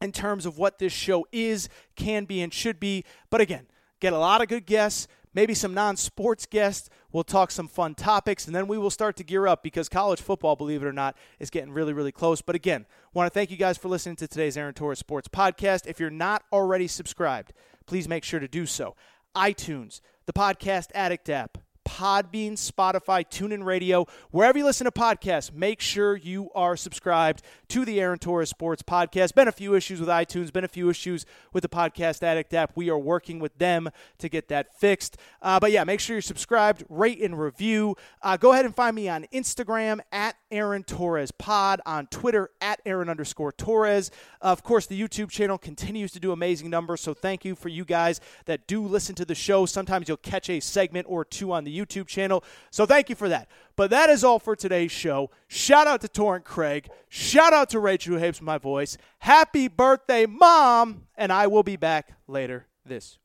in 0.00 0.12
terms 0.12 0.46
of 0.46 0.56
what 0.56 0.78
this 0.78 0.92
show 0.92 1.26
is, 1.32 1.68
can 1.96 2.24
be, 2.24 2.40
and 2.40 2.54
should 2.54 2.80
be. 2.80 3.04
But 3.30 3.40
again, 3.40 3.66
get 4.00 4.12
a 4.12 4.18
lot 4.18 4.40
of 4.40 4.48
good 4.48 4.64
guests 4.64 5.08
maybe 5.38 5.54
some 5.54 5.72
non 5.72 5.96
sports 5.96 6.46
guests. 6.46 6.90
We'll 7.12 7.22
talk 7.22 7.52
some 7.52 7.68
fun 7.68 7.94
topics, 7.94 8.46
and 8.46 8.56
then 8.56 8.66
we 8.66 8.76
will 8.76 8.90
start 8.90 9.14
to 9.18 9.24
gear 9.24 9.46
up 9.46 9.62
because 9.62 9.88
college 9.88 10.20
football, 10.20 10.56
believe 10.56 10.82
it 10.82 10.86
or 10.86 10.92
not, 10.92 11.16
is 11.38 11.48
getting 11.48 11.70
really, 11.70 11.92
really 11.92 12.10
close. 12.10 12.42
But 12.42 12.56
again, 12.56 12.86
want 13.14 13.32
to 13.32 13.34
thank 13.38 13.52
you 13.52 13.56
guys 13.56 13.78
for 13.78 13.86
listening 13.86 14.16
to 14.16 14.26
today's 14.26 14.56
Aaron 14.56 14.74
Torres 14.74 14.98
Sports 14.98 15.28
Podcast. 15.28 15.86
If 15.86 16.00
you're 16.00 16.10
not 16.10 16.42
already 16.52 16.88
subscribed, 16.88 17.52
please 17.86 18.08
make 18.08 18.24
sure 18.24 18.40
to 18.40 18.48
do 18.48 18.66
so. 18.66 18.96
iTunes, 19.36 20.00
the 20.26 20.32
Podcast 20.32 20.88
Addict 20.92 21.28
app, 21.28 21.58
Podbean, 21.88 22.52
Spotify, 22.52 23.24
TuneIn 23.26 23.64
Radio, 23.64 24.06
wherever 24.30 24.58
you 24.58 24.64
listen 24.64 24.84
to 24.84 24.90
podcasts, 24.90 25.52
make 25.52 25.80
sure 25.80 26.16
you 26.16 26.50
are 26.54 26.76
subscribed 26.76 27.42
to 27.68 27.86
the 27.86 27.98
Aaron 27.98 28.18
Torres 28.18 28.50
Sports 28.50 28.82
Podcast. 28.82 29.34
Been 29.34 29.48
a 29.48 29.52
few 29.52 29.74
issues 29.74 29.98
with 29.98 30.08
iTunes, 30.10 30.52
been 30.52 30.64
a 30.64 30.68
few 30.68 30.90
issues 30.90 31.24
with 31.54 31.62
the 31.62 31.68
Podcast 31.68 32.22
Addict 32.22 32.52
app. 32.52 32.72
We 32.76 32.90
are 32.90 32.98
working 32.98 33.38
with 33.38 33.56
them 33.56 33.88
to 34.18 34.28
get 34.28 34.48
that 34.48 34.78
fixed. 34.78 35.16
Uh, 35.40 35.58
but 35.58 35.72
yeah, 35.72 35.82
make 35.84 36.00
sure 36.00 36.16
you're 36.16 36.22
subscribed, 36.22 36.84
rate 36.90 37.20
and 37.22 37.40
review. 37.40 37.96
Uh, 38.20 38.36
go 38.36 38.52
ahead 38.52 38.66
and 38.66 38.76
find 38.76 38.94
me 38.94 39.08
on 39.08 39.26
Instagram 39.32 40.00
at 40.12 40.36
Aaron 40.50 40.82
Torres 40.82 41.30
Pod, 41.30 41.80
on 41.86 42.06
Twitter 42.06 42.50
at 42.60 42.80
Aaron 42.86 43.08
underscore 43.08 43.52
Torres. 43.52 44.10
Uh, 44.42 44.46
of 44.46 44.62
course, 44.62 44.86
the 44.86 45.00
YouTube 45.00 45.30
channel 45.30 45.58
continues 45.58 46.12
to 46.12 46.20
do 46.20 46.32
amazing 46.32 46.70
numbers, 46.70 47.00
so 47.00 47.14
thank 47.14 47.44
you 47.44 47.54
for 47.54 47.68
you 47.68 47.84
guys 47.84 48.20
that 48.46 48.66
do 48.66 48.82
listen 48.82 49.14
to 49.16 49.24
the 49.24 49.34
show. 49.34 49.66
Sometimes 49.66 50.08
you'll 50.08 50.16
catch 50.16 50.48
a 50.50 50.60
segment 50.60 51.06
or 51.08 51.24
two 51.24 51.52
on 51.52 51.64
the 51.64 51.76
YouTube 51.76 52.06
channel. 52.06 52.42
So 52.70 52.86
thank 52.86 53.08
you 53.08 53.14
for 53.14 53.28
that. 53.28 53.48
But 53.76 53.90
that 53.90 54.10
is 54.10 54.24
all 54.24 54.38
for 54.38 54.56
today's 54.56 54.92
show. 54.92 55.30
Shout 55.46 55.86
out 55.86 56.00
to 56.00 56.08
Torrent 56.08 56.44
Craig. 56.44 56.88
Shout 57.08 57.52
out 57.52 57.70
to 57.70 57.78
Rachel 57.78 58.14
who 58.14 58.20
hates 58.20 58.42
my 58.42 58.58
voice. 58.58 58.96
Happy 59.20 59.68
birthday, 59.68 60.26
Mom. 60.26 61.06
And 61.16 61.32
I 61.32 61.46
will 61.46 61.62
be 61.62 61.76
back 61.76 62.14
later 62.26 62.66
this 62.84 63.18